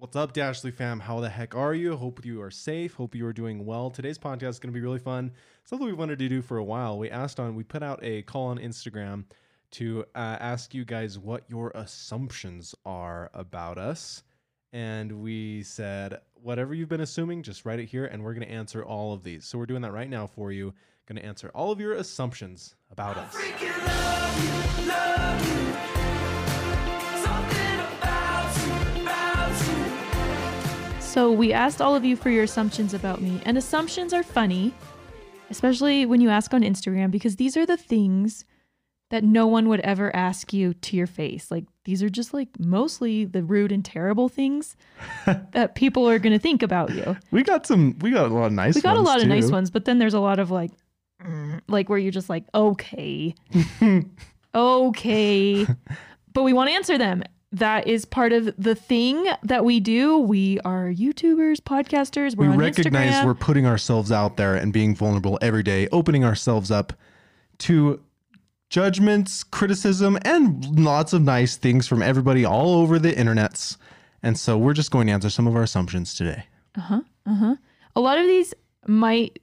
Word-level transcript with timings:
What's 0.00 0.14
up, 0.14 0.32
Dashley 0.32 0.72
fam? 0.72 1.00
How 1.00 1.18
the 1.18 1.28
heck 1.28 1.56
are 1.56 1.74
you? 1.74 1.96
Hope 1.96 2.24
you 2.24 2.40
are 2.40 2.52
safe. 2.52 2.94
Hope 2.94 3.16
you 3.16 3.26
are 3.26 3.32
doing 3.32 3.66
well. 3.66 3.90
Today's 3.90 4.16
podcast 4.16 4.50
is 4.50 4.58
going 4.60 4.72
to 4.72 4.78
be 4.78 4.80
really 4.80 5.00
fun. 5.00 5.32
Something 5.64 5.88
we 5.88 5.92
wanted 5.92 6.20
to 6.20 6.28
do 6.28 6.40
for 6.40 6.58
a 6.58 6.62
while. 6.62 6.96
We 7.00 7.10
asked 7.10 7.40
on, 7.40 7.56
we 7.56 7.64
put 7.64 7.82
out 7.82 7.98
a 8.00 8.22
call 8.22 8.46
on 8.46 8.58
Instagram 8.58 9.24
to 9.72 10.04
uh, 10.14 10.36
ask 10.38 10.72
you 10.72 10.84
guys 10.84 11.18
what 11.18 11.42
your 11.48 11.72
assumptions 11.74 12.76
are 12.86 13.28
about 13.34 13.76
us. 13.76 14.22
And 14.72 15.20
we 15.20 15.64
said, 15.64 16.20
whatever 16.34 16.74
you've 16.74 16.88
been 16.88 17.00
assuming, 17.00 17.42
just 17.42 17.64
write 17.64 17.80
it 17.80 17.86
here, 17.86 18.04
and 18.04 18.22
we're 18.22 18.34
going 18.34 18.46
to 18.46 18.54
answer 18.54 18.84
all 18.84 19.12
of 19.12 19.24
these. 19.24 19.46
So 19.46 19.58
we're 19.58 19.66
doing 19.66 19.82
that 19.82 19.92
right 19.92 20.08
now 20.08 20.28
for 20.28 20.52
you. 20.52 20.74
Going 21.06 21.20
to 21.20 21.24
answer 21.24 21.50
all 21.56 21.72
of 21.72 21.80
your 21.80 21.94
assumptions 21.94 22.76
about 22.92 23.16
us. 23.16 23.36
So 31.18 31.32
we 31.32 31.52
asked 31.52 31.82
all 31.82 31.96
of 31.96 32.04
you 32.04 32.14
for 32.14 32.30
your 32.30 32.44
assumptions 32.44 32.94
about 32.94 33.20
me, 33.20 33.42
and 33.44 33.58
assumptions 33.58 34.12
are 34.12 34.22
funny, 34.22 34.72
especially 35.50 36.06
when 36.06 36.20
you 36.20 36.28
ask 36.28 36.54
on 36.54 36.62
Instagram, 36.62 37.10
because 37.10 37.34
these 37.34 37.56
are 37.56 37.66
the 37.66 37.76
things 37.76 38.44
that 39.10 39.24
no 39.24 39.44
one 39.48 39.68
would 39.68 39.80
ever 39.80 40.14
ask 40.14 40.52
you 40.52 40.74
to 40.74 40.96
your 40.96 41.08
face. 41.08 41.50
Like 41.50 41.64
these 41.84 42.04
are 42.04 42.08
just 42.08 42.32
like 42.32 42.50
mostly 42.60 43.24
the 43.24 43.42
rude 43.42 43.72
and 43.72 43.84
terrible 43.84 44.28
things 44.28 44.76
that 45.26 45.74
people 45.74 46.08
are 46.08 46.20
going 46.20 46.34
to 46.34 46.38
think 46.38 46.62
about 46.62 46.94
you. 46.94 47.16
We 47.32 47.42
got 47.42 47.66
some, 47.66 47.98
we 47.98 48.12
got 48.12 48.30
a 48.30 48.32
lot 48.32 48.46
of 48.46 48.52
nice 48.52 48.76
We 48.76 48.80
got 48.80 48.96
a 48.96 49.00
lot 49.00 49.20
of 49.20 49.26
nice 49.26 49.50
ones, 49.50 49.72
but 49.72 49.86
then 49.86 49.98
there's 49.98 50.14
a 50.14 50.20
lot 50.20 50.38
of 50.38 50.52
like, 50.52 50.70
mm, 51.20 51.60
like 51.66 51.88
where 51.88 51.98
you're 51.98 52.12
just 52.12 52.30
like, 52.30 52.44
okay, 52.54 53.34
okay, 54.54 55.66
but 56.32 56.44
we 56.44 56.52
want 56.52 56.70
to 56.70 56.76
answer 56.76 56.96
them. 56.96 57.24
That 57.52 57.86
is 57.86 58.04
part 58.04 58.32
of 58.34 58.54
the 58.58 58.74
thing 58.74 59.26
that 59.42 59.64
we 59.64 59.80
do. 59.80 60.18
We 60.18 60.60
are 60.60 60.86
YouTubers, 60.88 61.56
podcasters. 61.60 62.36
We're 62.36 62.48
we 62.48 62.52
on 62.52 62.58
recognize 62.58 63.14
Instagram. 63.14 63.24
we're 63.24 63.34
putting 63.34 63.66
ourselves 63.66 64.12
out 64.12 64.36
there 64.36 64.54
and 64.54 64.70
being 64.72 64.94
vulnerable 64.94 65.38
every 65.40 65.62
day, 65.62 65.88
opening 65.90 66.24
ourselves 66.24 66.70
up 66.70 66.92
to 67.58 68.00
judgments, 68.68 69.42
criticism, 69.44 70.18
and 70.22 70.78
lots 70.78 71.14
of 71.14 71.22
nice 71.22 71.56
things 71.56 71.88
from 71.88 72.02
everybody 72.02 72.44
all 72.44 72.74
over 72.74 72.98
the 72.98 73.12
internets. 73.12 73.78
And 74.22 74.38
so 74.38 74.58
we're 74.58 74.74
just 74.74 74.90
going 74.90 75.06
to 75.06 75.12
answer 75.14 75.30
some 75.30 75.46
of 75.46 75.56
our 75.56 75.62
assumptions 75.62 76.14
today. 76.14 76.44
Uh 76.76 76.80
huh. 76.80 77.00
Uh 77.24 77.34
huh. 77.34 77.56
a 77.96 78.00
lot 78.00 78.18
of 78.18 78.26
these 78.26 78.52
might 78.86 79.38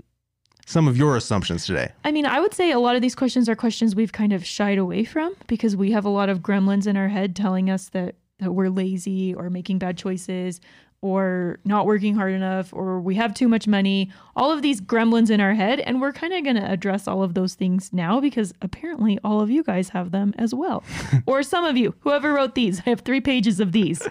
Some 0.66 0.88
of 0.88 0.98
your 0.98 1.16
assumptions 1.16 1.66
today. 1.66 1.92
I 2.04 2.12
mean, 2.12 2.26
I 2.26 2.40
would 2.40 2.54
say 2.54 2.72
a 2.72 2.80
lot 2.80 2.96
of 2.96 3.02
these 3.02 3.16
questions 3.16 3.48
are 3.48 3.56
questions 3.56 3.96
we've 3.96 4.12
kind 4.12 4.34
of 4.34 4.44
shied 4.46 4.80
away 4.80 5.04
from 5.04 5.36
because 5.48 5.76
we 5.76 5.92
have 5.92 6.06
a 6.06 6.10
lot 6.10 6.28
of 6.28 6.40
gremlins 6.40 6.88
in 6.88 6.98
our 6.98 7.08
head 7.08 7.36
telling 7.36 7.70
us 7.70 7.90
that 7.90 8.16
that 8.40 8.52
we're 8.52 8.70
lazy 8.70 9.34
or 9.34 9.50
making 9.50 9.80
bad 9.80 9.98
choices 9.98 10.60
or 11.06 11.60
not 11.64 11.86
working 11.86 12.16
hard 12.16 12.34
enough 12.34 12.74
or 12.74 13.00
we 13.00 13.14
have 13.14 13.32
too 13.36 13.48
much 13.48 13.68
money. 13.68 14.10
All 14.36 14.52
of 14.52 14.64
these 14.64 14.82
gremlins 14.82 15.30
in 15.30 15.40
our 15.40 15.54
head 15.54 15.80
and 15.82 16.02
we're 16.02 16.12
kind 16.12 16.34
of 16.34 16.44
going 16.44 16.56
to 16.56 16.68
address 16.68 17.08
all 17.08 17.22
of 17.22 17.36
those 17.36 17.54
things 17.54 17.94
now 17.94 18.20
because 18.20 18.54
apparently 18.64 19.20
all 19.24 19.40
of 19.40 19.52
you 19.52 19.64
guys 19.64 19.90
have 19.90 20.10
them 20.10 20.34
as 20.40 20.56
well. 20.56 20.84
or 21.28 21.44
some 21.44 21.64
of 21.64 21.78
you, 21.78 21.94
whoever 22.00 22.34
wrote 22.34 22.56
these. 22.56 22.80
I 22.80 22.90
have 22.90 23.02
3 23.02 23.22
pages 23.22 23.60
of 23.60 23.72
these. 23.72 24.02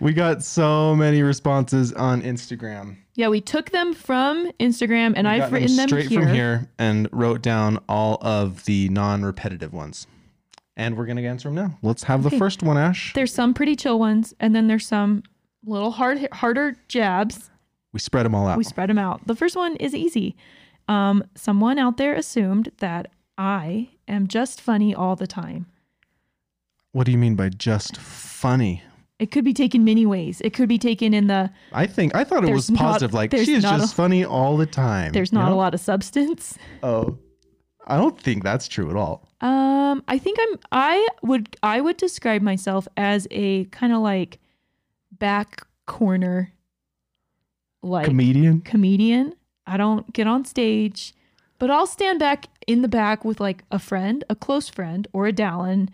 We 0.00 0.12
got 0.12 0.44
so 0.44 0.94
many 0.94 1.22
responses 1.22 1.94
on 1.94 2.20
Instagram. 2.20 2.98
Yeah, 3.14 3.28
we 3.28 3.40
took 3.40 3.70
them 3.70 3.94
from 3.94 4.52
Instagram 4.60 5.14
and 5.16 5.26
I've 5.26 5.40
Got 5.40 5.46
them 5.46 5.54
written 5.54 5.76
them 5.76 5.88
straight 5.88 6.08
here. 6.08 6.22
from 6.24 6.34
here 6.34 6.70
and 6.78 7.08
wrote 7.10 7.40
down 7.40 7.78
all 7.88 8.18
of 8.20 8.66
the 8.66 8.90
non-repetitive 8.90 9.72
ones. 9.72 10.06
And 10.76 10.94
we're 10.96 11.06
going 11.06 11.16
to 11.16 11.26
answer 11.26 11.48
them 11.48 11.56
now. 11.56 11.78
Let's 11.82 12.02
have 12.04 12.22
the 12.22 12.30
first 12.30 12.62
one, 12.62 12.76
Ash. 12.76 13.12
There's 13.14 13.32
some 13.32 13.54
pretty 13.54 13.74
chill 13.76 13.98
ones 13.98 14.34
and 14.38 14.54
then 14.54 14.68
there's 14.68 14.86
some 14.86 15.22
little 15.64 15.90
hard 15.90 16.28
harder 16.32 16.76
jabs 16.88 17.50
We 17.92 18.00
spread 18.00 18.24
them 18.26 18.34
all 18.34 18.46
out. 18.46 18.58
we 18.58 18.64
spread 18.64 18.88
them 18.90 18.98
out. 18.98 19.26
The 19.26 19.34
first 19.36 19.56
one 19.56 19.76
is 19.76 19.94
easy. 19.94 20.36
Um, 20.88 21.24
someone 21.34 21.78
out 21.78 21.96
there 21.96 22.14
assumed 22.14 22.70
that 22.78 23.10
I 23.36 23.90
am 24.06 24.26
just 24.26 24.60
funny 24.60 24.94
all 24.94 25.16
the 25.16 25.26
time. 25.26 25.66
what 26.92 27.04
do 27.04 27.12
you 27.12 27.18
mean 27.18 27.34
by 27.36 27.48
just 27.50 27.96
funny? 27.96 28.82
It 29.18 29.32
could 29.32 29.44
be 29.44 29.52
taken 29.52 29.84
many 29.84 30.06
ways. 30.06 30.40
It 30.42 30.52
could 30.54 30.68
be 30.68 30.78
taken 30.78 31.12
in 31.12 31.26
the 31.26 31.50
I 31.72 31.86
think 31.86 32.14
I 32.14 32.22
thought 32.24 32.44
it 32.44 32.52
was 32.52 32.70
not- 32.70 32.78
positive. 32.80 33.12
like 33.14 33.32
she 33.32 33.54
is 33.54 33.62
just 33.62 33.92
a- 33.92 33.96
funny 33.96 34.24
all 34.24 34.56
the 34.56 34.66
time. 34.66 35.12
there's 35.12 35.32
you 35.32 35.38
not 35.38 35.48
know? 35.48 35.54
a 35.54 35.56
lot 35.56 35.74
of 35.74 35.80
substance. 35.80 36.56
Oh, 36.82 37.18
I 37.86 37.96
don't 37.96 38.20
think 38.20 38.44
that's 38.44 38.68
true 38.68 38.90
at 38.90 38.96
all. 38.96 39.26
Um, 39.40 40.02
I 40.08 40.18
think 40.18 40.38
I'm 40.40 40.58
I 40.72 41.08
would 41.22 41.56
I 41.62 41.80
would 41.80 41.96
describe 41.96 42.42
myself 42.42 42.86
as 42.96 43.26
a 43.30 43.64
kind 43.66 43.92
of 43.92 44.00
like 44.02 44.38
back 45.18 45.66
corner 45.86 46.52
like 47.82 48.06
Comedian. 48.06 48.60
comedian. 48.60 49.34
I 49.66 49.76
don't 49.76 50.12
get 50.12 50.26
on 50.26 50.44
stage, 50.44 51.14
but 51.58 51.70
I'll 51.70 51.86
stand 51.86 52.18
back 52.18 52.46
in 52.66 52.82
the 52.82 52.88
back 52.88 53.24
with 53.24 53.40
like 53.40 53.64
a 53.70 53.78
friend, 53.78 54.24
a 54.30 54.34
close 54.34 54.68
friend, 54.68 55.06
or 55.12 55.26
a 55.26 55.32
Dallin, 55.32 55.88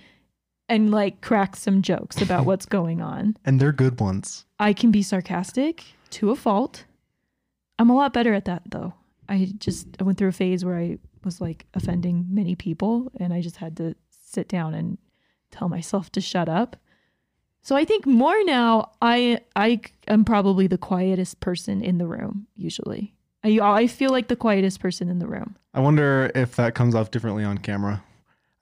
and 0.68 0.90
like 0.90 1.20
crack 1.20 1.56
some 1.56 1.82
jokes 1.82 2.22
about 2.22 2.44
what's 2.46 2.66
going 2.66 3.00
on. 3.02 3.36
and 3.44 3.60
they're 3.60 3.72
good 3.72 4.00
ones. 4.00 4.46
I 4.58 4.72
can 4.72 4.90
be 4.90 5.02
sarcastic 5.02 5.84
to 6.10 6.30
a 6.30 6.36
fault. 6.36 6.84
I'm 7.78 7.90
a 7.90 7.96
lot 7.96 8.12
better 8.12 8.32
at 8.34 8.44
that 8.44 8.62
though. 8.70 8.94
I 9.28 9.52
just 9.58 9.88
I 10.00 10.04
went 10.04 10.18
through 10.18 10.28
a 10.28 10.32
phase 10.32 10.64
where 10.64 10.78
I 10.78 10.98
was 11.24 11.40
like 11.40 11.66
offending 11.74 12.26
many 12.30 12.54
people 12.54 13.10
and 13.18 13.32
I 13.32 13.40
just 13.40 13.56
had 13.56 13.76
to 13.78 13.94
sit 14.10 14.48
down 14.48 14.74
and 14.74 14.98
tell 15.50 15.68
myself 15.68 16.10
to 16.12 16.20
shut 16.20 16.48
up. 16.48 16.76
So 17.64 17.74
I 17.74 17.84
think 17.86 18.04
more 18.06 18.36
now 18.44 18.90
I 19.02 19.40
I 19.56 19.80
am 20.06 20.24
probably 20.24 20.66
the 20.66 20.78
quietest 20.78 21.40
person 21.40 21.82
in 21.82 21.96
the 21.98 22.06
room 22.06 22.46
usually. 22.54 23.14
I 23.42 23.58
I 23.58 23.86
feel 23.86 24.10
like 24.10 24.28
the 24.28 24.36
quietest 24.36 24.80
person 24.80 25.08
in 25.08 25.18
the 25.18 25.26
room. 25.26 25.56
I 25.72 25.80
wonder 25.80 26.30
if 26.34 26.56
that 26.56 26.74
comes 26.74 26.94
off 26.94 27.10
differently 27.10 27.42
on 27.42 27.56
camera. 27.58 28.04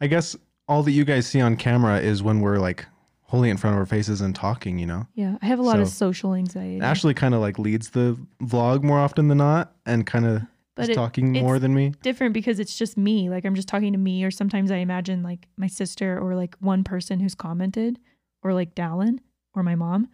I 0.01 0.07
guess 0.07 0.37
all 0.69 0.83
that 0.85 0.93
you 0.93 1.05
guys 1.05 1.27
see 1.27 1.41
on 1.41 1.57
camera 1.57 1.99
is 2.01 2.23
when 2.23 2.41
we're 2.41 2.59
like 2.59 2.87
holding 3.23 3.51
in 3.51 3.57
front 3.57 3.75
of 3.75 3.81
our 3.81 3.87
faces 3.87 4.21
and 4.21 4.35
talking, 4.37 4.79
you 4.79 4.87
know? 4.87 5.07
Yeah, 5.15 5.37
I 5.43 5.47
have 5.47 5.59
a 5.59 5.63
lot 5.63 5.81
of 5.81 5.89
social 5.89 6.35
anxiety. 6.35 6.81
Ashley 6.81 7.15
kind 7.15 7.35
of 7.35 7.41
like 7.41 7.59
leads 7.59 7.91
the 7.91 8.17
vlog 8.43 8.83
more 8.85 8.99
often 9.01 9.27
than 9.29 9.39
not 9.39 9.75
and 9.87 10.07
kind 10.07 10.27
of 10.27 10.43
But 10.77 10.91
it- 10.91 10.95
talking 10.95 11.33
more 11.33 11.59
than 11.59 11.75
me. 11.75 11.93
different 12.03 12.35
because 12.35 12.61
it's 12.61 12.77
just 12.79 12.97
me. 12.97 13.31
Like 13.31 13.45
I'm 13.45 13.55
just 13.57 13.69
talking 13.69 13.93
to 13.93 13.99
me, 13.99 14.23
or 14.23 14.31
sometimes 14.31 14.71
I 14.71 14.77
imagine 14.77 15.23
like 15.25 15.49
my 15.57 15.67
sister 15.67 16.19
or 16.21 16.35
like 16.37 16.55
one 16.61 16.85
person 16.85 17.19
who's 17.21 17.35
commented, 17.35 17.99
or 18.43 18.53
like 18.55 18.75
Dallin 18.75 19.19
or 19.55 19.63
my 19.63 19.75
mom. 19.75 20.09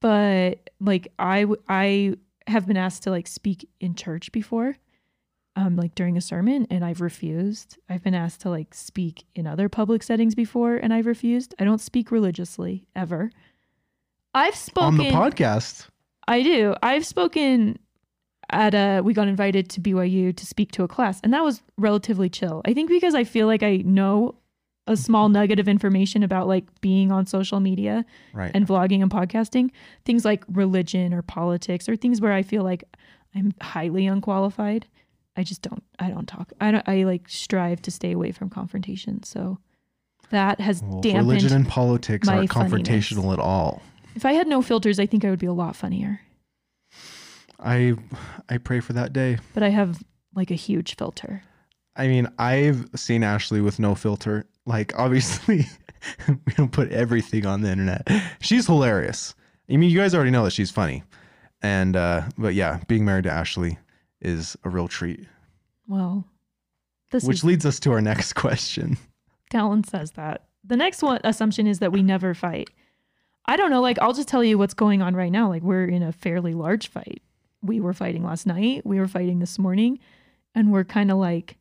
But 0.00 0.70
like 0.80 1.08
I 1.18 1.42
w- 1.42 1.62
I 1.68 2.14
have 2.46 2.66
been 2.66 2.76
asked 2.76 3.02
to 3.04 3.10
like 3.10 3.26
speak 3.26 3.68
in 3.80 3.94
church 3.94 4.30
before, 4.32 4.76
um, 5.56 5.76
like 5.76 5.94
during 5.94 6.16
a 6.16 6.20
sermon, 6.20 6.66
and 6.70 6.84
I've 6.84 7.00
refused. 7.00 7.78
I've 7.88 8.04
been 8.04 8.14
asked 8.14 8.40
to 8.42 8.50
like 8.50 8.74
speak 8.74 9.24
in 9.34 9.46
other 9.46 9.68
public 9.68 10.02
settings 10.02 10.34
before, 10.34 10.76
and 10.76 10.94
I've 10.94 11.06
refused. 11.06 11.54
I 11.58 11.64
don't 11.64 11.80
speak 11.80 12.10
religiously 12.10 12.86
ever. 12.94 13.30
I've 14.34 14.54
spoken 14.54 14.88
On 14.88 14.96
the 14.98 15.10
podcast. 15.10 15.88
I 16.28 16.42
do. 16.42 16.74
I've 16.82 17.04
spoken 17.06 17.78
at 18.50 18.74
a 18.74 19.00
we 19.02 19.12
got 19.12 19.28
invited 19.28 19.68
to 19.70 19.80
BYU 19.80 20.34
to 20.34 20.46
speak 20.46 20.72
to 20.72 20.82
a 20.82 20.88
class 20.88 21.20
and 21.22 21.34
that 21.34 21.44
was 21.44 21.62
relatively 21.76 22.28
chill. 22.28 22.62
I 22.64 22.72
think 22.72 22.88
because 22.88 23.14
I 23.14 23.24
feel 23.24 23.46
like 23.46 23.62
I 23.62 23.78
know 23.78 24.36
a 24.88 24.96
small 24.96 25.28
nugget 25.28 25.58
of 25.60 25.68
information 25.68 26.22
about 26.24 26.48
like 26.48 26.64
being 26.80 27.12
on 27.12 27.26
social 27.26 27.60
media 27.60 28.04
Right. 28.32 28.50
and 28.54 28.66
vlogging 28.66 29.02
and 29.02 29.10
podcasting, 29.10 29.70
things 30.04 30.24
like 30.24 30.42
religion 30.48 31.14
or 31.14 31.22
politics 31.22 31.88
or 31.88 31.94
things 31.96 32.20
where 32.20 32.32
I 32.32 32.42
feel 32.42 32.64
like 32.64 32.82
I'm 33.34 33.52
highly 33.60 34.06
unqualified. 34.06 34.86
I 35.36 35.44
just 35.44 35.62
don't 35.62 35.84
I 36.00 36.10
don't 36.10 36.26
talk. 36.26 36.52
I 36.60 36.70
don't 36.72 36.88
I 36.88 37.04
like 37.04 37.28
strive 37.28 37.80
to 37.82 37.90
stay 37.92 38.10
away 38.12 38.32
from 38.32 38.50
confrontation. 38.50 39.22
So 39.22 39.58
that 40.30 40.60
has 40.60 40.82
Well, 40.82 41.00
dampened 41.00 41.28
religion 41.28 41.52
and 41.52 41.68
politics 41.68 42.26
aren't 42.28 42.52
funniness. 42.52 42.88
confrontational 42.88 43.32
at 43.32 43.38
all. 43.38 43.82
if 44.16 44.24
I 44.24 44.32
had 44.32 44.48
no 44.48 44.62
filters, 44.62 44.98
I 44.98 45.06
think 45.06 45.24
I 45.24 45.30
would 45.30 45.38
be 45.38 45.46
a 45.46 45.52
lot 45.52 45.76
funnier. 45.76 46.20
I 47.60 47.94
I 48.48 48.58
pray 48.58 48.80
for 48.80 48.92
that 48.94 49.12
day. 49.12 49.38
But 49.54 49.62
I 49.62 49.68
have 49.70 50.02
like 50.34 50.50
a 50.50 50.54
huge 50.54 50.96
filter. 50.96 51.42
I 51.98 52.06
mean, 52.06 52.28
I've 52.38 52.88
seen 52.94 53.24
Ashley 53.24 53.60
with 53.60 53.80
no 53.80 53.94
filter. 53.96 54.46
Like, 54.64 54.96
obviously, 54.96 55.66
we 56.28 56.52
don't 56.54 56.70
put 56.70 56.92
everything 56.92 57.44
on 57.44 57.62
the 57.62 57.70
internet. 57.70 58.08
She's 58.40 58.66
hilarious. 58.66 59.34
I 59.68 59.76
mean, 59.76 59.90
you 59.90 59.98
guys 59.98 60.14
already 60.14 60.30
know 60.30 60.44
that 60.44 60.52
she's 60.52 60.70
funny. 60.70 61.02
And, 61.60 61.96
uh, 61.96 62.22
but 62.38 62.54
yeah, 62.54 62.80
being 62.86 63.04
married 63.04 63.24
to 63.24 63.32
Ashley 63.32 63.78
is 64.20 64.56
a 64.64 64.70
real 64.70 64.86
treat. 64.86 65.26
Well, 65.88 66.24
this 67.10 67.24
Which 67.24 67.38
is 67.38 67.44
leads 67.44 67.66
us 67.66 67.80
to 67.80 67.92
our 67.92 68.00
next 68.00 68.34
question. 68.34 68.96
Dallin 69.50 69.84
says 69.84 70.12
that. 70.12 70.44
The 70.64 70.76
next 70.76 71.02
one 71.02 71.20
assumption 71.24 71.66
is 71.66 71.80
that 71.80 71.92
we 71.92 72.02
never 72.02 72.32
fight. 72.32 72.70
I 73.46 73.56
don't 73.56 73.70
know. 73.70 73.80
Like, 73.80 73.98
I'll 73.98 74.12
just 74.12 74.28
tell 74.28 74.44
you 74.44 74.56
what's 74.56 74.74
going 74.74 75.02
on 75.02 75.16
right 75.16 75.32
now. 75.32 75.48
Like, 75.48 75.62
we're 75.62 75.86
in 75.86 76.02
a 76.02 76.12
fairly 76.12 76.52
large 76.52 76.88
fight. 76.88 77.22
We 77.62 77.80
were 77.80 77.94
fighting 77.94 78.22
last 78.22 78.46
night. 78.46 78.84
We 78.84 79.00
were 79.00 79.08
fighting 79.08 79.38
this 79.38 79.58
morning, 79.58 79.98
and 80.54 80.70
we're 80.70 80.84
kind 80.84 81.10
of 81.10 81.16
like 81.16 81.56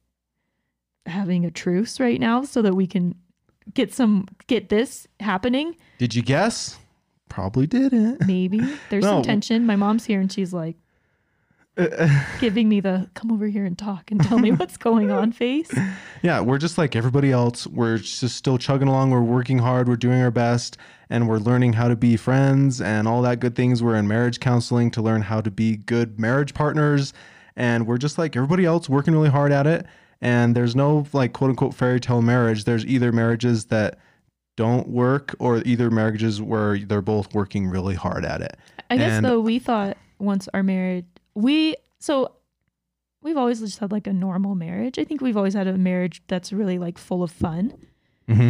having 1.08 1.46
a 1.46 1.52
truce 1.52 2.00
right 2.00 2.20
now 2.20 2.44
so 2.44 2.62
that 2.62 2.74
we 2.76 2.86
can 2.88 3.16
get 3.74 3.94
some 3.94 4.28
get 4.48 4.70
this 4.70 5.08
happening. 5.20 5.76
Did 5.98 6.14
you 6.16 6.22
guess? 6.22 6.78
probably 7.30 7.68
didn't. 7.68 8.22
Maybe 8.28 8.60
there's 8.90 9.04
No. 9.04 9.16
some 9.18 9.22
tension. 9.24 9.66
My 9.66 9.76
mom's 9.76 10.06
here 10.06 10.20
and 10.22 10.32
she's 10.32 10.54
like 10.54 10.78
giving 12.40 12.68
me 12.68 12.80
the 12.80 13.08
come 13.14 13.32
over 13.32 13.46
here 13.48 13.64
and 13.66 13.78
talk 13.78 14.10
and 14.10 14.20
tell 14.24 14.40
me 14.40 14.52
what's 14.54 14.78
going 14.78 15.12
on 15.12 15.32
face. 15.32 15.70
Yeah, 16.24 16.42
we're 16.42 16.58
just 16.58 16.78
like 16.78 16.96
everybody 16.96 17.32
else. 17.32 17.68
We're 17.68 17.98
just 18.00 18.36
still 18.36 18.58
chugging 18.58 18.88
along. 18.88 19.12
We're 19.12 19.22
working 19.22 19.60
hard. 19.60 19.88
We're 19.88 19.96
doing 19.98 20.20
our 20.22 20.32
best, 20.32 20.78
and 21.10 21.28
we're 21.30 21.38
learning 21.38 21.74
how 21.74 21.88
to 21.88 21.96
be 21.96 22.18
friends 22.18 22.82
and 22.82 23.08
all 23.08 23.22
that 23.24 23.40
good 23.40 23.56
things. 23.56 23.84
We're 23.84 23.96
in 23.96 24.08
marriage 24.08 24.40
counseling 24.40 24.90
to 24.92 25.02
learn 25.04 25.22
how 25.22 25.42
to 25.42 25.52
be 25.52 25.76
good 25.78 26.20
marriage 26.20 26.56
partners, 26.56 27.14
and 27.56 27.86
we're 27.86 28.00
just 28.00 28.18
like 28.18 28.36
everybody 28.36 28.66
else, 28.66 28.90
working 28.90 29.14
really 29.14 29.30
hard 29.30 29.52
at 29.52 29.68
it. 29.68 29.86
And 30.22 30.56
there's 30.56 30.76
no 30.76 31.06
like 31.14 31.34
quote 31.34 31.52
unquote 31.52 31.74
fairy 31.74 32.00
tale 32.00 32.22
marriage. 32.22 32.64
There's 32.64 32.86
either 32.86 33.12
marriages 33.12 33.66
that 33.66 34.00
don't 34.56 34.88
work 34.90 35.36
or 35.40 35.62
either 35.66 35.92
marriages 35.92 36.42
where 36.42 36.80
they're 36.80 37.02
both 37.02 37.34
working 37.34 37.68
really 37.68 37.96
hard 37.96 38.26
at 38.26 38.42
it. 38.42 38.58
I 38.90 38.98
guess 38.98 39.12
And- 39.14 39.26
though 39.26 39.40
we 39.40 39.60
thought 39.60 39.98
once 40.20 40.50
our 40.54 40.64
marriage, 40.64 41.06
we 41.36 41.76
so 42.00 42.32
we've 43.22 43.38
always 43.38 43.60
just 43.60 43.80
had 43.80 43.92
like 43.92 44.08
a 44.08 44.14
normal 44.14 44.56
marriage. 44.56 44.98
I 44.98 45.04
think 45.04 45.22
we've 45.22 45.38
always 45.38 45.54
had 45.54 45.68
a 45.68 45.78
marriage 45.78 46.22
that's 46.28 46.52
really 46.52 46.80
like 46.80 46.98
full 46.98 47.22
of 47.24 47.32
fun. 47.32 47.74
Mm-hmm. 48.28 48.50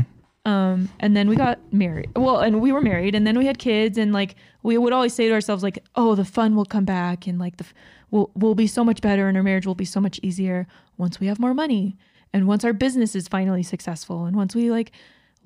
Um, 0.50 0.88
and 1.02 1.18
then 1.18 1.28
we 1.28 1.36
got 1.36 1.60
married. 1.74 2.10
Well, 2.16 2.40
and 2.40 2.62
we 2.62 2.72
were 2.72 2.80
married, 2.80 3.16
and 3.16 3.28
then 3.28 3.38
we 3.38 3.46
had 3.46 3.58
kids, 3.58 3.98
and 3.98 4.14
like 4.14 4.36
we 4.64 4.78
would 4.78 4.94
always 4.94 5.14
say 5.14 5.28
to 5.28 5.34
ourselves, 5.34 5.62
like, 5.62 5.84
"Oh, 5.96 6.16
the 6.16 6.24
fun 6.24 6.56
will 6.56 6.64
come 6.66 6.86
back, 6.86 7.28
and 7.28 7.38
like 7.38 7.58
the 7.58 7.66
we'll 8.12 8.31
we'll 8.36 8.56
be 8.56 8.68
so 8.68 8.83
much 8.83 9.01
better, 9.01 9.27
and 9.27 9.38
our 9.38 9.44
marriage 9.44 9.65
will 9.65 9.75
be 9.75 9.86
so 9.86 10.00
much 10.01 10.19
easier 10.24 10.68
once 10.98 11.19
we 11.19 11.27
have 11.27 11.39
more 11.39 11.54
money, 11.54 11.98
and 12.33 12.48
once 12.48 12.63
our 12.65 12.74
business 12.74 13.15
is 13.15 13.27
finally 13.27 13.63
successful, 13.63 14.25
and 14.25 14.36
once 14.36 14.56
we 14.56 14.69
like." 14.71 14.92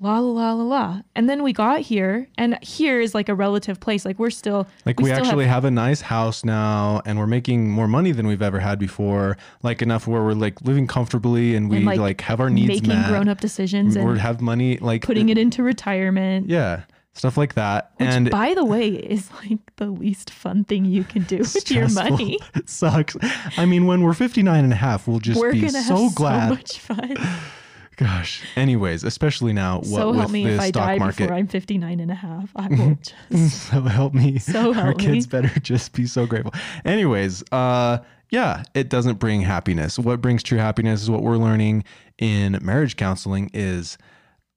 La 0.00 0.18
la 0.18 0.32
la 0.32 0.52
la 0.54 0.64
la, 0.64 1.00
and 1.14 1.30
then 1.30 1.44
we 1.44 1.52
got 1.52 1.80
here, 1.80 2.26
and 2.36 2.58
here 2.60 3.00
is 3.00 3.14
like 3.14 3.28
a 3.28 3.36
relative 3.36 3.78
place. 3.78 4.04
Like 4.04 4.18
we're 4.18 4.30
still 4.30 4.66
Like 4.84 4.98
we, 4.98 5.04
still 5.04 5.18
actually 5.18 5.46
have, 5.46 5.64
a 5.64 5.70
nice 5.70 6.00
house 6.00 6.44
now, 6.44 7.02
and 7.06 7.20
we're 7.20 7.28
making 7.28 7.70
more 7.70 7.86
money 7.86 8.10
than 8.10 8.26
we've 8.26 8.42
ever 8.42 8.58
had 8.58 8.80
before. 8.80 9.36
Like 9.62 9.80
enough 9.80 10.08
where 10.08 10.20
we're 10.24 10.32
like 10.32 10.60
living 10.62 10.88
comfortably, 10.88 11.54
and 11.54 11.70
we 11.70 11.76
And, 11.76 11.86
like, 11.86 12.00
like, 12.00 12.20
have 12.22 12.40
our 12.40 12.50
needs 12.50 12.66
making 12.66 12.88
met. 12.88 13.06
grown 13.10 13.28
up 13.28 13.40
decisions 13.40 13.94
we 13.96 14.02
and 14.02 14.18
have 14.18 14.40
money, 14.40 14.76
like 14.78 15.02
putting 15.02 15.28
it 15.28 15.38
into 15.38 15.62
retirement. 15.62 16.48
yeah, 16.48 16.82
stuff 17.12 17.36
like 17.36 17.54
that. 17.54 17.92
Which, 17.96 18.08
and 18.08 18.30
by 18.30 18.54
the 18.54 18.64
way, 18.64 18.88
is 18.88 19.30
like 19.44 19.58
the 19.76 19.86
least 19.86 20.30
fun 20.30 20.64
thing 20.64 20.84
you 20.84 21.04
can 21.04 21.22
do 21.24 21.38
with 21.38 21.70
your 21.70 21.88
money. 21.90 22.38
it 22.54 22.68
sucks. 22.68 23.16
I 23.56 23.66
mean, 23.66 23.86
when 23.86 24.02
we're 24.02 24.14
59 24.14 24.64
and 24.64 24.72
a 24.72 24.76
half, 24.76 25.06
we'll 25.06 25.20
just 25.20 25.40
We're 25.40 25.52
be 25.52 25.60
gonna 25.60 25.82
so 25.82 26.04
have 26.04 26.14
glad. 26.14 26.48
so 26.48 26.54
much 26.54 26.78
fun. 26.78 27.16
Gosh. 27.96 28.42
Anyways, 28.56 29.04
especially 29.04 29.52
now, 29.52 29.76
what 29.76 29.86
so 29.86 30.08
with 30.08 30.18
help 30.20 30.30
me 30.32 30.46
if 30.46 30.58
I 30.60 30.70
die 30.70 30.98
market. 30.98 31.18
before 31.24 31.36
I'm 31.36 31.46
59 31.46 32.00
and 32.00 32.10
a 32.10 32.14
half. 32.14 32.50
I 32.56 32.66
will 32.70 32.98
just 33.30 33.68
so 33.68 33.82
help 33.82 34.14
me. 34.14 34.38
So 34.38 34.68
Our 34.68 34.86
help 34.86 34.98
kids 34.98 35.26
better 35.26 35.48
just 35.60 35.92
be 35.92 36.06
so 36.06 36.26
grateful. 36.26 36.54
Anyways, 36.84 37.44
uh 37.52 37.98
yeah, 38.30 38.62
it 38.74 38.88
doesn't 38.88 39.18
bring 39.18 39.42
happiness. 39.42 39.98
What 39.98 40.22
brings 40.22 40.42
true 40.42 40.56
happiness 40.56 41.02
is 41.02 41.10
what 41.10 41.22
we're 41.22 41.36
learning 41.36 41.84
in 42.16 42.58
marriage 42.62 42.96
counseling 42.96 43.50
is 43.52 43.98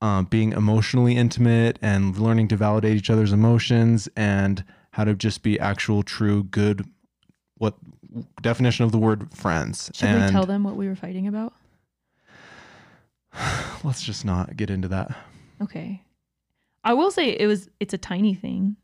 um, 0.02 0.26
being 0.26 0.52
emotionally 0.52 1.16
intimate 1.16 1.80
and 1.82 2.18
learning 2.18 2.48
to 2.50 2.58
validate 2.58 2.98
each 2.98 3.10
other's 3.10 3.32
emotions 3.32 4.08
and 4.16 4.64
how 4.92 5.04
to 5.04 5.14
just 5.16 5.42
be 5.44 5.60
actual, 5.60 6.04
true, 6.04 6.44
good. 6.44 6.86
What 7.58 7.76
definition 8.42 8.86
of 8.86 8.92
the 8.92 8.98
word 8.98 9.34
friends? 9.34 9.90
should 9.94 10.10
and 10.10 10.26
we 10.26 10.32
tell 10.32 10.46
them 10.46 10.64
what 10.64 10.76
we 10.76 10.88
were 10.88 10.96
fighting 10.96 11.28
about? 11.28 11.54
let's 13.84 14.04
just 14.04 14.26
not 14.26 14.56
get 14.56 14.70
into 14.70 14.88
that. 14.90 15.16
Okay. 15.62 16.02
I 16.84 16.94
will 16.94 17.12
say 17.12 17.30
it 17.30 17.48
was 17.48 17.70
it's 17.80 17.94
a 17.94 17.98
tiny 17.98 18.34
thing, 18.36 18.76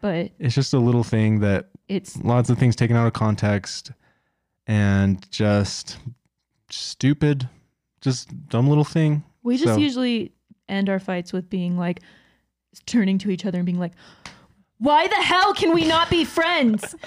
but 0.00 0.30
It's 0.38 0.54
just 0.54 0.72
a 0.72 0.78
little 0.78 1.04
thing 1.04 1.40
that 1.40 1.68
it's 1.88 2.16
lots 2.22 2.48
of 2.50 2.58
things 2.58 2.74
taken 2.76 2.96
out 2.96 3.06
of 3.06 3.12
context 3.12 3.92
and 4.66 5.28
just 5.30 5.98
stupid, 6.70 7.48
just 8.00 8.48
dumb 8.48 8.68
little 8.68 8.84
thing. 8.84 9.24
we 9.42 9.56
just 9.56 9.74
So- 9.74 9.78
usually 9.78 10.32
end 10.70 10.88
our 10.88 11.00
fights 11.00 11.32
with 11.32 11.50
being 11.50 11.76
like 11.76 12.00
turning 12.86 13.18
to 13.18 13.30
each 13.30 13.44
other 13.44 13.58
and 13.58 13.66
being 13.66 13.80
like 13.80 13.92
why 14.80 15.06
the 15.06 15.14
hell 15.16 15.52
can 15.52 15.74
we 15.74 15.86
not 15.86 16.10
be 16.10 16.24
friends? 16.24 16.96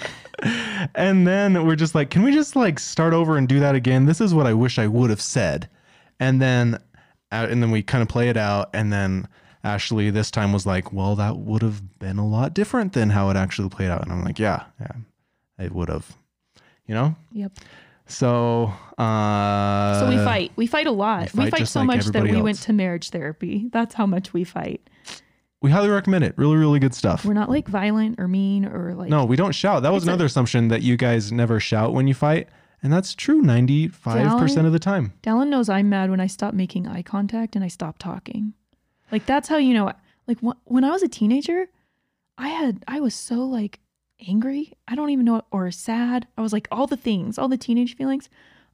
And 0.96 1.26
then 1.26 1.64
we're 1.64 1.76
just 1.76 1.94
like, 1.94 2.10
can 2.10 2.22
we 2.22 2.32
just 2.32 2.56
like 2.56 2.78
start 2.78 3.14
over 3.14 3.38
and 3.38 3.48
do 3.48 3.60
that 3.60 3.74
again? 3.74 4.04
This 4.04 4.20
is 4.20 4.34
what 4.34 4.46
I 4.46 4.52
wish 4.52 4.78
I 4.78 4.86
would 4.88 5.08
have 5.08 5.20
said. 5.20 5.70
And 6.20 6.42
then, 6.42 6.74
uh, 7.32 7.46
and 7.48 7.62
then 7.62 7.70
we 7.70 7.82
kind 7.82 8.02
of 8.02 8.08
play 8.08 8.28
it 8.28 8.36
out. 8.36 8.68
And 8.74 8.92
then 8.92 9.28
Ashley 9.62 10.10
this 10.10 10.30
time 10.30 10.52
was 10.52 10.66
like, 10.66 10.92
well, 10.92 11.16
that 11.16 11.38
would 11.38 11.62
have 11.62 11.98
been 11.98 12.18
a 12.18 12.26
lot 12.26 12.52
different 12.52 12.92
than 12.92 13.10
how 13.10 13.30
it 13.30 13.36
actually 13.36 13.70
played 13.70 13.90
out. 13.90 14.02
And 14.02 14.12
I'm 14.12 14.24
like, 14.24 14.38
yeah, 14.38 14.64
yeah, 14.80 15.64
it 15.64 15.72
would 15.72 15.88
have, 15.88 16.14
you 16.86 16.94
know? 16.94 17.14
Yep. 17.32 17.52
So, 18.06 18.72
uh, 18.98 20.00
So 20.00 20.08
we 20.08 20.16
fight. 20.16 20.52
We 20.56 20.66
fight 20.66 20.86
a 20.86 20.90
lot. 20.90 21.32
we 21.32 21.44
We 21.44 21.50
fight 21.50 21.58
fight, 21.60 21.68
so 21.68 21.80
like 21.80 21.86
much 21.86 22.06
that 22.06 22.22
we 22.22 22.40
went 22.40 22.58
to 22.62 22.72
marriage 22.72 23.10
therapy. 23.10 23.68
That's 23.72 23.94
how 23.94 24.06
much 24.06 24.32
we 24.32 24.44
fight. 24.44 24.88
We 25.62 25.70
highly 25.70 25.88
recommend 25.88 26.24
it. 26.24 26.34
Really, 26.36 26.56
really 26.56 26.78
good 26.78 26.94
stuff. 26.94 27.24
We're 27.24 27.32
not 27.32 27.48
like 27.48 27.66
violent 27.66 28.20
or 28.20 28.28
mean 28.28 28.66
or 28.66 28.94
like 28.94 29.08
No, 29.08 29.24
we 29.24 29.36
don't 29.36 29.54
shout. 29.54 29.82
That 29.82 29.92
was 29.92 30.02
It's 30.02 30.08
a- 30.08 30.10
another 30.12 30.26
assumption 30.26 30.68
that 30.68 30.82
you 30.82 30.98
guys 30.98 31.32
never 31.32 31.58
shout 31.58 31.94
when 31.94 32.06
you 32.06 32.12
fight. 32.14 32.48
And 32.82 32.92
that's 32.92 33.14
true 33.14 33.40
95% 33.40 34.66
of 34.66 34.72
the 34.72 34.78
time. 34.78 35.14
Dallin 35.22 35.48
knows 35.48 35.70
I'm 35.70 35.88
mad 35.88 36.10
when 36.10 36.20
I 36.20 36.26
stop 36.26 36.52
making 36.52 36.86
eye 36.86 37.00
contact 37.00 37.56
and 37.56 37.64
I 37.64 37.68
stop 37.68 37.96
talking. 37.98 38.52
Like 39.10 39.24
that's 39.24 39.48
how 39.48 39.56
you 39.56 39.72
know. 39.72 39.90
Like 40.28 40.38
wh- 40.40 40.70
when 40.70 40.84
I 40.84 40.90
was 40.90 41.02
a 41.02 41.08
teenager, 41.08 41.68
I 42.36 42.48
had 42.48 42.84
I 42.86 43.00
was 43.00 43.14
so 43.14 43.36
like 43.36 43.80
angry. 44.26 44.72
I 44.88 44.94
don't 44.94 45.10
even 45.10 45.24
know 45.24 45.42
or 45.50 45.70
sad. 45.70 46.26
I 46.36 46.42
was 46.42 46.52
like 46.52 46.68
all 46.70 46.86
the 46.86 46.96
things, 46.96 47.38
all 47.38 47.48
the 47.48 47.56
teenage 47.56 47.96
feelings. 47.96 48.28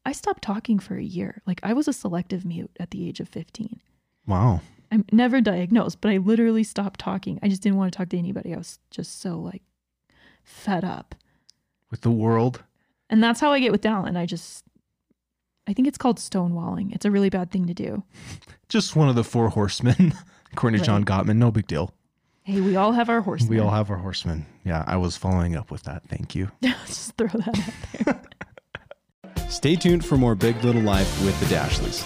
I 0.05 0.13
stopped 0.13 0.43
talking 0.43 0.79
for 0.79 0.97
a 0.97 1.03
year. 1.03 1.43
Like 1.47 1.61
I 1.63 1.73
was 1.73 1.87
a 1.89 1.93
selective 1.93 2.45
mute 2.45 2.71
at 2.81 2.91
the 2.91 3.07
age 3.07 3.21
of 3.21 3.29
15. 3.29 3.81
Wow. 4.27 4.61
I'm 4.93 5.05
never 5.13 5.41
diagnosed, 5.41 6.01
but 6.01 6.11
I 6.11 6.17
literally 6.17 6.65
stopped 6.65 6.99
talking. 7.01 7.39
I 7.43 7.49
just 7.49 7.63
didn't 7.63 7.79
want 7.79 7.93
to 7.93 7.97
talk 7.97 8.09
to 8.09 8.19
anybody. 8.19 8.55
I 8.55 8.59
was 8.59 8.79
just 8.91 9.21
so 9.21 9.39
like 9.39 9.63
fed 10.43 10.85
up. 10.85 11.15
With 11.91 12.01
the 12.01 12.11
world. 12.11 12.63
And 13.09 13.23
that's 13.23 13.41
how 13.41 13.53
I 13.53 13.61
get 13.61 13.73
with 13.73 13.83
Dallin. 13.83 14.17
I 14.17 14.27
just 14.27 14.65
I 15.67 15.73
think 15.73 15.87
it's 15.87 15.99
called 15.99 16.19
stonewalling. 16.19 16.95
It's 16.95 17.05
a 17.05 17.11
really 17.11 17.31
bad 17.31 17.51
thing 17.51 17.67
to 17.67 17.75
do. 17.75 18.03
Just 18.69 18.97
one 18.97 19.09
of 19.09 19.15
the 19.15 19.23
four 19.25 19.49
horsemen, 19.51 20.15
according 20.53 20.81
to 20.81 20.87
John 20.87 21.03
Right. 21.05 21.27
Gottman. 21.27 21.37
No 21.37 21.51
big 21.51 21.67
deal. 21.67 21.93
Hey, 22.51 22.61
we 22.61 22.75
all 22.75 22.91
have 22.91 23.09
our 23.09 23.21
horse. 23.21 23.47
We 23.47 23.61
all 23.61 23.71
have 23.71 23.91
our 23.91 23.97
horsemen. 23.97 24.45
Yeah, 24.65 24.83
I 24.85 24.97
was 24.97 25.17
following 25.17 25.55
up 25.55 25.71
with 25.71 25.85
that. 25.85 26.03
Thank 26.09 26.35
you. 26.35 26.51
just 26.63 27.13
throw 27.17 27.29
that 27.29 27.49
out 27.49 28.25
there. 29.37 29.49
Stay 29.49 29.77
tuned 29.77 30.05
for 30.05 30.17
more 30.17 30.35
Big 30.35 30.61
Little 30.65 30.83
Life 30.83 31.25
with 31.25 31.39
the 31.39 31.47
Dashleys. 31.47 32.05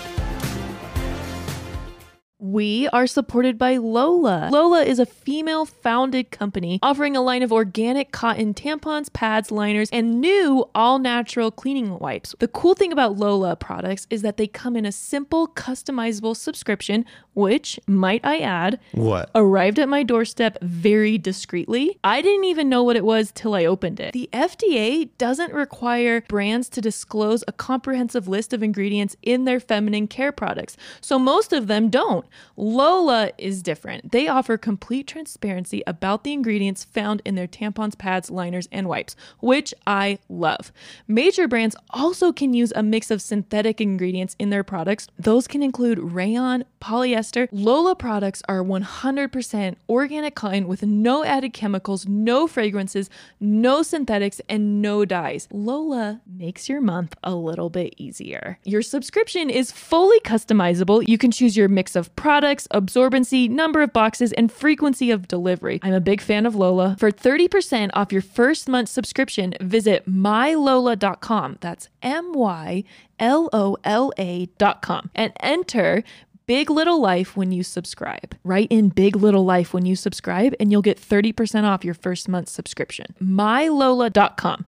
We 2.44 2.88
are 2.88 3.06
supported 3.06 3.56
by 3.56 3.78
Lola. 3.78 4.50
Lola 4.52 4.82
is 4.82 4.98
a 4.98 5.06
female 5.06 5.64
founded 5.64 6.30
company 6.30 6.78
offering 6.82 7.16
a 7.16 7.22
line 7.22 7.42
of 7.42 7.50
organic 7.50 8.12
cotton 8.12 8.52
tampons, 8.52 9.10
pads, 9.10 9.50
liners, 9.50 9.88
and 9.90 10.20
new 10.20 10.68
all 10.74 10.98
natural 10.98 11.50
cleaning 11.50 11.98
wipes. 11.98 12.34
The 12.40 12.48
cool 12.48 12.74
thing 12.74 12.92
about 12.92 13.16
Lola 13.16 13.56
products 13.56 14.06
is 14.10 14.20
that 14.20 14.36
they 14.36 14.46
come 14.46 14.76
in 14.76 14.84
a 14.84 14.92
simple, 14.92 15.48
customizable 15.48 16.36
subscription, 16.36 17.06
which, 17.34 17.78
might 17.86 18.24
I 18.24 18.38
add, 18.38 18.78
What? 18.92 19.30
arrived 19.34 19.78
at 19.78 19.88
my 19.88 20.02
doorstep 20.02 20.58
very 20.62 21.18
discreetly. 21.18 21.98
I 22.04 22.22
didn't 22.22 22.44
even 22.44 22.68
know 22.68 22.82
what 22.82 22.96
it 22.96 23.04
was 23.04 23.32
till 23.32 23.54
I 23.54 23.64
opened 23.64 24.00
it. 24.00 24.12
The 24.12 24.28
FDA 24.32 25.08
doesn't 25.18 25.52
require 25.52 26.20
brands 26.22 26.68
to 26.70 26.80
disclose 26.80 27.42
a 27.48 27.52
comprehensive 27.52 28.28
list 28.28 28.52
of 28.52 28.62
ingredients 28.62 29.16
in 29.22 29.44
their 29.44 29.58
feminine 29.60 30.06
care 30.06 30.32
products, 30.32 30.76
so 31.00 31.18
most 31.18 31.52
of 31.52 31.66
them 31.66 31.90
don't. 31.90 32.26
Lola 32.56 33.32
is 33.38 33.62
different. 33.62 34.12
They 34.12 34.28
offer 34.28 34.56
complete 34.56 35.06
transparency 35.06 35.82
about 35.86 36.24
the 36.24 36.32
ingredients 36.32 36.84
found 36.84 37.20
in 37.24 37.34
their 37.34 37.48
tampons, 37.48 37.98
pads, 37.98 38.30
liners, 38.30 38.68
and 38.70 38.88
wipes, 38.88 39.16
which 39.40 39.74
I 39.86 40.18
love. 40.28 40.72
Major 41.08 41.48
brands 41.48 41.74
also 41.90 42.32
can 42.32 42.54
use 42.54 42.72
a 42.76 42.82
mix 42.82 43.10
of 43.10 43.20
synthetic 43.22 43.80
ingredients 43.80 44.36
in 44.38 44.50
their 44.50 44.64
products. 44.64 45.08
Those 45.18 45.46
can 45.48 45.62
include 45.62 45.98
rayon, 45.98 46.64
polyester. 46.80 47.23
Lola 47.52 47.94
products 47.94 48.42
are 48.48 48.62
100% 48.62 49.76
organic 49.88 50.34
cotton 50.34 50.68
with 50.68 50.82
no 50.82 51.24
added 51.24 51.52
chemicals, 51.52 52.06
no 52.06 52.46
fragrances, 52.46 53.10
no 53.40 53.82
synthetics, 53.82 54.40
and 54.48 54.82
no 54.82 55.04
dyes. 55.04 55.48
Lola 55.52 56.20
makes 56.26 56.68
your 56.68 56.80
month 56.80 57.14
a 57.22 57.34
little 57.34 57.70
bit 57.70 57.94
easier. 57.96 58.58
Your 58.64 58.82
subscription 58.82 59.50
is 59.50 59.72
fully 59.72 60.20
customizable. 60.20 61.06
You 61.06 61.18
can 61.18 61.30
choose 61.30 61.56
your 61.56 61.68
mix 61.68 61.96
of 61.96 62.14
products, 62.16 62.68
absorbency, 62.72 63.48
number 63.48 63.82
of 63.82 63.92
boxes, 63.92 64.32
and 64.32 64.50
frequency 64.50 65.10
of 65.10 65.28
delivery. 65.28 65.80
I'm 65.82 65.94
a 65.94 66.00
big 66.00 66.20
fan 66.20 66.46
of 66.46 66.54
Lola. 66.54 66.96
For 66.98 67.10
30% 67.10 67.90
off 67.94 68.12
your 68.12 68.22
first 68.22 68.68
month 68.68 68.88
subscription, 68.88 69.54
visit 69.60 70.08
mylola.com. 70.08 71.58
That's 71.60 71.88
M 72.02 72.32
Y 72.32 72.84
L 73.18 73.48
O 73.52 73.76
L 73.84 74.12
A.com 74.18 75.10
and 75.14 75.32
enter 75.40 76.04
Big 76.46 76.68
Little 76.68 77.00
Life 77.00 77.38
when 77.38 77.52
you 77.52 77.62
subscribe. 77.62 78.34
Write 78.44 78.68
in 78.68 78.90
Big 78.90 79.16
Little 79.16 79.46
Life 79.46 79.72
when 79.72 79.86
you 79.86 79.96
subscribe, 79.96 80.52
and 80.60 80.70
you'll 80.70 80.82
get 80.82 81.00
30% 81.00 81.64
off 81.64 81.86
your 81.86 81.94
first 81.94 82.28
month's 82.28 82.52
subscription. 82.52 83.14
MyLola.com. 83.18 84.66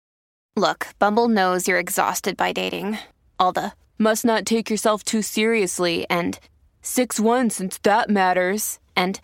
Look, 0.55 0.89
Bumble 0.99 1.29
knows 1.29 1.67
you're 1.67 1.79
exhausted 1.79 2.37
by 2.37 2.53
dating. 2.53 2.99
All 3.39 3.53
the 3.53 3.73
must 3.99 4.23
not 4.23 4.45
take 4.45 4.69
yourself 4.69 5.03
too 5.03 5.23
seriously 5.23 6.05
and 6.11 6.39
6 6.83 7.19
1 7.19 7.49
since 7.49 7.79
that 7.79 8.11
matters. 8.11 8.79
And 8.95 9.19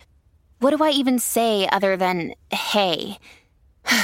what 0.59 0.75
do 0.75 0.83
I 0.83 0.89
even 0.89 1.19
say 1.19 1.69
other 1.71 1.95
than 1.95 2.33
hey? 2.51 3.19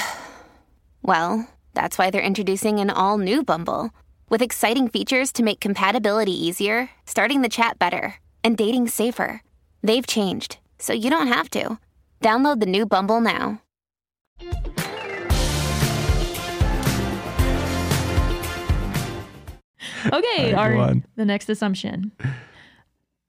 well, 1.01 1.49
that's 1.73 1.97
why 1.97 2.11
they're 2.11 2.21
introducing 2.21 2.79
an 2.79 2.91
all 2.91 3.17
new 3.17 3.43
Bumble 3.43 3.89
with 4.29 4.43
exciting 4.43 4.87
features 4.87 5.31
to 5.31 5.43
make 5.43 5.59
compatibility 5.59 6.31
easier, 6.31 6.91
starting 7.05 7.41
the 7.41 7.49
chat 7.49 7.79
better, 7.79 8.15
and 8.45 8.55
dating 8.55 8.87
safer. 8.87 9.41
They've 9.81 10.05
changed, 10.05 10.57
so 10.77 10.93
you 10.93 11.09
don't 11.09 11.27
have 11.27 11.49
to. 11.49 11.79
Download 12.21 12.59
the 12.59 12.67
new 12.67 12.85
Bumble 12.85 13.19
now. 13.19 13.61
Okay, 20.07 20.53
All 20.53 20.69
right, 20.69 20.73
go 20.75 20.79
our 20.79 20.95
the 21.15 21.25
next 21.25 21.49
assumption. 21.49 22.11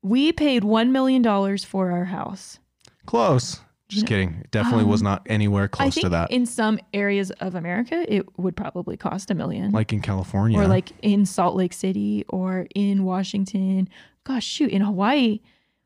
We 0.02 0.32
paid 0.32 0.62
$1 0.62 0.90
million 0.90 1.23
for 1.58 1.90
our 1.90 2.04
house. 2.04 2.58
Close. 3.06 3.61
Just 3.88 4.02
Yeah. 4.04 4.08
kidding. 4.08 4.35
It 4.44 4.50
definitely 4.50 4.85
was 4.85 5.00
um, 5.00 5.04
not 5.04 5.23
anywhere 5.26 5.64
I 5.64 5.66
close 5.68 5.94
think 5.94 6.04
to 6.06 6.08
that. 6.11 6.30
in 6.30 6.44
some 6.44 6.78
areas 6.92 7.30
of 7.32 7.54
America, 7.54 8.04
it 8.12 8.26
would 8.38 8.56
probably 8.56 8.96
cost 8.96 9.30
a 9.30 9.35
million. 9.35 9.70
like 9.73 9.92
in 9.92 10.00
California. 10.00 10.58
Or 10.58 10.66
like 10.66 10.92
in 11.02 11.25
Salt 11.25 11.56
Lake 11.56 11.73
City 11.73 12.25
or 12.28 12.66
in 12.75 13.04
Washington. 13.04 13.88
Gosh, 14.26 14.45
shoot, 14.45 14.71
in 14.71 14.83
Hawaii. 14.83 15.40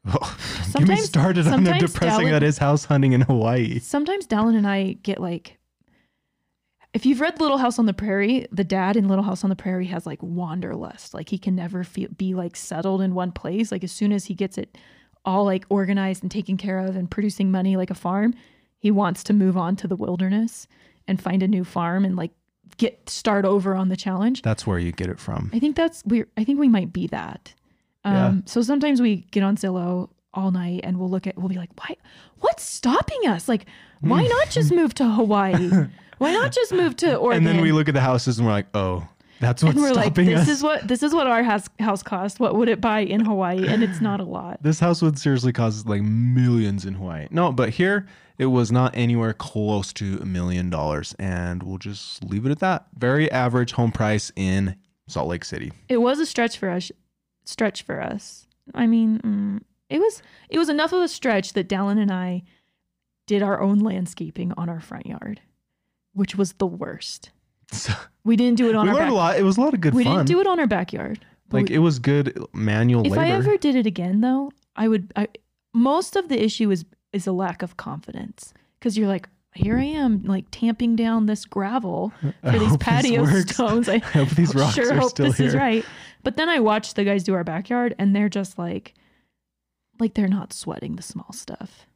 Get 0.72 0.88
me 0.88 0.96
started 0.96 1.46
on 1.46 1.64
the 1.64 1.74
depressing 1.74 2.28
Dallin- 2.28 2.30
that 2.30 2.42
is 2.42 2.56
house 2.56 2.86
hunting 2.86 3.12
in 3.12 3.20
Hawaii. 3.20 3.80
Sometimes 3.80 4.26
Dallin 4.26 4.56
and 4.56 4.66
I 4.66 4.94
get 5.02 5.20
like, 5.20 5.58
if 6.94 7.04
you've 7.04 7.20
read 7.20 7.38
Little 7.38 7.58
House 7.58 7.78
on 7.78 7.84
the 7.84 7.92
Prairie, 7.92 8.46
the 8.50 8.64
dad 8.64 8.96
in 8.96 9.08
Little 9.08 9.24
House 9.24 9.44
on 9.44 9.50
the 9.50 9.56
Prairie 9.56 9.86
has 9.86 10.06
like 10.06 10.22
wanderlust. 10.22 11.12
Like 11.12 11.28
he 11.28 11.36
can 11.36 11.54
never 11.54 11.84
feel, 11.84 12.08
be 12.16 12.34
like 12.34 12.56
settled 12.56 13.02
in 13.02 13.14
one 13.14 13.30
place. 13.30 13.70
Like 13.70 13.84
as 13.84 13.92
soon 13.92 14.10
as 14.10 14.24
he 14.24 14.34
gets 14.34 14.56
it 14.56 14.78
all 15.26 15.44
like 15.44 15.66
organized 15.68 16.22
and 16.22 16.30
taken 16.30 16.56
care 16.56 16.78
of 16.78 16.96
and 16.96 17.10
producing 17.10 17.50
money 17.50 17.76
like 17.76 17.90
a 17.90 17.94
farm, 17.94 18.32
he 18.78 18.90
wants 18.90 19.22
to 19.24 19.34
move 19.34 19.58
on 19.58 19.76
to 19.76 19.86
the 19.86 19.96
wilderness 19.96 20.66
and 21.06 21.20
find 21.20 21.42
a 21.42 21.48
new 21.48 21.62
farm 21.62 22.06
and 22.06 22.16
like 22.16 22.30
get 22.78 23.10
start 23.10 23.44
over 23.44 23.74
on 23.74 23.90
the 23.90 23.96
challenge. 23.96 24.40
That's 24.40 24.66
where 24.66 24.78
you 24.78 24.92
get 24.92 25.08
it 25.08 25.18
from. 25.18 25.50
I 25.52 25.58
think 25.58 25.76
that's 25.76 26.02
we. 26.06 26.24
I 26.38 26.44
think 26.44 26.58
we 26.58 26.68
might 26.68 26.92
be 26.92 27.06
that. 27.08 27.54
Um, 28.04 28.14
Yeah. 28.14 28.42
So 28.46 28.62
sometimes 28.62 29.00
we 29.00 29.26
get 29.30 29.42
on 29.42 29.56
Zillow 29.56 30.10
all 30.32 30.50
night 30.50 30.80
and 30.84 30.98
we'll 30.98 31.10
look 31.10 31.26
at. 31.26 31.36
We'll 31.36 31.48
be 31.48 31.56
like, 31.56 31.70
why? 31.78 31.96
What's 32.40 32.62
stopping 32.62 33.26
us? 33.26 33.48
Like, 33.48 33.66
why 34.00 34.26
not 34.26 34.50
just 34.50 34.72
move 34.72 34.94
to 34.94 35.08
Hawaii? 35.08 35.70
Why 36.18 36.32
not 36.32 36.52
just 36.52 36.70
move 36.70 36.96
to 36.96 37.16
Oregon? 37.16 37.38
And 37.38 37.46
then 37.46 37.62
we 37.62 37.72
look 37.72 37.88
at 37.88 37.94
the 37.94 38.00
houses 38.02 38.36
and 38.38 38.46
we're 38.46 38.52
like, 38.52 38.66
oh, 38.74 39.08
that's 39.40 39.64
what's 39.64 39.74
and 39.74 39.82
we're 39.82 39.94
like, 39.94 40.14
this 40.14 40.42
us. 40.42 40.48
is 40.48 40.62
what 40.62 40.86
this 40.86 41.02
is 41.02 41.14
what 41.14 41.26
our 41.26 41.42
house 41.42 41.66
house 41.78 42.02
cost. 42.02 42.40
What 42.40 42.56
would 42.56 42.68
it 42.68 42.78
buy 42.78 43.00
in 43.00 43.24
Hawaii? 43.24 43.66
And 43.66 43.82
it's 43.82 44.02
not 44.02 44.20
a 44.20 44.24
lot. 44.24 44.62
this 44.62 44.78
house 44.78 45.00
would 45.00 45.18
seriously 45.18 45.52
cost 45.52 45.88
like 45.88 46.02
millions 46.02 46.84
in 46.84 46.92
Hawaii. 46.92 47.26
No, 47.30 47.52
but 47.52 47.70
here 47.70 48.06
it 48.36 48.46
was 48.46 48.70
not 48.70 48.94
anywhere 48.94 49.32
close 49.32 49.94
to 49.94 50.18
a 50.20 50.26
million 50.26 50.68
dollars. 50.68 51.14
And 51.18 51.62
we'll 51.62 51.78
just 51.78 52.22
leave 52.22 52.44
it 52.44 52.50
at 52.50 52.58
that. 52.58 52.86
Very 52.98 53.30
average 53.30 53.72
home 53.72 53.92
price 53.92 54.30
in 54.36 54.76
Salt 55.08 55.28
Lake 55.28 55.44
City. 55.44 55.72
It 55.88 56.02
was 56.02 56.18
a 56.18 56.26
stretch 56.26 56.58
for 56.58 56.68
us. 56.68 56.92
Stretch 57.50 57.82
for 57.82 58.00
us. 58.00 58.46
I 58.74 58.86
mean, 58.86 59.18
mm, 59.20 59.60
it 59.88 59.98
was 59.98 60.22
it 60.48 60.58
was 60.58 60.68
enough 60.68 60.92
of 60.92 61.02
a 61.02 61.08
stretch 61.08 61.52
that 61.54 61.68
Dallin 61.68 61.98
and 62.00 62.10
I 62.12 62.42
did 63.26 63.42
our 63.42 63.60
own 63.60 63.78
landscaping 63.80 64.52
on 64.56 64.68
our 64.68 64.80
front 64.80 65.06
yard, 65.06 65.40
which 66.14 66.36
was 66.36 66.54
the 66.54 66.66
worst. 66.66 67.30
So, 67.72 67.92
We 68.24 68.34
didn't 68.36 68.56
do 68.58 68.68
it 68.68 68.74
on 68.74 68.84
we 68.86 68.90
our 68.90 68.94
learned 68.96 69.06
back. 69.06 69.12
a 69.12 69.14
lot. 69.14 69.38
It 69.38 69.42
was 69.44 69.56
a 69.56 69.60
lot 69.60 69.74
of 69.74 69.80
good 69.80 69.94
we 69.94 70.02
fun. 70.04 70.16
didn't 70.16 70.26
do 70.28 70.40
it 70.40 70.46
on 70.46 70.58
our 70.60 70.66
backyard. 70.66 71.24
like 71.52 71.68
we- 71.68 71.74
it 71.76 71.78
was 71.78 71.98
good 71.98 72.36
manual 72.52 73.04
if 73.06 73.12
labor. 73.12 73.22
I 73.22 73.30
ever 73.30 73.56
did 73.56 73.74
it 73.76 73.86
again, 73.86 74.20
though, 74.20 74.50
I 74.76 74.88
would. 74.88 75.12
I, 75.16 75.28
most 75.74 76.16
of 76.16 76.28
the 76.28 76.42
issue 76.42 76.70
is 76.70 76.84
is 77.12 77.26
a 77.26 77.32
lack 77.32 77.62
of 77.62 77.76
confidence 77.76 78.52
because 78.78 78.96
you're 78.98 79.08
like, 79.08 79.28
here 79.54 79.76
I 79.78 79.84
am, 79.84 80.22
like 80.24 80.44
tamping 80.50 80.96
down 80.96 81.26
this 81.26 81.44
gravel 81.44 82.12
for 82.44 82.58
these 82.58 82.76
patio 82.76 83.24
stones. 83.46 83.88
I 83.88 83.94
I 83.96 83.98
hope 83.98 84.28
these 84.30 84.54
rocks 84.54 84.74
sure 84.74 84.92
are 84.92 84.98
hope 84.98 85.10
still 85.10 85.26
this 85.26 85.38
here. 85.38 85.48
is 85.48 85.54
right. 85.54 85.84
But 86.22 86.36
then 86.36 86.48
I 86.48 86.60
watched 86.60 86.96
the 86.96 87.04
guys 87.04 87.24
do 87.24 87.34
our 87.34 87.44
backyard, 87.44 87.94
and 87.98 88.14
they're 88.14 88.28
just 88.28 88.58
like, 88.58 88.94
like 89.98 90.14
they're 90.14 90.28
not 90.28 90.52
sweating 90.52 90.96
the 90.96 91.02
small 91.02 91.32
stuff. 91.32 91.86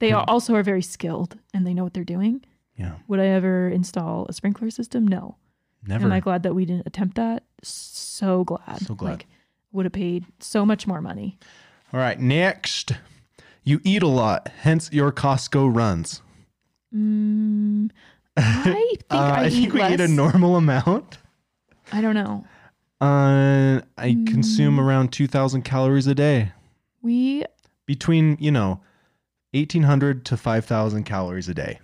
They 0.00 0.12
are 0.12 0.22
Hmm. 0.22 0.30
also 0.30 0.54
are 0.54 0.62
very 0.62 0.82
skilled 0.82 1.38
and 1.52 1.66
they 1.66 1.74
know 1.74 1.82
what 1.84 1.92
they're 1.94 2.04
doing. 2.04 2.44
Yeah, 2.76 2.94
Would 3.08 3.18
I 3.18 3.26
ever 3.26 3.68
install 3.68 4.26
a 4.28 4.32
sprinkler 4.32 4.70
system? 4.70 5.06
No. 5.08 5.36
never. 5.84 6.04
Am 6.04 6.12
I 6.12 6.20
glad 6.20 6.44
that 6.44 6.54
we 6.54 6.64
didn't 6.64 6.86
attempt 6.86 7.16
that? 7.16 7.42
So 7.62 8.44
glad. 8.44 8.78
So 8.86 8.94
glad. 8.94 9.10
Like, 9.10 9.26
would 9.72 9.84
have 9.86 9.92
paid 9.92 10.24
so 10.38 10.64
much 10.64 10.86
more 10.86 11.00
money. 11.02 11.36
All 11.92 11.98
right, 11.98 12.20
next. 12.20 12.92
You 13.64 13.80
eat 13.82 14.04
a 14.04 14.06
lot, 14.08 14.48
hence 14.60 14.88
your 14.92 15.10
Costco 15.10 15.74
runs. 15.74 16.22
Mm, 16.94 17.90
I 18.36 18.62
think 18.64 19.04
Uh, 19.10 19.16
I, 19.16 19.44
I 19.44 19.50
think 19.50 19.66
eat 19.68 19.72
we 19.74 19.80
less. 19.80 19.92
eat 19.92 20.00
a 20.00 20.08
normal 20.08 20.56
amount. 20.56 21.18
I 21.92 22.00
don't 22.00 22.14
know. 22.14 22.44
Uh, 23.00 23.80
I 23.96 24.12
consume 24.26 24.76
Mm. 24.76 24.80
around 24.80 25.12
2,000 25.12 25.62
calories 25.62 26.06
a 26.06 26.14
day. 26.14 26.52
We 27.02 27.44
Between, 27.86 28.36
you 28.40 28.50
know, 28.50 28.80
1,800 29.52 30.24
to 30.26 30.36
5,000 30.36 31.04
calories 31.04 31.48
a 31.48 31.54
day. 31.54 31.78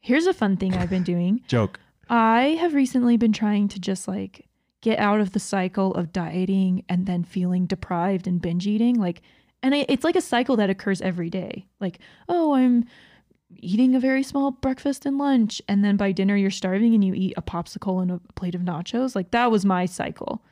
here's 0.00 0.26
a 0.26 0.32
fun 0.34 0.56
thing 0.56 0.74
I've 0.74 0.90
been 0.90 1.02
doing. 1.14 1.40
Joke. 1.48 1.80
I 2.08 2.56
have 2.60 2.74
recently 2.74 3.16
been 3.16 3.32
trying 3.32 3.66
to 3.68 3.80
just 3.80 4.06
like 4.06 4.46
get 4.80 4.98
out 5.00 5.20
of 5.20 5.32
the 5.32 5.40
cycle 5.40 5.92
of 5.94 6.12
dieting 6.12 6.84
and 6.88 7.06
then 7.06 7.24
feeling 7.24 7.66
deprived 7.66 8.26
and 8.28 8.40
binge 8.40 8.66
eating. 8.68 8.94
Like, 9.00 9.20
and 9.64 9.74
it, 9.74 9.86
it's 9.90 10.04
like 10.04 10.14
a 10.16 10.20
cycle 10.20 10.56
that 10.56 10.70
occurs 10.70 11.00
every 11.02 11.28
day. 11.28 11.66
Like, 11.80 11.98
oh, 12.28 12.54
I'm 12.54 12.84
eating 13.54 13.94
a 13.94 14.00
very 14.00 14.22
small 14.22 14.50
breakfast 14.50 15.06
and 15.06 15.18
lunch, 15.18 15.62
and 15.68 15.84
then 15.84 15.96
by 15.96 16.12
dinner 16.12 16.36
you're 16.36 16.50
starving 16.50 16.94
and 16.94 17.04
you 17.04 17.14
eat 17.14 17.34
a 17.36 17.42
popsicle 17.42 18.02
and 18.02 18.10
a 18.10 18.20
plate 18.34 18.54
of 18.54 18.62
nachos. 18.62 19.14
Like 19.14 19.30
that 19.30 19.50
was 19.50 19.64
my 19.64 19.86
cycle. 19.86 20.42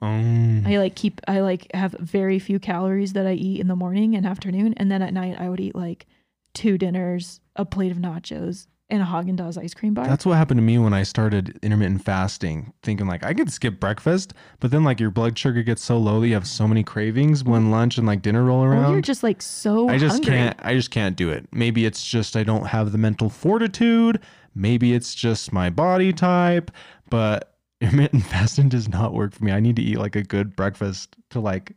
Um, 0.00 0.64
I 0.66 0.78
like 0.78 0.94
keep 0.94 1.20
I 1.26 1.40
like 1.40 1.66
have 1.74 1.92
very 1.92 2.38
few 2.38 2.58
calories 2.58 3.14
that 3.14 3.26
I 3.26 3.32
eat 3.32 3.60
in 3.60 3.66
the 3.66 3.76
morning 3.76 4.14
and 4.14 4.26
afternoon, 4.26 4.74
and 4.76 4.90
then 4.90 5.02
at 5.02 5.12
night 5.12 5.40
I 5.40 5.48
would 5.48 5.60
eat 5.60 5.74
like 5.74 6.06
two 6.54 6.78
dinners, 6.78 7.40
a 7.56 7.64
plate 7.64 7.92
of 7.92 7.98
nachos, 7.98 8.66
and 8.90 9.02
a 9.02 9.04
Haagen 9.04 9.36
Dazs 9.36 9.58
ice 9.58 9.74
cream 9.74 9.92
bar. 9.94 10.06
that's 10.06 10.24
what 10.24 10.36
happened 10.36 10.58
to 10.58 10.62
me 10.62 10.78
when 10.78 10.94
I 10.94 11.02
started 11.02 11.58
intermittent 11.62 12.04
fasting, 12.04 12.72
thinking 12.82 13.06
like 13.06 13.22
I 13.22 13.34
could 13.34 13.52
skip 13.52 13.78
breakfast, 13.78 14.32
but 14.60 14.70
then 14.70 14.82
like 14.84 14.98
your 14.98 15.10
blood 15.10 15.38
sugar 15.38 15.62
gets 15.62 15.82
so 15.82 15.98
low 15.98 16.20
that 16.20 16.28
you 16.28 16.34
have 16.34 16.46
so 16.46 16.66
many 16.66 16.82
cravings 16.82 17.44
when 17.44 17.70
lunch 17.70 17.98
and 17.98 18.06
like 18.06 18.22
dinner 18.22 18.44
roll 18.44 18.64
around. 18.64 18.92
you're 18.92 19.00
just 19.02 19.22
like 19.22 19.42
so 19.42 19.88
I 19.88 19.98
just 19.98 20.14
hungry. 20.16 20.32
can't 20.32 20.56
I 20.62 20.74
just 20.74 20.90
can't 20.90 21.16
do 21.16 21.30
it. 21.30 21.46
Maybe 21.52 21.84
it's 21.84 22.04
just 22.04 22.36
I 22.36 22.44
don't 22.44 22.66
have 22.66 22.92
the 22.92 22.98
mental 22.98 23.28
fortitude. 23.28 24.20
Maybe 24.54 24.94
it's 24.94 25.14
just 25.14 25.52
my 25.52 25.70
body 25.70 26.12
type, 26.12 26.70
but 27.10 27.54
intermittent 27.80 28.24
fasting 28.24 28.68
does 28.68 28.88
not 28.88 29.12
work 29.14 29.34
for 29.34 29.44
me. 29.44 29.52
I 29.52 29.60
need 29.60 29.76
to 29.76 29.82
eat 29.82 29.98
like 29.98 30.16
a 30.16 30.22
good 30.22 30.56
breakfast 30.56 31.14
to 31.30 31.40
like 31.40 31.76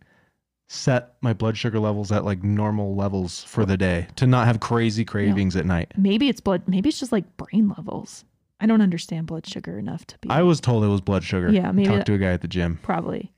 set 0.74 1.16
my 1.20 1.34
blood 1.34 1.58
sugar 1.58 1.80
levels 1.80 2.14
at 2.14 2.24
like 2.24 2.42
normal 2.44 2.96
levels 2.96 3.44
for 3.44 3.66
the 3.66 3.76
day 3.76 4.08
to 4.16 4.26
not 4.26 4.48
have 4.48 4.62
crazy 4.62 5.04
cravings 5.04 5.56
at 5.58 5.66
night. 5.66 5.92
Maybe 5.98 6.30
it's 6.30 6.40
blood. 6.40 6.62
Maybe 6.66 6.88
it's 6.88 6.98
just 7.00 7.12
like 7.12 7.26
brain 7.36 7.68
levels. 7.78 8.24
I 8.62 8.68
don't 8.68 8.80
understand 8.82 9.28
blood 9.28 9.46
sugar 9.46 9.78
enough 9.78 10.06
to 10.08 10.18
be. 10.20 10.30
I 10.30 10.44
was 10.44 10.62
told 10.62 10.86
it 10.86 10.88
was 10.88 11.02
blood 11.02 11.26
sugar. 11.26 11.52
Yeah, 11.52 11.74
maybe 11.74 11.88
Talked 11.90 11.98
that- 12.00 12.06
to 12.06 12.14
a 12.14 12.18
guy 12.18 12.32
at 12.32 12.42
the 12.42 12.48
gym. 12.48 12.80
probably. 12.84 13.34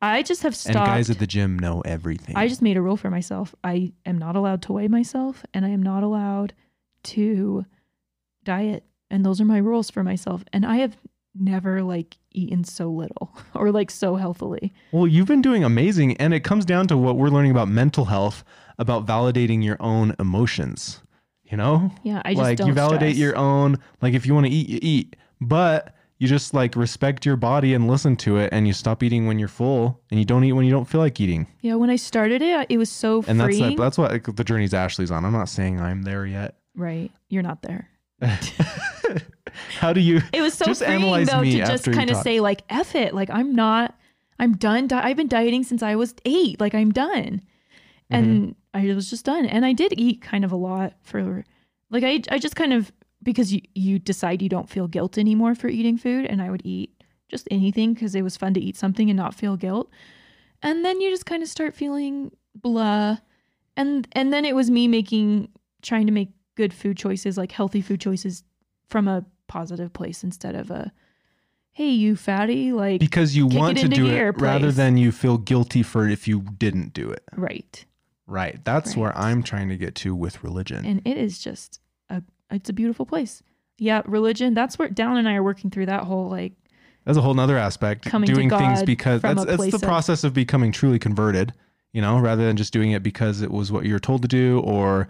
I 0.00 0.22
just 0.24 0.42
have 0.42 0.54
And 0.54 0.56
stopped. 0.56 0.86
guys 0.88 1.08
at 1.08 1.20
the 1.20 1.26
gym 1.28 1.56
know 1.56 1.82
everything. 1.82 2.34
I 2.36 2.48
just 2.48 2.62
made 2.62 2.76
a 2.76 2.82
rule 2.82 2.96
for 2.96 3.10
myself. 3.10 3.54
I 3.62 3.92
am 4.04 4.18
not 4.18 4.34
allowed 4.34 4.62
to 4.62 4.72
weigh 4.72 4.88
myself, 4.88 5.44
and 5.54 5.64
I 5.64 5.68
am 5.68 5.80
not 5.84 6.02
allowed 6.02 6.52
to 7.04 7.64
diet. 8.42 8.82
And 9.08 9.24
those 9.24 9.40
are 9.40 9.44
my 9.44 9.58
rules 9.58 9.88
for 9.90 10.02
myself. 10.02 10.42
And 10.52 10.66
I 10.66 10.76
have 10.78 10.96
never 11.34 11.82
like 11.82 12.16
eaten 12.32 12.64
so 12.64 12.88
little 12.88 13.34
or 13.54 13.70
like 13.70 13.90
so 13.90 14.16
healthily. 14.16 14.72
Well, 14.92 15.06
you've 15.06 15.26
been 15.26 15.42
doing 15.42 15.64
amazing. 15.64 16.16
And 16.18 16.34
it 16.34 16.40
comes 16.40 16.64
down 16.64 16.88
to 16.88 16.96
what 16.96 17.16
we're 17.16 17.28
learning 17.28 17.50
about 17.50 17.68
mental 17.68 18.06
health, 18.06 18.44
about 18.78 19.06
validating 19.06 19.62
your 19.64 19.76
own 19.80 20.14
emotions. 20.18 21.00
You 21.44 21.58
know? 21.58 21.90
Yeah, 22.02 22.22
I 22.24 22.32
just 22.32 22.42
like 22.42 22.58
you 22.60 22.72
validate 22.72 23.16
stress. 23.16 23.18
your 23.18 23.36
own, 23.36 23.78
like 24.00 24.14
if 24.14 24.24
you 24.24 24.32
want 24.32 24.46
to 24.46 24.52
eat, 24.52 24.68
you 24.70 24.78
eat. 24.80 25.16
But 25.40 25.94
you 26.22 26.28
just 26.28 26.54
like 26.54 26.76
respect 26.76 27.26
your 27.26 27.36
body 27.36 27.74
and 27.74 27.88
listen 27.88 28.16
to 28.16 28.38
it 28.38 28.48
and 28.52 28.66
you 28.66 28.72
stop 28.72 29.02
eating 29.02 29.26
when 29.26 29.40
you're 29.40 29.48
full 29.48 30.00
and 30.10 30.20
you 30.20 30.24
don't 30.24 30.44
eat 30.44 30.52
when 30.52 30.64
you 30.64 30.70
don't 30.70 30.86
feel 30.86 31.00
like 31.00 31.20
eating. 31.20 31.48
Yeah, 31.62 31.74
when 31.74 31.90
I 31.90 31.96
started 31.96 32.40
it, 32.42 32.66
it 32.70 32.78
was 32.78 32.88
so 32.88 33.24
And 33.26 33.40
that's 33.40 33.58
like, 33.58 33.76
that's 33.76 33.98
what 33.98 34.12
like, 34.12 34.36
the 34.36 34.44
journey's 34.44 34.72
Ashley's 34.72 35.10
on. 35.10 35.24
I'm 35.24 35.32
not 35.32 35.48
saying 35.48 35.80
I'm 35.80 36.02
there 36.02 36.24
yet. 36.24 36.58
right, 36.76 37.10
you're 37.28 37.42
not 37.42 37.62
there. 37.62 37.90
How 39.78 39.92
do 39.92 40.00
you 40.00 40.20
It 40.32 40.42
was 40.42 40.54
so 40.54 40.64
Just 40.66 40.82
freeing 40.82 41.02
analyze 41.02 41.28
though 41.28 41.40
me 41.40 41.52
to 41.52 41.66
just 41.66 41.90
kind 41.92 42.10
of 42.10 42.16
say 42.18 42.40
like, 42.40 42.62
"F 42.68 42.94
it," 42.94 43.14
like 43.14 43.30
I'm 43.30 43.54
not. 43.54 43.96
I'm 44.38 44.56
done. 44.56 44.88
Di- 44.88 45.00
I've 45.00 45.16
been 45.16 45.28
dieting 45.28 45.62
since 45.62 45.82
I 45.82 45.94
was 45.94 46.14
eight. 46.24 46.60
Like 46.60 46.74
I'm 46.74 46.90
done. 46.90 47.42
And 48.10 48.56
mm-hmm. 48.74 48.90
I 48.90 48.94
was 48.94 49.08
just 49.08 49.24
done. 49.24 49.46
And 49.46 49.64
I 49.64 49.72
did 49.72 49.94
eat 49.96 50.20
kind 50.20 50.44
of 50.44 50.52
a 50.52 50.56
lot 50.56 50.94
for 51.02 51.44
like 51.90 52.04
I 52.04 52.22
I 52.30 52.38
just 52.38 52.56
kind 52.56 52.72
of 52.72 52.92
because 53.22 53.52
you 53.52 53.60
you 53.74 53.98
decide 53.98 54.42
you 54.42 54.48
don't 54.48 54.68
feel 54.68 54.88
guilt 54.88 55.18
anymore 55.18 55.54
for 55.54 55.68
eating 55.68 55.96
food 55.96 56.26
and 56.26 56.42
I 56.42 56.50
would 56.50 56.62
eat 56.64 57.02
just 57.28 57.48
anything 57.50 57.94
because 57.94 58.14
it 58.14 58.22
was 58.22 58.36
fun 58.36 58.54
to 58.54 58.60
eat 58.60 58.76
something 58.76 59.08
and 59.08 59.16
not 59.16 59.34
feel 59.34 59.56
guilt. 59.56 59.90
And 60.62 60.84
then 60.84 61.00
you 61.00 61.10
just 61.10 61.26
kind 61.26 61.42
of 61.42 61.48
start 61.48 61.74
feeling 61.74 62.32
blah. 62.54 63.18
And 63.76 64.06
and 64.12 64.32
then 64.32 64.44
it 64.44 64.54
was 64.54 64.70
me 64.70 64.88
making 64.88 65.48
trying 65.82 66.06
to 66.06 66.12
make 66.12 66.30
good 66.54 66.74
food 66.74 66.96
choices, 66.96 67.38
like 67.38 67.52
healthy 67.52 67.80
food 67.80 68.00
choices 68.00 68.44
from 68.88 69.08
a 69.08 69.24
positive 69.52 69.92
place 69.92 70.24
instead 70.24 70.54
of 70.54 70.70
a 70.70 70.92
hey 71.72 71.88
you 71.90 72.16
fatty 72.16 72.72
like 72.72 73.00
Because 73.00 73.36
you 73.36 73.46
want 73.46 73.76
to 73.78 73.88
do 73.88 74.06
it 74.06 74.40
rather 74.40 74.70
than 74.72 74.96
you 74.96 75.12
feel 75.12 75.36
guilty 75.38 75.82
for 75.82 76.06
it 76.06 76.12
if 76.12 76.26
you 76.26 76.40
didn't 76.58 76.92
do 76.94 77.10
it. 77.10 77.22
right. 77.36 77.84
Right. 78.26 78.64
That's 78.64 78.96
where 78.96 79.12
I'm 79.26 79.42
trying 79.42 79.68
to 79.68 79.76
get 79.76 79.94
to 79.96 80.14
with 80.14 80.42
religion. 80.42 80.86
and 80.86 81.02
it 81.04 81.16
is 81.18 81.38
just 81.38 81.80
a 82.08 82.22
it's 82.50 82.70
a 82.70 82.72
beautiful 82.72 83.04
place 83.04 83.42
yeah 83.78 84.00
religion 84.06 84.54
that's 84.54 84.78
where 84.78 84.88
Dallin 84.88 85.18
and 85.18 85.28
i 85.28 85.34
are 85.34 85.42
working 85.42 85.70
through 85.70 85.86
that 85.86 86.04
whole 86.04 86.28
like 86.30 86.52
That's 87.04 87.18
a 87.18 87.22
whole 87.22 87.34
nother 87.34 87.58
aspect. 87.58 88.04
Coming 88.04 88.28
doing 88.32 88.48
things 88.48 88.82
because 88.84 89.20
that's 89.22 89.44
that's 89.44 89.66
the 89.70 89.76
of- 89.76 89.82
process 89.82 90.24
of 90.24 90.32
becoming 90.32 90.70
truly 90.72 90.98
converted, 90.98 91.52
you 91.92 92.00
know, 92.00 92.14
rather 92.28 92.44
than 92.48 92.56
just 92.56 92.72
doing 92.72 92.92
it 92.96 93.02
because 93.02 93.42
it 93.42 93.50
was 93.50 93.72
what 93.74 93.84
you 93.86 93.92
were 93.96 94.04
told 94.10 94.22
to 94.22 94.28
do 94.28 94.60
or 94.60 95.08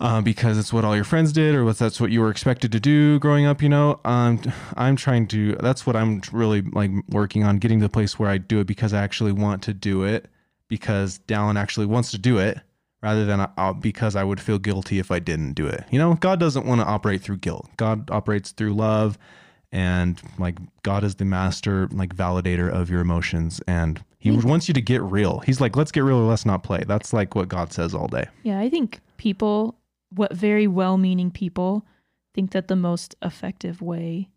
uh, 0.00 0.20
because 0.20 0.58
it's 0.58 0.72
what 0.72 0.84
all 0.84 0.94
your 0.96 1.04
friends 1.04 1.32
did 1.32 1.54
or 1.54 1.64
what 1.64 1.78
that's 1.78 2.00
what 2.00 2.10
you 2.10 2.20
were 2.20 2.30
expected 2.30 2.72
to 2.72 2.80
do 2.80 3.18
growing 3.18 3.44
up, 3.46 3.62
you 3.62 3.68
know. 3.68 4.00
Um, 4.04 4.40
I'm 4.76 4.96
trying 4.96 5.26
to 5.28 5.54
that's 5.56 5.86
what 5.86 5.94
I'm 5.96 6.22
really 6.32 6.62
like 6.62 6.90
working 7.10 7.44
on 7.44 7.58
getting 7.58 7.78
to 7.80 7.84
the 7.84 7.90
place 7.90 8.18
where 8.18 8.30
I 8.30 8.38
do 8.38 8.60
it 8.60 8.66
because 8.66 8.92
I 8.94 9.02
actually 9.02 9.32
want 9.32 9.62
to 9.64 9.74
do 9.74 10.02
it 10.04 10.26
because 10.68 11.20
Dallin 11.28 11.58
actually 11.58 11.86
wants 11.86 12.10
to 12.12 12.18
do 12.18 12.38
it 12.38 12.58
rather 13.02 13.24
than 13.24 13.40
uh, 13.56 13.72
because 13.74 14.16
I 14.16 14.24
would 14.24 14.40
feel 14.40 14.58
guilty 14.58 14.98
if 14.98 15.10
I 15.10 15.18
didn't 15.18 15.52
do 15.54 15.66
it. 15.66 15.84
You 15.90 15.98
know, 15.98 16.14
God 16.14 16.40
doesn't 16.40 16.66
want 16.66 16.80
to 16.80 16.86
operate 16.86 17.20
through 17.22 17.38
guilt. 17.38 17.68
God 17.76 18.10
operates 18.10 18.52
through 18.52 18.74
love 18.74 19.18
and 19.72 20.20
like 20.38 20.56
God 20.82 21.04
is 21.04 21.14
the 21.16 21.24
master 21.24 21.88
like 21.92 22.14
validator 22.16 22.70
of 22.70 22.90
your 22.90 23.00
emotions 23.00 23.60
and 23.66 24.02
he 24.18 24.30
think- 24.30 24.44
wants 24.44 24.68
you 24.68 24.74
to 24.74 24.80
get 24.82 25.02
real. 25.02 25.40
He's 25.40 25.60
like, 25.60 25.76
let's 25.76 25.92
get 25.92 26.04
real 26.04 26.18
or 26.18 26.28
let's 26.28 26.44
not 26.46 26.62
play. 26.62 26.84
That's 26.86 27.12
like 27.12 27.34
what 27.34 27.48
God 27.48 27.72
says 27.72 27.94
all 27.94 28.08
day. 28.08 28.26
yeah 28.42 28.58
i 28.60 28.68
think 28.68 29.00
people 29.16 29.76
what 30.10 30.34
very 30.34 30.66
well-meaning 30.66 31.30
people 31.30 31.86
think 32.34 32.50
that 32.52 32.68
the 32.68 32.76
most 32.76 33.14
effective 33.22 33.80
way 33.80 34.28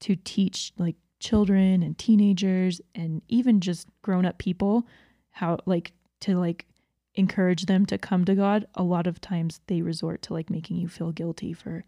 to 0.00 0.16
teach 0.16 0.72
like 0.78 0.96
children 1.20 1.82
and 1.82 1.96
teenagers 1.98 2.80
and 2.94 3.22
even 3.28 3.60
just 3.60 3.86
grown-up 4.02 4.38
people 4.38 4.86
how 5.30 5.56
like 5.66 5.92
to 6.20 6.36
like 6.36 6.66
encourage 7.14 7.66
them 7.66 7.86
to 7.86 7.96
come 7.98 8.24
to 8.24 8.34
god 8.34 8.66
a 8.74 8.82
lot 8.82 9.06
of 9.06 9.20
times 9.20 9.60
they 9.66 9.82
resort 9.82 10.22
to 10.22 10.32
like 10.32 10.50
making 10.50 10.76
you 10.76 10.88
feel 10.88 11.12
guilty 11.12 11.52
for 11.52 11.84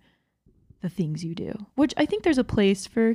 the 0.82 0.88
things 0.88 1.24
you 1.24 1.34
do 1.34 1.52
which 1.74 1.92
i 1.96 2.06
think 2.06 2.22
there's 2.22 2.38
a 2.38 2.44
place 2.44 2.86
for 2.86 3.14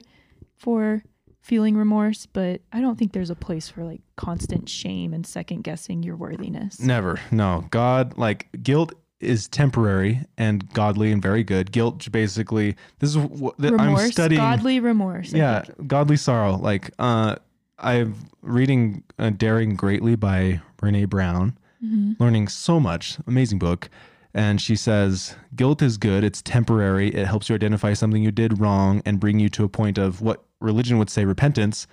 for 0.58 1.04
feeling 1.40 1.78
remorse 1.78 2.26
but 2.26 2.60
i 2.74 2.82
don't 2.82 2.98
think 3.00 3.14
there's 3.14 3.30
a 3.30 3.36
place 3.36 3.70
for 3.70 3.86
like 3.86 4.02
constant 4.18 4.68
shame 4.68 5.14
and 5.14 5.26
second 5.26 5.62
guessing 5.64 6.04
your 6.04 6.18
worthiness 6.18 6.80
Never. 6.82 7.20
No. 7.32 7.66
God 7.72 8.18
like 8.18 8.50
guilt 8.62 8.94
is 9.20 9.48
temporary 9.48 10.22
and 10.38 10.72
godly 10.74 11.12
and 11.12 11.22
very 11.22 11.44
good. 11.44 11.72
Guilt 11.72 12.10
basically 12.12 12.76
this 13.00 13.10
is 13.10 13.18
what 13.18 13.58
that 13.58 13.74
I'm 13.80 13.98
studying 14.12 14.40
godly 14.40 14.80
remorse 14.80 15.34
yeah, 15.34 15.64
godly 15.88 16.18
sorrow. 16.18 16.56
Like 16.56 16.92
uh 17.00 17.36
I'm 17.78 18.16
reading 18.42 19.04
uh, 19.18 19.30
Daring 19.32 19.76
Greatly 19.76 20.16
by 20.16 20.62
Brene 20.78 21.10
Brown. 21.10 21.58
Mhm. 21.84 22.20
learning 22.20 22.50
so 22.50 22.78
much. 22.80 23.18
Amazing 23.26 23.58
book. 23.60 23.90
And 24.34 24.62
she 24.62 24.76
says, 24.76 25.36
guilt 25.56 25.82
is 25.82 25.98
good. 25.98 26.24
It's 26.26 26.42
temporary. 26.42 27.08
It 27.10 27.26
helps 27.26 27.48
you 27.48 27.56
identify 27.56 27.94
something 27.94 28.22
you 28.22 28.32
did 28.32 28.60
wrong 28.60 29.02
and 29.06 29.18
bring 29.20 29.40
you 29.40 29.48
to 29.50 29.64
a 29.64 29.70
point 29.70 29.98
of 29.98 30.22
what 30.22 30.44
religion 30.60 30.98
would 30.98 31.10
say 31.10 31.24
repentance, 31.26 31.88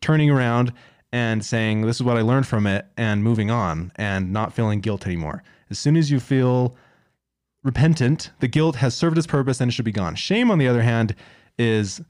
turning 0.00 0.30
around 0.30 0.72
and 1.12 1.44
saying, 1.44 1.82
This 1.82 1.96
is 1.96 2.02
what 2.02 2.16
I 2.16 2.22
learned 2.22 2.46
from 2.46 2.66
it, 2.66 2.86
and 2.96 3.22
moving 3.22 3.50
on 3.50 3.92
and 3.96 4.32
not 4.32 4.52
feeling 4.54 4.80
guilt 4.80 5.06
anymore. 5.06 5.42
As 5.72 5.78
soon 5.78 5.96
as 5.96 6.10
you 6.10 6.20
feel 6.20 6.76
repentant, 7.64 8.30
the 8.40 8.48
guilt 8.48 8.76
has 8.76 8.94
served 8.94 9.16
its 9.16 9.26
purpose 9.26 9.58
and 9.60 9.70
it 9.70 9.72
should 9.72 9.86
be 9.86 9.92
gone. 9.92 10.14
Shame, 10.14 10.50
on 10.50 10.58
the 10.58 10.68
other 10.68 10.82
hand, 10.82 11.14
is 11.58 12.02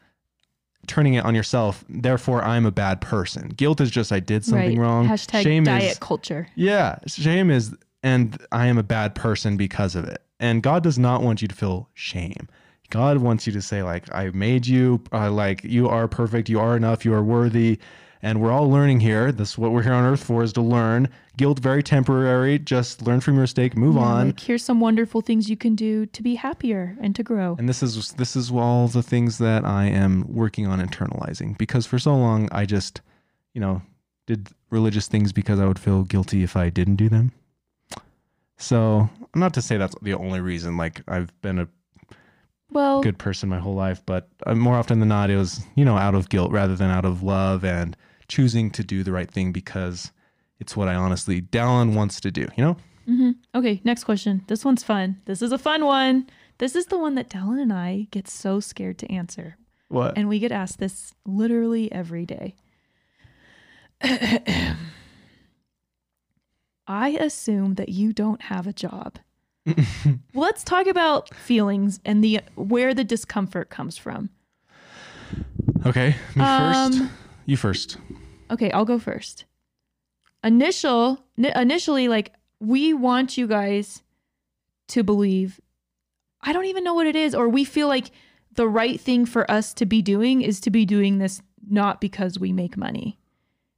turning 0.89 1.15
it 1.15 1.25
on 1.25 1.33
yourself. 1.35 1.85
Therefore, 1.89 2.43
I'm 2.43 2.67
a 2.67 2.73
bad 2.73 3.01
person. 3.01 3.49
Guilt 3.51 3.81
is 3.81 3.89
just 3.89 4.11
I 4.11 4.19
did 4.19 4.45
something 4.45 4.79
right. 4.81 4.85
wrong. 4.85 5.07
hashtag 5.07 5.45
Shame 5.45 5.63
diet 5.63 5.93
is 5.93 5.99
culture 5.99 6.49
yeah, 6.57 6.99
shame 7.07 7.53
is, 7.53 7.73
and 8.03 8.37
I 8.51 8.67
am 8.67 8.79
a 8.79 8.83
bad 8.83 9.15
person 9.15 9.57
because 9.57 9.95
of 9.95 10.07
it. 10.07 10.21
And 10.41 10.61
God 10.61 10.83
does 10.83 10.99
not 10.99 11.23
want 11.23 11.41
you 11.41 11.47
to 11.47 11.55
feel 11.55 11.89
shame. 11.95 12.49
God 12.91 13.19
wants 13.19 13.47
you 13.47 13.53
to 13.53 13.63
say, 13.63 13.85
like, 13.85 14.13
I 14.13 14.31
made 14.31 14.67
you, 14.67 15.03
uh, 15.13 15.31
like, 15.31 15.63
you 15.63 15.89
are 15.89 16.09
perfect, 16.09 16.49
you 16.49 16.59
are 16.59 16.77
enough, 16.77 17.05
you 17.05 17.15
are 17.15 17.23
worthy. 17.23 17.79
And 18.25 18.41
we're 18.41 18.53
all 18.53 18.71
learning 18.71 19.01
here. 19.01 19.33
This 19.33 19.51
is 19.51 19.59
what 19.59 19.73
we're 19.73 19.83
here 19.83 19.93
on 19.93 20.05
earth 20.05 20.23
for 20.23 20.45
is 20.45 20.53
to 20.53 20.63
learn. 20.63 21.09
Guilt, 21.37 21.59
very 21.59 21.83
temporary. 21.83 22.57
Just 22.59 23.03
learn 23.03 23.21
from 23.21 23.35
your 23.35 23.41
mistake, 23.43 23.77
move 23.77 23.97
Yeah, 23.97 24.03
on. 24.03 24.27
like 24.29 24.41
here's 24.41 24.63
some 24.65 24.79
wonderful 24.79 25.23
things 25.23 25.51
you 25.51 25.57
can 25.57 25.75
do 25.75 26.07
to 26.07 26.23
be 26.23 26.37
happier 26.37 26.97
and 27.01 27.17
to 27.17 27.25
grow 27.25 27.57
And 27.59 27.69
this 27.69 27.83
is 27.83 28.13
this 28.13 28.37
is 28.37 28.51
all 28.53 28.87
the 28.87 29.03
things 29.03 29.39
that 29.39 29.65
I 29.65 29.87
am 29.87 30.25
working 30.33 30.69
on 30.69 30.81
internalizing 30.81 31.59
because 31.59 31.85
for 31.85 31.99
so 31.99 32.15
long 32.17 32.49
I 32.53 32.65
just, 32.65 33.01
you 33.55 33.61
know, 33.61 33.83
did 34.29 34.49
religious 34.71 35.09
things 35.09 35.33
because 35.33 35.59
I 35.59 35.67
would 35.67 35.79
feel 35.81 36.05
guilty 36.05 36.45
if 36.45 36.57
I 36.57 36.71
didn't 36.71 36.97
do 36.97 37.09
them. 37.09 37.33
So, 38.57 39.11
not 39.35 39.53
to 39.55 39.63
say 39.63 39.77
that's 39.79 39.97
the 40.01 40.15
only 40.15 40.41
reason 40.41 40.77
like 40.77 41.03
I've 41.09 41.33
been 41.43 41.59
a 41.59 41.69
well 42.71 43.01
good 43.03 43.19
person 43.19 43.49
my 43.49 43.59
whole 43.59 43.75
life, 43.75 44.01
but 44.07 44.29
uh, 44.47 44.55
more 44.55 44.77
often 44.77 45.01
than 45.01 45.09
not 45.09 45.29
it 45.31 45.37
was, 45.37 45.65
you 45.75 45.85
know, 45.85 45.97
out 45.97 46.15
of 46.15 46.29
guilt 46.29 46.53
rather 46.53 46.77
than 46.77 46.89
out 46.91 47.05
of 47.05 47.25
love 47.25 47.65
and 47.65 47.97
choosing 48.33 48.71
to 48.71 48.83
do 48.83 49.03
the 49.03 49.13
right 49.13 49.31
thing 49.31 49.53
because 49.53 50.11
it's 50.59 50.75
what 50.77 50.89
I 50.89 50.95
honestly 50.95 51.43
Dallin 51.43 51.95
wants 51.95 52.21
to 52.21 52.31
do, 52.31 52.47
you 52.57 52.65
know? 52.65 52.77
mhm. 53.09 53.35
okay 53.55 53.81
next 53.85 54.05
question 54.05 54.43
this 54.47 54.65
one's 54.65 54.85
fun 54.85 55.21
this 55.25 55.43
is 55.43 55.51
a 55.53 55.59
fun 55.59 55.85
one 55.85 56.27
this 56.59 56.77
is 56.77 56.87
the 56.87 56.99
one 56.99 57.15
that 57.17 57.29
Dallin 57.29 57.61
and 57.61 57.73
I 57.73 58.07
get 58.13 58.29
so 58.29 58.61
scared 58.61 58.97
to 59.01 59.11
answer 59.13 59.57
What? 59.89 60.17
and 60.17 60.29
we 60.29 60.39
get 60.39 60.53
asked 60.53 60.79
this 60.79 61.13
literally 61.27 61.91
every 61.93 62.25
day 62.25 62.55
I 66.87 67.11
assume 67.11 67.75
that 67.75 67.89
you 67.89 68.13
don't 68.13 68.43
have 68.43 68.67
a 68.67 68.73
job. 68.73 69.19
Let's 70.35 70.65
talk 70.65 70.87
about 70.89 71.33
feelings 71.35 72.01
and 72.05 72.23
the 72.25 72.41
where 72.57 72.93
the 72.95 73.05
discomfort 73.05 73.71
comes 73.71 73.97
from. 73.97 74.31
okay, 75.87 76.17
me 76.35 76.43
first. 76.45 76.95
Um, 77.01 77.11
You 77.47 77.57
first. 77.57 77.97
Okay, 78.53 78.71
I'll 78.71 78.85
go 78.85 78.99
first. 78.99 79.47
Initial 80.45 81.25
ni- 81.37 81.53
initially 81.57 82.09
like 82.09 82.33
we 82.61 82.93
want 82.93 83.37
you 83.37 83.47
guys 83.47 84.03
to 84.89 85.03
believe 85.03 85.61
I 86.43 86.53
don't 86.53 86.67
even 86.67 86.85
know 86.85 86.95
what 86.95 87.07
it 87.07 87.17
is 87.17 87.35
or 87.35 87.49
we 87.49 87.65
feel 87.65 87.89
like 87.89 88.11
the 88.55 88.69
right 88.69 89.01
thing 89.01 89.25
for 89.25 89.51
us 89.51 89.73
to 89.75 89.87
be 89.87 90.03
doing 90.03 90.43
is 90.43 90.61
to 90.61 90.71
be 90.71 90.85
doing 90.85 91.19
this 91.19 91.41
not 91.69 92.01
because 92.01 92.39
we 92.39 92.53
make 92.53 92.77
money. 92.77 93.19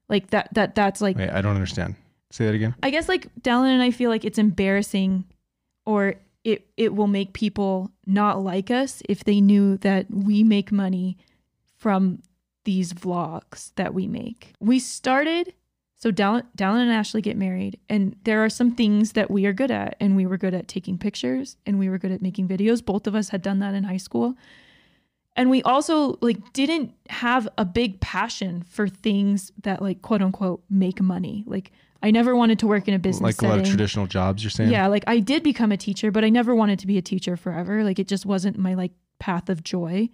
Like 0.08 0.30
that 0.30 0.52
that 0.54 0.74
that's 0.74 1.00
like 1.00 1.16
Wait, 1.16 1.30
I 1.30 1.40
don't 1.40 1.54
understand. 1.54 1.94
Say 2.30 2.46
that 2.46 2.54
again. 2.54 2.74
I 2.82 2.90
guess 2.90 3.08
like 3.08 3.28
Dallin 3.40 3.72
and 3.72 3.82
I 3.82 3.90
feel 3.90 4.10
like 4.10 4.24
it's 4.24 4.38
embarrassing 4.38 5.24
or 5.86 6.14
it 6.42 6.66
it 6.76 6.94
will 6.94 7.06
make 7.06 7.32
people 7.32 7.90
not 8.06 8.42
like 8.42 8.70
us 8.70 9.02
if 9.08 9.24
they 9.24 9.40
knew 9.40 9.76
that 9.78 10.06
we 10.10 10.42
make 10.42 10.72
money 10.72 11.16
from 11.76 12.22
these 12.64 12.92
vlogs 12.92 13.72
that 13.76 13.94
we 13.94 14.06
make. 14.06 14.52
We 14.60 14.78
started 14.78 15.54
so 15.96 16.12
Dallin, 16.12 16.44
Dallin 16.54 16.82
and 16.82 16.92
Ashley 16.92 17.22
get 17.22 17.34
married 17.34 17.80
and 17.88 18.14
there 18.24 18.44
are 18.44 18.50
some 18.50 18.74
things 18.74 19.12
that 19.12 19.30
we 19.30 19.46
are 19.46 19.54
good 19.54 19.70
at 19.70 19.96
and 20.00 20.16
we 20.16 20.26
were 20.26 20.36
good 20.36 20.52
at 20.52 20.68
taking 20.68 20.98
pictures 20.98 21.56
and 21.64 21.78
we 21.78 21.88
were 21.88 21.96
good 21.96 22.12
at 22.12 22.20
making 22.20 22.46
videos. 22.46 22.84
Both 22.84 23.06
of 23.06 23.14
us 23.14 23.30
had 23.30 23.40
done 23.40 23.60
that 23.60 23.72
in 23.72 23.84
high 23.84 23.96
school. 23.96 24.34
And 25.34 25.48
we 25.48 25.62
also 25.62 26.18
like 26.20 26.52
didn't 26.52 26.92
have 27.08 27.48
a 27.56 27.64
big 27.64 28.00
passion 28.00 28.64
for 28.68 28.86
things 28.86 29.50
that 29.62 29.80
like 29.80 30.02
quote 30.02 30.20
unquote 30.20 30.62
make 30.68 31.00
money. 31.00 31.42
Like 31.46 31.72
I 32.02 32.10
never 32.10 32.36
wanted 32.36 32.58
to 32.58 32.66
work 32.66 32.86
in 32.86 32.92
a 32.92 32.98
business 32.98 33.40
like 33.40 33.50
a 33.50 33.50
lot 33.50 33.60
of 33.60 33.66
traditional 33.66 34.06
jobs 34.06 34.44
you're 34.44 34.50
saying 34.50 34.70
Yeah, 34.70 34.88
like 34.88 35.04
I 35.06 35.20
did 35.20 35.42
become 35.42 35.72
a 35.72 35.78
teacher, 35.78 36.10
but 36.10 36.22
I 36.22 36.28
never 36.28 36.54
wanted 36.54 36.80
to 36.80 36.86
be 36.86 36.98
a 36.98 37.02
teacher 37.02 37.34
forever. 37.34 37.82
Like 37.82 37.98
it 37.98 38.08
just 38.08 38.26
wasn't 38.26 38.58
my 38.58 38.74
like 38.74 38.92
path 39.18 39.48
of 39.48 39.64
joy. 39.64 40.10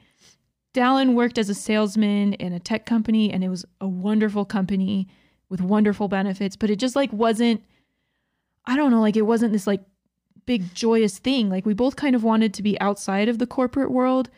Dallin 0.75 1.15
worked 1.15 1.39
as 1.39 1.49
a 1.51 1.55
salesman 1.55 2.35
in 2.35 2.53
a 2.53 2.61
tech 2.61 2.87
company 2.87 3.33
and 3.33 3.43
it 3.43 3.49
was 3.49 3.65
a 3.81 3.89
wonderful 3.89 4.45
company 4.45 5.09
with 5.49 5.61
wonderful 5.61 6.09
benefits, 6.09 6.57
but 6.57 6.71
it 6.71 6.77
just 6.79 6.97
like 6.97 7.13
wasn't 7.13 7.63
I 8.67 8.77
don't 8.77 8.91
know, 8.91 9.01
like 9.01 9.17
it 9.17 9.23
wasn't 9.23 9.53
this 9.53 9.67
like 9.67 9.83
big 10.47 10.75
joyous 10.75 11.19
thing. 11.19 11.51
Like 11.51 11.67
we 11.67 11.75
both 11.75 11.97
kind 11.97 12.15
of 12.15 12.23
wanted 12.25 12.55
to 12.55 12.63
be 12.63 12.81
outside 12.81 13.29
of 13.29 13.39
the 13.39 13.47
corporate 13.47 13.91
world 13.91 14.31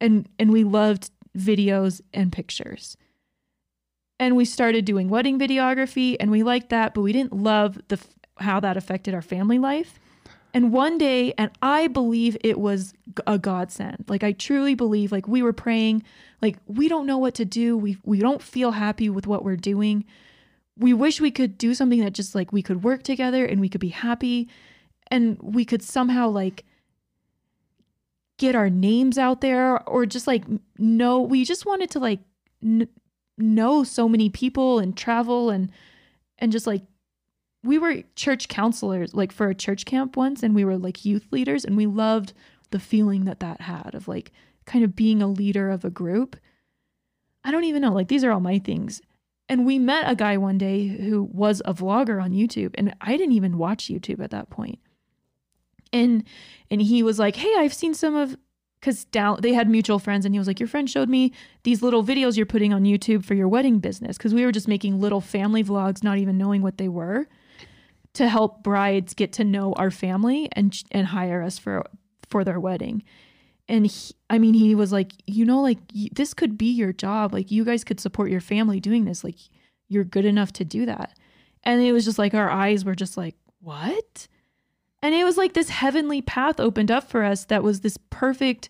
and 0.00 0.28
and 0.38 0.52
we 0.52 0.64
loved 0.64 1.10
videos 1.36 2.00
and 2.12 2.32
pictures. 2.32 2.96
and 4.20 4.36
we 4.36 4.44
started 4.44 4.84
doing 4.84 5.08
wedding 5.08 5.38
videography 5.38 6.16
and 6.20 6.30
we 6.30 6.42
liked 6.44 6.68
that, 6.70 6.94
but 6.94 7.00
we 7.02 7.12
didn't 7.12 7.32
love 7.32 7.78
the 7.88 7.98
how 8.36 8.60
that 8.60 8.76
affected 8.76 9.14
our 9.14 9.22
family 9.22 9.58
life. 9.58 9.98
And 10.54 10.72
one 10.72 10.98
day, 10.98 11.32
and 11.38 11.50
I 11.62 11.88
believe 11.88 12.36
it 12.44 12.58
was 12.60 12.92
a 13.26 13.38
godsend. 13.38 14.04
Like 14.08 14.22
I 14.22 14.32
truly 14.32 14.74
believe, 14.74 15.10
like 15.10 15.26
we 15.26 15.42
were 15.42 15.52
praying, 15.54 16.02
like 16.42 16.58
we 16.66 16.88
don't 16.88 17.06
know 17.06 17.18
what 17.18 17.34
to 17.36 17.44
do. 17.44 17.76
We 17.76 17.96
we 18.04 18.18
don't 18.18 18.42
feel 18.42 18.72
happy 18.72 19.08
with 19.08 19.26
what 19.26 19.44
we're 19.44 19.56
doing. 19.56 20.04
We 20.76 20.92
wish 20.92 21.20
we 21.20 21.30
could 21.30 21.56
do 21.56 21.74
something 21.74 22.00
that 22.00 22.12
just 22.12 22.34
like 22.34 22.52
we 22.52 22.62
could 22.62 22.84
work 22.84 23.02
together 23.02 23.46
and 23.46 23.60
we 23.60 23.68
could 23.70 23.80
be 23.80 23.88
happy, 23.88 24.48
and 25.10 25.38
we 25.40 25.64
could 25.64 25.82
somehow 25.82 26.28
like 26.28 26.64
get 28.38 28.54
our 28.54 28.68
names 28.68 29.16
out 29.16 29.40
there 29.40 29.82
or 29.88 30.04
just 30.04 30.26
like 30.26 30.44
know. 30.76 31.20
We 31.22 31.46
just 31.46 31.64
wanted 31.64 31.90
to 31.92 31.98
like 31.98 32.20
n- 32.62 32.88
know 33.38 33.84
so 33.84 34.06
many 34.06 34.28
people 34.28 34.78
and 34.80 34.94
travel 34.94 35.48
and 35.48 35.70
and 36.38 36.52
just 36.52 36.66
like 36.66 36.82
we 37.64 37.78
were 37.78 38.02
church 38.16 38.48
counselors 38.48 39.14
like 39.14 39.32
for 39.32 39.48
a 39.48 39.54
church 39.54 39.84
camp 39.84 40.16
once 40.16 40.42
and 40.42 40.54
we 40.54 40.64
were 40.64 40.76
like 40.76 41.04
youth 41.04 41.26
leaders 41.30 41.64
and 41.64 41.76
we 41.76 41.86
loved 41.86 42.32
the 42.70 42.80
feeling 42.80 43.24
that 43.24 43.40
that 43.40 43.60
had 43.60 43.94
of 43.94 44.08
like 44.08 44.32
kind 44.66 44.84
of 44.84 44.96
being 44.96 45.22
a 45.22 45.26
leader 45.26 45.70
of 45.70 45.84
a 45.84 45.90
group. 45.90 46.36
I 47.44 47.50
don't 47.50 47.64
even 47.64 47.82
know 47.82 47.92
like 47.92 48.08
these 48.08 48.24
are 48.24 48.32
all 48.32 48.40
my 48.40 48.58
things. 48.58 49.00
And 49.48 49.66
we 49.66 49.78
met 49.78 50.10
a 50.10 50.14
guy 50.14 50.36
one 50.38 50.56
day 50.58 50.86
who 50.86 51.24
was 51.24 51.60
a 51.64 51.74
vlogger 51.74 52.22
on 52.22 52.32
youtube 52.32 52.74
and 52.74 52.94
i 53.00 53.16
didn't 53.16 53.34
even 53.34 53.58
watch 53.58 53.88
youtube 53.88 54.20
at 54.20 54.30
that 54.30 54.48
point. 54.50 54.78
and 55.92 56.24
and 56.70 56.80
he 56.80 57.02
was 57.02 57.18
like 57.18 57.36
hey 57.36 57.52
i've 57.58 57.74
seen 57.74 57.92
some 57.92 58.14
of 58.14 58.36
because 58.80 59.04
down 59.06 59.38
they 59.42 59.52
had 59.52 59.68
mutual 59.68 59.98
friends 59.98 60.24
and 60.24 60.34
he 60.34 60.38
was 60.38 60.48
like 60.48 60.58
your 60.58 60.68
friend 60.68 60.88
showed 60.88 61.08
me 61.08 61.32
these 61.64 61.82
little 61.82 62.02
videos 62.02 62.36
you're 62.36 62.46
putting 62.46 62.72
on 62.72 62.84
youtube 62.84 63.24
for 63.24 63.34
your 63.34 63.48
wedding 63.48 63.78
business. 63.78 64.16
Because 64.16 64.32
we 64.34 64.44
were 64.44 64.52
just 64.52 64.68
making 64.68 65.00
little 65.00 65.20
family 65.20 65.62
vlogs 65.62 66.02
not 66.02 66.18
even 66.18 66.38
knowing 66.38 66.62
what 66.62 66.78
they 66.78 66.88
were 66.88 67.26
to 68.14 68.28
help 68.28 68.62
brides 68.62 69.14
get 69.14 69.32
to 69.34 69.44
know 69.44 69.72
our 69.74 69.90
family 69.90 70.48
and 70.52 70.82
and 70.90 71.08
hire 71.08 71.42
us 71.42 71.58
for 71.58 71.84
for 72.28 72.44
their 72.44 72.60
wedding. 72.60 73.02
And 73.68 73.86
he, 73.86 74.14
i 74.28 74.38
mean 74.38 74.54
he 74.54 74.74
was 74.74 74.92
like 74.92 75.12
you 75.26 75.44
know 75.44 75.62
like 75.62 75.78
this 76.12 76.34
could 76.34 76.58
be 76.58 76.70
your 76.70 76.92
job. 76.92 77.32
Like 77.32 77.50
you 77.50 77.64
guys 77.64 77.84
could 77.84 78.00
support 78.00 78.30
your 78.30 78.40
family 78.40 78.80
doing 78.80 79.04
this. 79.04 79.24
Like 79.24 79.36
you're 79.88 80.04
good 80.04 80.24
enough 80.24 80.52
to 80.54 80.64
do 80.64 80.86
that. 80.86 81.16
And 81.64 81.80
it 81.82 81.92
was 81.92 82.04
just 82.04 82.18
like 82.18 82.34
our 82.34 82.50
eyes 82.50 82.84
were 82.84 82.94
just 82.94 83.16
like 83.16 83.36
what? 83.60 84.26
And 85.02 85.14
it 85.14 85.24
was 85.24 85.36
like 85.36 85.52
this 85.54 85.68
heavenly 85.68 86.22
path 86.22 86.60
opened 86.60 86.90
up 86.90 87.08
for 87.08 87.24
us 87.24 87.44
that 87.46 87.62
was 87.62 87.80
this 87.80 87.98
perfect 88.10 88.68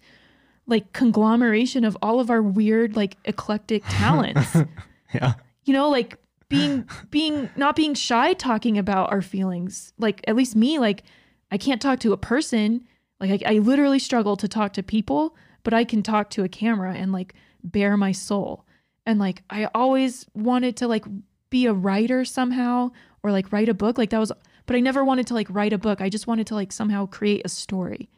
like 0.67 0.93
conglomeration 0.93 1.85
of 1.85 1.97
all 2.01 2.21
of 2.21 2.31
our 2.31 2.41
weird 2.43 2.97
like 2.97 3.17
eclectic 3.25 3.83
talents. 3.89 4.57
Yeah. 5.15 5.35
you 5.67 5.75
know 5.75 5.91
like 5.91 6.17
being 6.53 6.89
being 7.11 7.51
not 7.57 7.75
being 7.75 7.95
shy 7.95 8.35
talking 8.35 8.77
about 8.77 9.11
our 9.11 9.23
feelings. 9.23 9.93
Like 9.99 10.23
at 10.29 10.37
least 10.37 10.55
me 10.55 10.79
like 10.79 11.03
i 11.51 11.59
can't 11.59 11.81
talk 11.81 11.99
to 12.01 12.13
a 12.13 12.19
person. 12.19 12.87
Like 13.21 13.43
I, 13.47 13.55
I 13.55 13.59
literally 13.59 13.99
struggle 13.99 14.37
to 14.37 14.47
talk 14.47 14.75
to 14.75 14.83
people 14.83 15.35
but 15.65 15.73
i 15.73 15.85
can 15.85 16.03
talk 16.03 16.29
to 16.31 16.45
a 16.45 16.49
camera 16.49 16.95
and 16.95 17.13
like 17.13 17.35
bare 17.65 17.97
my 17.97 18.13
soul. 18.13 18.67
And 19.07 19.19
like 19.19 19.43
i 19.51 19.69
always 19.75 20.27
wanted 20.35 20.77
to 20.79 20.89
like 20.89 21.05
be 21.51 21.67
a 21.67 21.73
writer 21.73 22.25
somehow 22.25 22.91
or 23.23 23.33
like 23.33 23.53
write 23.53 23.69
a 23.69 23.75
book. 23.75 23.97
Like 23.97 24.11
that 24.11 24.21
was 24.21 24.33
but 24.67 24.77
i 24.77 24.81
never 24.81 25.05
wanted 25.05 25.27
to 25.29 25.35
like 25.35 25.49
write 25.51 25.73
a 25.73 25.79
book. 25.79 26.01
I 26.01 26.11
just 26.11 26.27
wanted 26.27 26.47
to 26.49 26.55
like 26.55 26.71
somehow 26.71 27.07
create 27.07 27.43
a 27.45 27.49
story. 27.49 28.11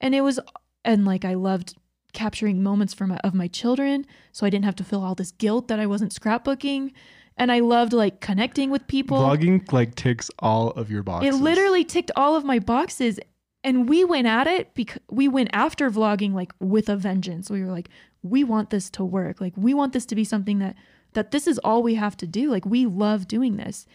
And 0.00 0.14
it 0.14 0.20
was 0.20 0.38
and 0.84 1.04
like 1.04 1.24
i 1.24 1.34
loved 1.34 1.76
capturing 2.12 2.62
moments 2.62 2.92
from 2.92 3.12
of 3.24 3.32
my 3.32 3.48
children 3.48 4.04
so 4.32 4.44
i 4.44 4.50
didn't 4.50 4.66
have 4.66 4.76
to 4.76 4.84
feel 4.84 5.02
all 5.02 5.14
this 5.14 5.32
guilt 5.32 5.68
that 5.68 5.80
i 5.80 5.86
wasn't 5.86 6.12
scrapbooking 6.12 6.92
and 7.36 7.50
i 7.50 7.60
loved 7.60 7.92
like 7.92 8.20
connecting 8.20 8.70
with 8.70 8.86
people. 8.86 9.18
Vlogging 9.18 9.70
like 9.72 9.94
ticks 9.94 10.30
all 10.38 10.70
of 10.70 10.90
your 10.90 11.02
boxes. 11.02 11.34
it 11.34 11.38
literally 11.38 11.84
ticked 11.84 12.10
all 12.16 12.36
of 12.36 12.44
my 12.44 12.58
boxes. 12.58 13.18
And 13.64 13.88
we 13.88 14.04
went 14.04 14.26
at 14.26 14.48
it 14.48 14.74
because 14.74 15.00
we 15.08 15.28
went 15.28 15.50
after 15.52 15.88
vlogging 15.88 16.34
like 16.34 16.52
with 16.58 16.88
a 16.88 16.96
vengeance. 16.96 17.48
We 17.48 17.62
were 17.62 17.70
like 17.70 17.88
we 18.22 18.44
want 18.44 18.70
this 18.70 18.90
to 18.90 19.04
work. 19.04 19.40
Like 19.40 19.54
we 19.56 19.74
want 19.74 19.92
this 19.92 20.06
to 20.06 20.14
be 20.14 20.24
something 20.24 20.58
that 20.58 20.76
that 21.14 21.30
this 21.30 21.46
is 21.46 21.58
all 21.58 21.82
we 21.82 21.94
have 21.94 22.16
to 22.18 22.26
do. 22.26 22.50
Like 22.50 22.64
we 22.64 22.86
love 22.86 23.28
doing 23.28 23.56
this. 23.56 23.86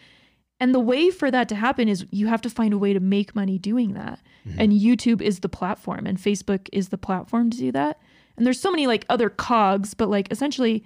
And 0.60 0.74
the 0.74 0.80
way 0.80 1.10
for 1.10 1.30
that 1.30 1.48
to 1.50 1.54
happen 1.54 1.88
is 1.88 2.04
you 2.10 2.26
have 2.26 2.40
to 2.42 2.50
find 2.50 2.74
a 2.74 2.78
way 2.78 2.92
to 2.92 3.00
make 3.00 3.34
money 3.34 3.58
doing 3.58 3.94
that. 3.94 4.20
Mm-hmm. 4.46 4.60
And 4.60 4.72
youtube 4.72 5.22
is 5.22 5.40
the 5.40 5.48
platform 5.48 6.06
and 6.06 6.18
facebook 6.18 6.68
is 6.72 6.88
the 6.88 6.98
platform 6.98 7.50
to 7.50 7.58
do 7.58 7.72
that. 7.72 8.00
And 8.36 8.46
there's 8.46 8.60
so 8.60 8.70
many 8.70 8.86
like 8.86 9.04
other 9.08 9.30
cogs 9.30 9.94
but 9.94 10.08
like 10.08 10.30
essentially 10.32 10.84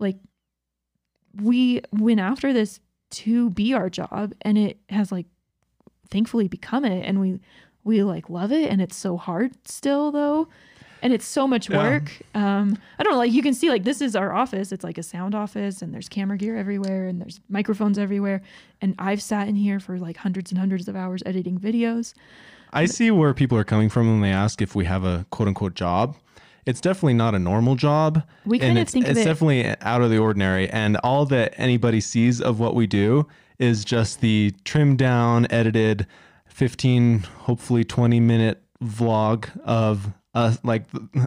like 0.00 0.16
we 1.40 1.80
went 1.92 2.20
after 2.20 2.52
this 2.52 2.80
to 3.10 3.50
be 3.50 3.72
our 3.74 3.88
job 3.90 4.32
and 4.42 4.58
it 4.58 4.78
has 4.90 5.10
like 5.12 5.26
thankfully 6.10 6.48
become 6.48 6.84
it 6.84 7.04
and 7.04 7.20
we 7.20 7.40
we 7.84 8.02
like 8.02 8.28
love 8.30 8.52
it 8.52 8.70
and 8.70 8.80
it's 8.80 8.96
so 8.96 9.16
hard 9.16 9.52
still 9.66 10.10
though 10.10 10.48
and 11.00 11.12
it's 11.12 11.26
so 11.26 11.46
much 11.46 11.70
Yeah. 11.70 11.78
work 11.78 12.12
um 12.34 12.76
i 12.98 13.02
don't 13.02 13.12
know 13.12 13.18
like 13.18 13.32
you 13.32 13.42
can 13.42 13.54
see 13.54 13.70
like 13.70 13.84
this 13.84 14.00
is 14.00 14.16
our 14.16 14.32
office 14.34 14.72
it's 14.72 14.84
like 14.84 14.98
a 14.98 15.02
sound 15.02 15.34
office 15.34 15.80
and 15.80 15.94
there's 15.94 16.08
camera 16.08 16.36
gear 16.36 16.56
everywhere 16.56 17.06
and 17.06 17.20
there's 17.20 17.40
microphones 17.48 17.98
everywhere 17.98 18.42
and 18.82 18.94
i've 18.98 19.22
sat 19.22 19.48
in 19.48 19.54
here 19.54 19.80
for 19.80 19.98
like 19.98 20.16
hundreds 20.18 20.50
and 20.50 20.58
hundreds 20.58 20.88
of 20.88 20.96
hours 20.96 21.22
editing 21.24 21.58
videos 21.58 22.14
I 22.70 22.84
see 22.84 23.10
where 23.10 23.32
people 23.32 23.56
are 23.56 23.64
coming 23.64 23.88
from 23.88 24.08
when 24.08 24.20
they 24.20 24.30
ask 24.30 24.60
if 24.60 24.74
we 24.74 24.84
have 24.84 25.02
a 25.02 25.24
quote 25.30 25.48
unquote 25.48 25.72
job. 25.72 26.16
It's 26.68 26.80
definitely 26.82 27.14
not 27.14 27.34
a 27.34 27.38
normal 27.38 27.76
job. 27.76 28.22
We 28.44 28.58
and 28.58 28.68
kind 28.68 28.78
of 28.78 28.82
it's, 28.82 28.92
think 28.92 29.06
of 29.06 29.12
it's 29.12 29.20
it- 29.20 29.24
definitely 29.24 29.74
out 29.80 30.02
of 30.02 30.10
the 30.10 30.18
ordinary. 30.18 30.68
And 30.68 30.98
all 30.98 31.24
that 31.26 31.54
anybody 31.56 32.00
sees 32.00 32.40
of 32.42 32.60
what 32.60 32.74
we 32.74 32.86
do 32.86 33.26
is 33.58 33.84
just 33.86 34.20
the 34.20 34.52
trimmed 34.64 34.98
down, 34.98 35.46
edited 35.50 36.06
15, 36.46 37.20
hopefully 37.20 37.84
20 37.84 38.20
minute 38.20 38.62
vlog 38.84 39.48
of 39.64 40.12
us 40.34 40.58
like 40.62 40.84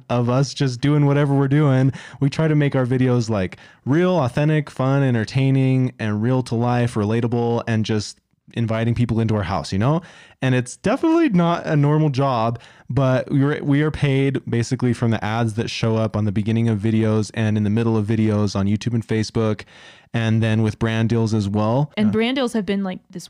of 0.09 0.29
us 0.29 0.53
just 0.53 0.79
doing 0.79 1.05
whatever 1.07 1.33
we're 1.33 1.47
doing. 1.47 1.91
We 2.19 2.29
try 2.29 2.47
to 2.47 2.55
make 2.55 2.75
our 2.75 2.85
videos 2.85 3.29
like 3.29 3.57
real, 3.83 4.11
authentic, 4.19 4.69
fun, 4.69 5.01
entertaining, 5.03 5.93
and 5.99 6.21
real 6.21 6.43
to 6.43 6.55
life, 6.55 6.93
relatable, 6.93 7.63
and 7.67 7.83
just 7.83 8.19
inviting 8.53 8.93
people 8.95 9.19
into 9.19 9.35
our 9.35 9.43
house, 9.43 9.71
you 9.73 9.79
know? 9.79 10.01
And 10.41 10.55
it's 10.55 10.77
definitely 10.77 11.29
not 11.29 11.65
a 11.65 11.75
normal 11.75 12.09
job, 12.09 12.59
but 12.89 13.29
we 13.31 13.43
are 13.43 13.63
we 13.63 13.81
are 13.81 13.91
paid 13.91 14.43
basically 14.49 14.93
from 14.93 15.11
the 15.11 15.23
ads 15.23 15.53
that 15.55 15.69
show 15.69 15.97
up 15.97 16.15
on 16.15 16.25
the 16.25 16.31
beginning 16.31 16.67
of 16.69 16.79
videos 16.79 17.31
and 17.33 17.57
in 17.57 17.63
the 17.63 17.69
middle 17.69 17.95
of 17.97 18.05
videos 18.07 18.55
on 18.55 18.65
YouTube 18.65 18.93
and 18.93 19.05
Facebook, 19.07 19.63
and 20.13 20.41
then 20.41 20.61
with 20.63 20.79
brand 20.79 21.09
deals 21.09 21.33
as 21.33 21.47
well. 21.47 21.91
and 21.97 22.09
uh, 22.09 22.11
brand 22.11 22.35
deals 22.37 22.53
have 22.53 22.65
been 22.65 22.83
like 22.83 22.99
this 23.09 23.29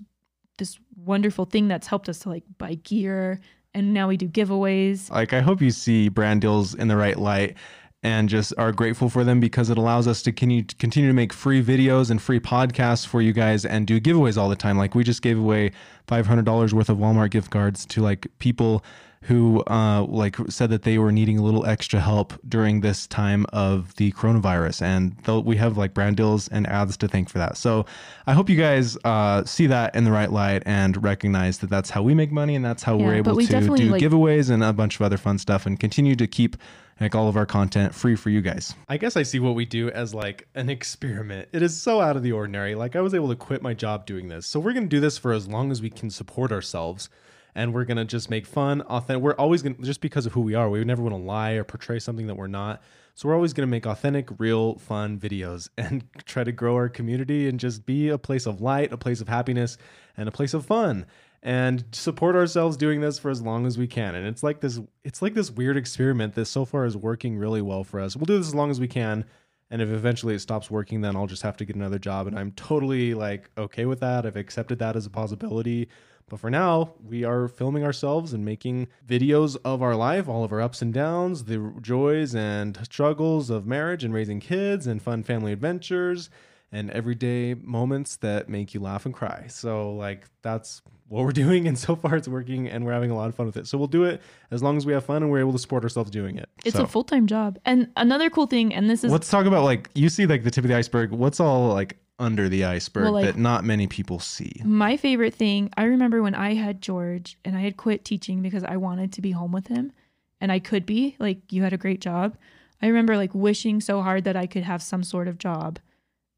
this 0.58 0.80
wonderful 0.96 1.46
thing 1.46 1.68
that's 1.68 1.88
helped 1.88 2.08
us 2.08 2.20
to 2.20 2.30
like 2.30 2.44
buy 2.60 2.76
gear 2.76 3.40
and 3.74 3.94
now 3.94 4.08
we 4.08 4.18
do 4.18 4.28
giveaways 4.28 5.10
Like 5.10 5.34
I 5.34 5.40
hope 5.42 5.62
you 5.62 5.72
see 5.72 6.10
brand 6.10 6.42
deals 6.42 6.76
in 6.76 6.88
the 6.88 6.96
right 6.96 7.18
light 7.18 7.58
and 8.04 8.30
just 8.30 8.54
are 8.58 8.72
grateful 8.72 9.10
for 9.10 9.24
them 9.24 9.40
because 9.40 9.70
it 9.70 9.78
allows 9.78 10.08
us 10.08 10.22
to 10.24 10.32
continue 10.32 10.64
continue 10.80 11.10
to 11.10 11.14
make 11.14 11.32
free 11.32 11.64
videos 11.64 12.10
and 12.10 12.22
free 12.22 12.40
podcasts 12.40 13.06
for 13.06 13.22
you 13.22 13.32
guys 13.34 13.64
and 13.66 13.86
do 13.86 14.00
giveaways 14.00 14.38
all 14.38 14.50
the 14.50 14.56
time. 14.56 14.78
Like 14.78 14.96
we 14.96 15.04
just 15.04 15.22
gave 15.22 15.38
away 15.38 15.72
five 16.08 16.26
hundred 16.26 16.46
dollars 16.46 16.74
worth 16.74 16.90
of 16.90 16.98
Walmart 16.98 17.30
gift 17.32 17.52
cards 17.52 17.86
to 17.88 18.02
like 18.02 18.28
people 18.40 18.84
who 19.26 19.64
uh, 19.68 20.02
like 20.06 20.36
said 20.50 20.72
that 20.72 20.82
they 20.82 20.98
were 20.98 21.12
needing 21.12 21.38
a 21.38 21.44
little 21.44 21.64
extra 21.64 22.00
help 22.00 22.34
during 22.50 22.82
this 22.82 23.06
time 23.06 23.46
of 23.54 23.96
the 23.98 24.12
coronavirus, 24.14 24.82
and 24.82 25.46
we 25.46 25.58
have 25.58 25.78
like 25.78 25.94
brand 25.94 26.18
deals 26.18 26.48
and 26.48 26.66
ads 26.66 26.98
to 26.98 27.08
thank 27.08 27.30
for 27.30 27.38
that. 27.38 27.56
So 27.56 27.86
I 28.26 28.34
hope 28.34 28.50
you 28.50 28.58
guys 28.58 28.98
uh, 29.06 29.44
see 29.46 29.68
that 29.68 29.96
in 29.96 30.06
the 30.06 30.12
right 30.12 30.32
light 30.32 30.64
and 30.66 31.04
recognize 31.04 31.60
that 31.60 31.70
that's 31.70 31.92
how 31.92 32.02
we 32.02 32.16
make 32.16 32.32
money 32.32 32.56
and 32.56 32.66
that's 32.66 32.82
how 32.82 32.98
Yeah, 32.98 33.06
we're 33.06 33.14
able 33.14 33.36
we 33.36 33.46
to 33.46 33.60
do 33.60 33.76
like- 33.92 34.02
giveaways 34.02 34.50
and 34.50 34.64
a 34.64 34.74
bunch 34.74 34.96
of 34.96 35.04
other 35.04 35.18
fun 35.18 35.38
stuff 35.38 35.68
and 35.68 35.80
continue 35.80 36.16
to 36.16 36.26
keep 36.26 36.58
like 37.02 37.16
all 37.16 37.28
of 37.28 37.36
our 37.36 37.48
content 37.48 37.96
free 37.96 38.16
for 38.16 38.30
you 38.30 38.42
guys. 38.42 38.76
I 38.88 38.98
guess 38.98 39.18
I 39.18 39.24
see 39.24 39.40
what 39.40 39.56
we 39.56 39.66
do 39.66 39.90
as 39.90 40.14
like 40.14 40.48
an 40.54 40.70
experiment. 40.70 41.50
It 41.52 41.64
is 41.64 41.76
so 41.76 42.00
out 42.00 42.16
of 42.16 42.22
the 42.22 42.32
ordinary. 42.32 42.76
Like 42.76 42.96
I 42.96 43.02
was 43.02 43.16
able 43.16 43.30
to 43.30 43.36
quit 43.36 43.64
my 43.64 43.74
job 43.74 44.06
doing 44.06 44.28
this. 44.28 44.46
So 44.46 44.60
we're 44.60 44.74
going 44.74 44.86
to 44.86 44.90
do 44.90 45.00
this 45.00 45.18
for 45.18 45.34
as 45.34 45.48
long 45.48 45.72
as 45.72 45.82
we 45.82 45.90
can 45.90 46.12
support 46.12 46.52
ourselves 46.52 47.10
and 47.56 47.74
we're 47.74 47.86
going 47.86 47.98
to 47.98 48.06
just 48.06 48.30
make 48.30 48.46
fun, 48.46 48.82
authentic. 48.82 49.24
We're 49.24 49.34
always 49.34 49.64
going 49.64 49.76
to 49.76 49.82
just 49.82 50.00
because 50.00 50.28
of 50.28 50.34
who 50.34 50.42
we 50.42 50.54
are. 50.54 50.70
We 50.70 50.84
never 50.84 51.02
want 51.02 51.16
to 51.16 51.22
lie 51.22 51.52
or 51.54 51.64
portray 51.64 52.00
something 52.00 52.28
that 52.28 52.36
we're 52.36 52.48
not. 52.48 52.82
So 53.16 53.28
we're 53.28 53.36
always 53.36 53.52
going 53.52 53.68
to 53.68 53.72
make 53.72 53.86
authentic, 53.86 54.30
real, 54.40 54.76
fun 54.76 55.20
videos 55.20 55.70
and 55.78 56.04
try 56.26 56.44
to 56.44 56.52
grow 56.52 56.76
our 56.76 56.88
community 56.88 57.50
and 57.50 57.60
just 57.60 57.86
be 57.86 58.10
a 58.10 58.18
place 58.20 58.46
of 58.46 58.62
light, 58.62 58.94
a 58.94 58.98
place 58.98 59.22
of 59.22 59.28
happiness, 59.28 59.78
and 60.16 60.30
a 60.30 60.32
place 60.32 60.54
of 60.54 60.66
fun 60.66 61.08
and 61.44 61.84
support 61.92 62.36
ourselves 62.36 62.78
doing 62.78 63.02
this 63.02 63.18
for 63.18 63.32
as 63.32 63.42
long 63.42 63.66
as 63.66 63.78
we 63.78 63.88
can. 63.88 64.16
And 64.16 64.28
it's 64.28 64.44
like 64.44 64.62
this 64.62 64.80
it's 65.04 65.22
like 65.22 65.34
this 65.34 65.52
weird 65.52 65.78
experiment 65.78 66.36
that 66.36 66.46
so 66.46 66.66
far 66.66 66.86
is 66.86 66.96
working 66.96 67.38
really 67.38 67.62
well 67.62 67.84
for 67.84 68.00
us. 68.00 68.16
We'll 68.16 68.26
do 68.26 68.38
this 68.38 68.48
as 68.48 68.56
long 68.56 68.70
as 68.70 68.80
we 68.80 68.88
can. 68.88 69.26
And 69.72 69.82
if 69.82 69.90
eventually 69.90 70.36
it 70.36 70.40
stops 70.40 70.70
working, 70.70 71.02
then 71.02 71.16
I'll 71.16 71.28
just 71.28 71.44
have 71.44 71.58
to 71.58 71.66
get 71.66 71.76
another 71.76 71.98
job. 71.98 72.28
And 72.28 72.38
I'm 72.38 72.52
totally 72.52 73.14
like 73.14 73.50
okay 73.58 73.86
with 73.86 74.02
that. 74.02 74.26
I've 74.26 74.36
accepted 74.36 74.80
that 74.80 74.96
as 74.96 75.06
a 75.06 75.10
possibility. 75.10 75.88
But 76.30 76.40
for 76.40 76.50
now, 76.50 76.94
we 77.04 77.24
are 77.24 77.48
filming 77.48 77.84
ourselves 77.84 78.32
and 78.34 78.46
making 78.46 78.88
videos 79.06 79.58
of 79.66 79.82
our 79.82 79.96
life, 79.96 80.30
all 80.30 80.44
of 80.44 80.52
our 80.52 80.62
ups 80.62 80.82
and 80.82 80.94
downs, 80.94 81.46
the 81.46 81.74
joys 81.82 82.36
and 82.36 82.78
struggles 82.84 83.50
of 83.50 83.66
marriage 83.66 84.04
and 84.04 84.14
raising 84.14 84.40
kids 84.40 84.88
and 84.88 85.02
fun 85.02 85.24
family 85.24 85.52
adventures 85.52 86.30
and 86.72 86.90
everyday 86.92 87.54
moments 87.54 88.16
that 88.18 88.48
make 88.50 88.74
you 88.74 88.80
laugh 88.80 89.06
and 89.06 89.14
cry. 89.14 89.46
So 89.50 89.94
like 89.94 90.26
that's 90.42 90.82
what 91.10 91.26
we're 91.26 91.32
doing 91.46 91.68
and 91.68 91.78
so 91.78 91.96
far 91.96 92.16
it's 92.16 92.28
working 92.28 92.68
and 92.70 92.86
we're 92.86 92.94
having 92.94 93.12
a 93.12 93.16
lot 93.16 93.28
of 93.30 93.36
fun 93.36 93.46
with 93.46 93.58
it. 93.58 93.68
So 93.68 93.78
we'll 93.78 93.88
do 93.88 94.04
it 94.06 94.22
as 94.52 94.64
long 94.64 94.78
as 94.78 94.86
we 94.86 94.94
have 94.94 95.04
fun 95.06 95.24
and 95.24 95.32
we're 95.32 95.40
able 95.40 95.52
to 95.54 95.60
support 95.60 95.84
ourselves 95.84 96.10
doing 96.12 96.38
it. 96.38 96.50
It's 96.64 96.78
So, 96.78 96.84
a 96.84 96.88
full 96.88 97.04
time 97.04 97.28
job. 97.28 97.60
And 97.66 97.90
another 97.98 98.30
cool 98.30 98.48
thing, 98.48 98.74
and 98.74 98.90
this 98.90 99.04
is 99.04 99.12
Let's 99.12 99.30
talk 99.30 99.46
about 99.46 99.64
like 99.64 99.90
you 99.96 100.08
see 100.10 100.26
like 100.26 100.44
the 100.44 100.52
tip 100.52 100.64
of 100.64 100.70
the 100.70 100.76
iceberg. 100.76 101.12
What's 101.12 101.40
all 101.40 101.70
like 101.74 101.98
under 102.20 102.48
the 102.48 102.64
iceberg 102.66 103.04
Well, 103.04 103.14
like- 103.14 103.26
that 103.26 103.38
not 103.38 103.66
many 103.66 103.88
people 103.88 104.20
see? 104.20 104.62
my 104.64 104.96
favorite 104.96 105.34
thing. 105.34 105.72
I 105.76 105.84
remember 105.86 106.22
when 106.22 106.36
I 106.36 106.54
had 106.54 106.82
George 106.82 107.38
and 107.44 107.58
I 107.58 107.62
had 107.62 107.76
quit 107.78 108.06
teaching 108.06 108.42
because 108.42 108.64
I 108.64 108.78
wanted 108.78 109.12
to 109.14 109.22
be 109.22 109.32
home 109.32 109.52
with 109.52 109.68
him 109.68 109.92
and 110.40 110.52
I 110.52 110.60
could 110.60 110.86
be. 110.86 111.16
Like, 111.20 111.52
you 111.52 111.64
had 111.64 111.74
a 111.74 111.78
great 111.78 112.00
job. 112.00 112.38
I 112.82 112.88
remember 112.88 113.18
like 113.18 113.34
wishing 113.36 113.82
so 113.82 114.02
hard 114.02 114.24
that 114.24 114.36
I 114.38 114.46
could 114.48 114.64
have 114.64 114.82
some 114.82 115.04
sort 115.04 115.28
of 115.28 115.38
job, 115.40 115.80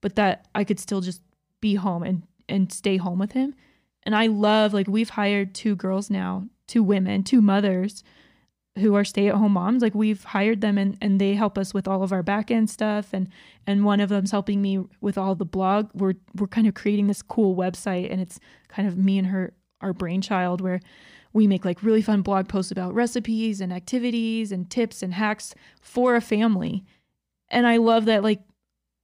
but 0.04 0.18
that 0.18 0.46
I 0.54 0.66
could 0.66 0.82
still 0.82 1.00
just 1.00 1.22
be 1.62 1.76
home 1.76 2.04
and, 2.04 2.24
and 2.50 2.72
stay 2.72 2.98
home 2.98 3.20
with 3.20 3.32
him. 3.32 3.56
And 4.04 4.14
I 4.14 4.28
love, 4.28 4.74
like, 4.74 4.88
we've 4.88 5.12
hired 5.12 5.56
two 5.56 5.78
girls 5.78 6.10
now, 6.10 6.44
two 6.68 6.84
women, 6.84 7.24
two 7.24 7.42
mothers 7.42 8.04
who 8.80 8.96
are 8.96 9.06
stay 9.06 9.30
at 9.30 9.36
home 9.36 9.54
moms. 9.54 9.82
Like, 9.82 9.96
we've 9.96 10.22
hired 10.26 10.60
them 10.60 10.78
and, 10.78 10.98
and 11.02 11.22
they 11.22 11.36
help 11.36 11.58
us 11.58 11.74
with 11.74 11.88
all 11.88 12.04
of 12.04 12.12
our 12.12 12.22
back 12.22 12.52
end 12.52 12.70
stuff. 12.70 13.14
And, 13.14 13.30
and 13.66 13.86
one 13.86 14.02
of 14.02 14.10
them's 14.10 14.32
helping 14.32 14.62
me 14.62 14.84
with 15.00 15.18
all 15.18 15.36
the 15.36 15.46
blog. 15.46 15.90
We're, 15.94 16.16
we're 16.36 16.48
kind 16.48 16.68
of 16.68 16.74
creating 16.74 17.08
this 17.08 17.22
cool 17.22 17.56
website 17.56 18.12
and 18.12 18.20
it's 18.20 18.42
kind 18.68 18.90
of 18.90 18.98
me 18.98 19.18
and 19.18 19.28
her, 19.28 19.54
our 19.80 19.94
brainchild 19.94 20.60
where 20.60 20.82
we 21.32 21.48
make 21.48 21.64
like 21.64 21.82
really 21.82 22.02
fun 22.02 22.24
blog 22.24 22.50
posts 22.50 22.74
about 22.74 22.94
recipes 22.94 23.62
and 23.62 23.72
activities 23.72 24.52
and 24.52 24.70
tips 24.70 25.02
and 25.02 25.14
hacks 25.14 25.56
for 25.80 26.16
a 26.16 26.22
family. 26.22 26.84
And 27.48 27.66
I 27.66 27.78
love 27.78 28.04
that 28.06 28.22
like 28.22 28.42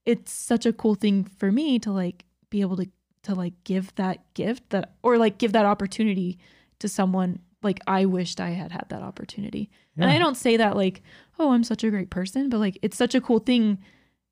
it's 0.10 0.32
such 0.32 0.66
a 0.66 0.74
cool 0.74 0.96
thing 0.96 1.24
for 1.24 1.52
me 1.52 1.78
to 1.78 1.92
like 1.92 2.26
be 2.50 2.62
able 2.62 2.76
to 2.78 2.90
to 3.22 3.36
like 3.36 3.54
give 3.64 3.94
that 3.96 4.34
gift 4.34 4.70
that 4.72 4.96
or 5.04 5.20
like 5.20 5.38
give 5.38 5.52
that 5.52 5.66
opportunity 5.66 6.40
to 6.80 6.90
someone 6.90 7.40
like 7.62 7.80
I 7.86 8.06
wished 8.06 8.40
I 8.42 8.50
had 8.52 8.72
had 8.72 8.86
that 8.90 9.04
opportunity. 9.04 9.70
And 9.98 10.10
I 10.10 10.18
don't 10.18 10.36
say 10.36 10.56
that 10.56 10.78
like, 10.78 11.04
oh, 11.38 11.52
I'm 11.52 11.66
such 11.66 11.84
a 11.84 11.90
great 11.90 12.10
person, 12.10 12.50
but 12.50 12.58
like 12.60 12.80
it's 12.82 12.98
such 12.98 13.14
a 13.14 13.22
cool 13.22 13.40
thing 13.40 13.78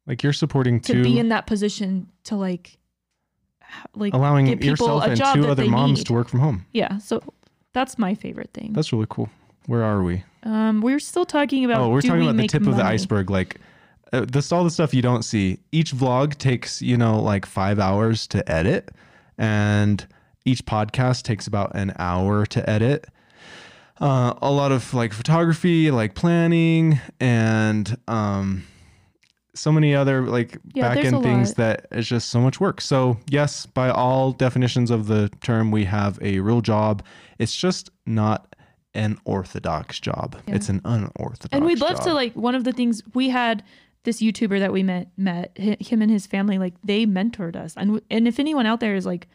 Like 0.07 0.23
you're 0.23 0.33
supporting 0.33 0.79
to 0.81 0.93
two 0.93 1.03
be 1.03 1.19
in 1.19 1.29
that 1.29 1.45
position 1.45 2.09
to 2.23 2.35
like 2.35 2.77
like 3.93 4.13
allowing 4.13 4.45
give 4.45 4.63
yourself 4.63 5.03
and 5.03 5.17
two 5.17 5.47
other 5.47 5.65
moms 5.65 5.99
need. 5.99 6.07
to 6.07 6.13
work 6.13 6.29
from 6.29 6.39
home. 6.39 6.65
yeah, 6.71 6.97
so 6.97 7.21
that's 7.73 7.99
my 7.99 8.15
favorite 8.15 8.51
thing. 8.53 8.73
That's 8.73 8.91
really 8.93 9.07
cool. 9.09 9.29
Where 9.67 9.83
are 9.83 10.01
we? 10.01 10.23
Um, 10.43 10.79
we're 10.79 10.99
still 10.99 11.25
talking 11.25 11.65
about. 11.65 11.81
oh, 11.81 11.89
we're 11.89 12.01
talking 12.01 12.19
we 12.19 12.29
about 12.29 12.37
the 12.37 12.47
tip 12.47 12.65
of 12.65 12.77
the 12.77 12.85
iceberg. 12.85 13.29
Like 13.29 13.59
uh, 14.13 14.25
this, 14.27 14.51
all 14.51 14.63
the 14.63 14.69
stuff 14.69 14.93
you 14.93 15.01
don't 15.01 15.23
see. 15.23 15.59
Each 15.71 15.91
vlog 15.93 16.37
takes 16.37 16.81
you 16.81 16.97
know 16.97 17.19
like 17.19 17.45
five 17.45 17.79
hours 17.79 18.27
to 18.27 18.49
edit, 18.51 18.89
and 19.37 20.05
each 20.45 20.65
podcast 20.65 21.23
takes 21.23 21.47
about 21.47 21.75
an 21.75 21.93
hour 21.99 22.45
to 22.47 22.69
edit. 22.69 23.05
Uh, 23.99 24.33
a 24.41 24.51
lot 24.51 24.71
of 24.71 24.93
like 24.93 25.11
photography, 25.13 25.89
like 25.89 26.13
planning, 26.13 26.99
and 27.19 27.97
um, 28.07 28.63
so 29.55 29.71
many 29.71 29.95
other 29.95 30.21
like 30.27 30.57
Yeah, 30.73 30.93
back 30.93 31.03
end 31.03 31.23
things 31.23 31.49
lot. 31.49 31.57
that 31.57 31.87
is 31.91 32.07
just 32.07 32.29
so 32.29 32.39
much 32.39 32.59
work. 32.59 32.79
So 32.79 33.17
yes, 33.29 33.65
by 33.65 33.89
all 33.89 34.31
definitions 34.31 34.91
of 34.91 35.07
the 35.07 35.29
term, 35.41 35.71
we 35.71 35.85
have 35.85 36.19
a 36.21 36.39
real 36.39 36.61
job. 36.61 37.03
It's 37.39 37.55
just 37.55 37.89
not 38.05 38.55
an 38.93 39.19
orthodox 39.25 39.99
job. 39.99 40.35
Yeah. 40.47 40.55
It's 40.55 40.69
an 40.69 40.81
unorthodox. 40.85 41.49
and 41.51 41.65
we'd 41.65 41.79
love 41.79 41.99
to 42.01 42.13
like 42.13 42.33
one 42.33 42.55
of 42.55 42.63
the 42.63 42.71
things 42.73 43.01
we 43.13 43.29
had 43.29 43.63
this 44.07 44.21
YouTuber 44.21 44.59
that 44.59 44.71
we 44.71 44.83
met 44.83 45.09
met 45.17 45.51
him 45.57 46.01
and 46.01 46.09
his 46.09 46.25
family 46.25 46.57
like 46.57 46.73
they 46.81 47.05
mentored 47.05 47.57
us. 47.57 47.73
And 47.75 48.01
and 48.09 48.25
if 48.25 48.39
anyone 48.39 48.65
out 48.65 48.79
there 48.79 48.95
is 48.95 49.05
like 49.05 49.27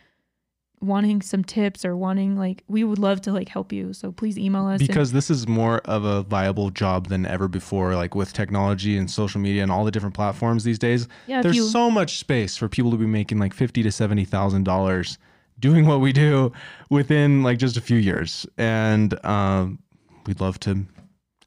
wanting 0.80 1.20
some 1.20 1.44
tips 1.44 1.84
or 1.84 1.94
wanting 1.94 2.38
like 2.38 2.64
we 2.68 2.82
would 2.82 2.98
love 2.98 3.20
to 3.20 3.32
like 3.32 3.50
help 3.50 3.70
you. 3.70 3.92
So 3.92 4.10
please 4.10 4.38
email 4.38 4.66
us 4.66 4.80
and- 4.80 4.88
because 4.88 5.12
this 5.12 5.28
is 5.28 5.46
more 5.46 5.80
of 5.80 6.06
a 6.06 6.22
viable 6.22 6.70
job 6.70 7.08
than 7.08 7.26
ever 7.26 7.48
before 7.48 7.94
like 7.96 8.14
with 8.14 8.32
technology 8.32 8.96
and 8.96 9.10
social 9.10 9.42
media 9.42 9.62
and 9.62 9.70
all 9.70 9.84
the 9.84 9.90
different 9.90 10.14
platforms 10.14 10.64
these 10.64 10.78
days. 10.78 11.06
Yeah 11.26 11.42
there's 11.42 11.54
you 11.54 11.68
so 11.68 11.90
much 11.90 12.18
space 12.18 12.56
for 12.56 12.66
people 12.66 12.90
to 12.92 12.96
be 12.96 13.04
making 13.04 13.38
like 13.38 13.52
50 13.52 13.82
to 13.82 13.92
70 13.92 14.24
thousand 14.24 14.64
dollars 14.64 15.18
doing 15.60 15.84
what 15.84 16.00
we 16.00 16.14
do 16.14 16.50
within 16.88 17.42
like 17.42 17.58
just 17.58 17.76
a 17.76 17.82
few 17.82 17.98
years. 17.98 18.46
And 18.56 19.22
um, 19.22 19.80
we'd 20.26 20.40
love 20.40 20.58
to 20.60 20.86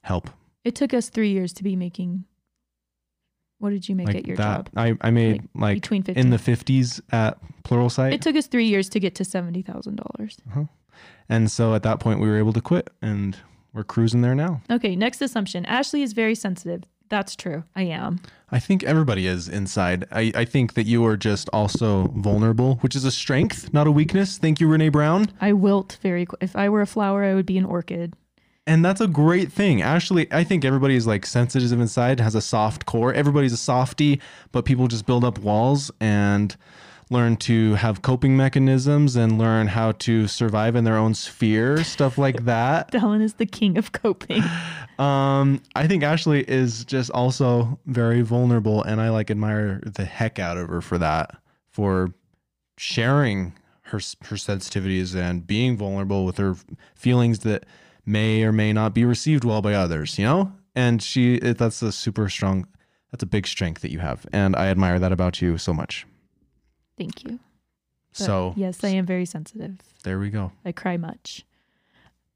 help. 0.03 0.29
It 0.63 0.75
took 0.75 0.93
us 0.93 1.09
three 1.09 1.31
years 1.31 1.53
to 1.53 1.63
be 1.63 1.75
making 1.75 2.25
what 3.65 3.71
did 3.71 3.89
you 3.89 3.95
make 3.95 4.07
like 4.07 4.17
at 4.17 4.27
your 4.27 4.37
that. 4.37 4.65
job? 4.65 4.69
I 4.77 4.95
i 5.01 5.09
made 5.09 5.41
like, 5.55 5.77
between 5.77 6.03
50 6.03 6.21
in 6.21 6.29
the 6.29 6.37
50s 6.37 7.01
at 7.11 7.39
pluralsight 7.63 8.13
it 8.13 8.21
took 8.21 8.35
us 8.35 8.45
three 8.45 8.67
years 8.67 8.89
to 8.89 8.99
get 8.99 9.15
to 9.15 9.23
$70000 9.23 9.99
uh-huh. 9.99 10.65
and 11.27 11.49
so 11.49 11.73
at 11.73 11.81
that 11.81 11.99
point 11.99 12.19
we 12.19 12.27
were 12.27 12.37
able 12.37 12.53
to 12.53 12.61
quit 12.61 12.91
and 13.01 13.37
we're 13.73 13.83
cruising 13.83 14.21
there 14.21 14.35
now. 14.35 14.61
Okay 14.69 14.95
next 14.95 15.21
assumption. 15.21 15.65
Ashley 15.65 16.03
is 16.03 16.13
very 16.13 16.35
sensitive. 16.35 16.83
That's 17.09 17.35
true. 17.35 17.63
I 17.75 17.83
am. 17.83 18.19
I 18.51 18.59
think 18.59 18.83
everybody 18.83 19.27
is 19.27 19.47
inside. 19.47 20.05
I, 20.11 20.31
I 20.33 20.45
think 20.45 20.73
that 20.73 20.85
you 20.85 21.05
are 21.05 21.17
just 21.17 21.49
also 21.53 22.07
vulnerable, 22.15 22.75
which 22.77 22.95
is 22.95 23.05
a 23.05 23.11
strength, 23.11 23.73
not 23.73 23.85
a 23.85 23.91
weakness. 23.91 24.37
Thank 24.37 24.59
you, 24.59 24.67
Brene 24.67 24.91
Brown. 24.91 25.31
i 25.41 25.51
wilt 25.53 25.97
very 26.01 26.25
if 26.41 26.55
i 26.55 26.69
were 26.69 26.81
a 26.81 26.87
flower 26.87 27.23
i 27.23 27.33
would 27.33 27.45
be 27.45 27.57
an 27.57 27.65
orchid 27.65 28.15
And 28.67 28.83
that's 28.83 29.01
a 29.01 29.07
great 29.07 29.51
thing. 29.51 29.81
Actually, 29.81 30.31
I 30.31 30.43
think 30.43 30.65
everybody 30.65 30.95
is 30.95 31.05
like 31.05 31.25
sensitive 31.25 31.79
inside, 31.79 32.19
has 32.19 32.33
a 32.33 32.41
soft 32.41 32.85
core. 32.85 33.13
Everybody's 33.13 33.53
a 33.53 33.57
softie, 33.57 34.19
but 34.51 34.65
people 34.65 34.87
just 34.87 35.05
build 35.05 35.23
up 35.23 35.37
walls 35.37 35.91
and 35.99 36.55
learn 37.11 37.37
to 37.37 37.75
have 37.75 38.01
coping 38.01 38.35
mechanisms 38.35 39.15
and 39.15 39.37
learn 39.37 39.67
how 39.67 39.91
to 39.91 40.27
survive 40.27 40.75
in 40.75 40.83
their 40.83 40.97
own 40.97 41.13
sphere, 41.13 41.83
stuff 41.83 42.17
like 42.17 42.45
that. 42.45 42.91
Dallin 42.91 43.21
is 43.21 43.35
the 43.35 43.45
king 43.45 43.77
of 43.77 43.91
coping. 43.91 44.43
Um, 44.97 45.61
I 45.75 45.87
think 45.87 46.03
Ashley 46.03 46.49
is 46.49 46.85
just 46.85 47.11
also 47.11 47.77
very 47.85 48.21
vulnerable, 48.21 48.81
and 48.81 49.01
I 49.01 49.09
like 49.09 49.29
admire 49.29 49.81
the 49.83 50.05
heck 50.05 50.39
out 50.39 50.55
of 50.55 50.69
her 50.69 50.79
for 50.79 50.97
that, 50.99 51.35
for 51.69 52.13
sharing 52.77 53.51
her 53.81 53.97
her 53.97 54.37
sensitivities 54.37 55.13
and 55.13 55.45
being 55.45 55.75
vulnerable 55.75 56.23
with 56.23 56.37
her 56.37 56.55
feelings 56.95 57.39
that 57.39 57.65
may 58.05 58.43
or 58.43 58.51
may 58.51 58.73
not 58.73 58.93
be 58.93 59.05
received 59.05 59.43
well 59.43 59.61
by 59.61 59.73
others. 59.73 60.17
You 60.17 60.25
know, 60.25 60.51
and 60.75 61.01
she, 61.01 61.39
that's 61.39 61.81
a 61.81 61.91
super 61.91 62.29
strong, 62.29 62.67
that's 63.11 63.23
a 63.23 63.27
big 63.27 63.47
strength 63.47 63.81
that 63.81 63.91
you 63.91 63.99
have, 63.99 64.25
and 64.33 64.55
I 64.55 64.67
admire 64.67 64.99
that 64.99 65.11
about 65.11 65.41
you 65.41 65.57
so 65.57 65.73
much. 65.73 66.05
Thank 66.97 67.23
you. 67.23 67.39
But 68.11 68.17
so 68.17 68.53
yes, 68.55 68.83
I 68.83 68.89
am 68.89 69.05
very 69.05 69.25
sensitive. 69.25 69.79
there 70.03 70.19
we 70.19 70.29
go. 70.29 70.51
I 70.63 70.71
cry 70.71 70.97
much. 70.97 71.43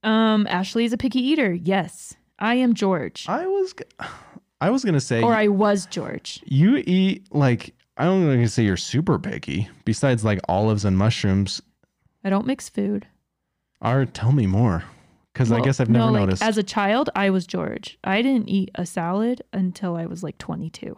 Um, 0.03 0.47
Ashley 0.49 0.86
is 0.86 0.93
a 0.93 0.97
picky 0.97 1.19
eater. 1.19 1.53
Yes, 1.53 2.15
I 2.38 2.55
am 2.55 2.73
George, 2.73 3.25
I 3.27 3.45
was, 3.45 3.73
I 4.62 4.69
was 4.69 4.84
gonna 4.84 4.99
say 5.01 5.21
or 5.21 5.34
I 5.34 5.47
was 5.47 5.86
George. 5.86 6.41
You 6.45 6.84
eat 6.86 7.34
like 7.34 7.73
I 7.97 8.05
don't 8.05 8.25
know 8.25 8.32
if 8.32 8.39
I 8.39 8.45
say 8.45 8.63
you're 8.63 8.77
super 8.77 9.19
picky. 9.19 9.67
Besides 9.84 10.23
like 10.23 10.39
olives 10.47 10.86
and 10.86 10.97
mushrooms, 10.97 11.62
I 12.23 12.29
don't 12.29 12.45
mix 12.47 12.69
food. 12.69 13.08
are 13.82 14.05
tell 14.05 14.32
me 14.32 14.47
more, 14.47 14.84
because 15.39 15.54
I 15.54 15.62
guess 15.62 15.80
I've 15.80 15.89
never 15.89 16.08
no, 16.08 16.12
like, 16.12 16.19
noticed. 16.19 16.43
As 16.43 16.58
a 16.58 16.63
child, 16.63 17.10
I 17.15 17.30
was 17.30 17.47
George. 17.47 17.97
I 18.04 18.21
didn't 18.21 18.49
eat 18.49 18.71
a 18.75 18.86
salad 18.86 19.41
until 19.54 19.95
I 19.95 20.06
was 20.06 20.21
like 20.21 20.38
22. 20.38 20.97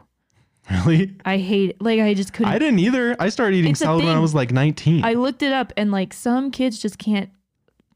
really, 0.86 1.15
I 1.23 1.38
hate 1.38 1.80
like 1.80 1.99
I 1.99 2.15
just 2.15 2.34
couldn't. 2.34 2.51
I 2.51 2.58
didn't 2.58 2.80
either. 2.80 3.15
I 3.19 3.30
started 3.30 3.58
eating 3.58 3.71
It's 3.71 3.82
salad 3.82 4.04
when 4.04 4.15
I 4.15 4.19
was 4.19 4.34
like 4.34 4.51
19. 4.51 5.06
I 5.06 5.13
looked 5.13 5.43
it 5.43 5.51
up 5.51 5.71
and 5.77 5.91
like 5.91 6.12
some 6.12 6.49
kids 6.49 6.80
just 6.80 6.97
can't 6.97 7.30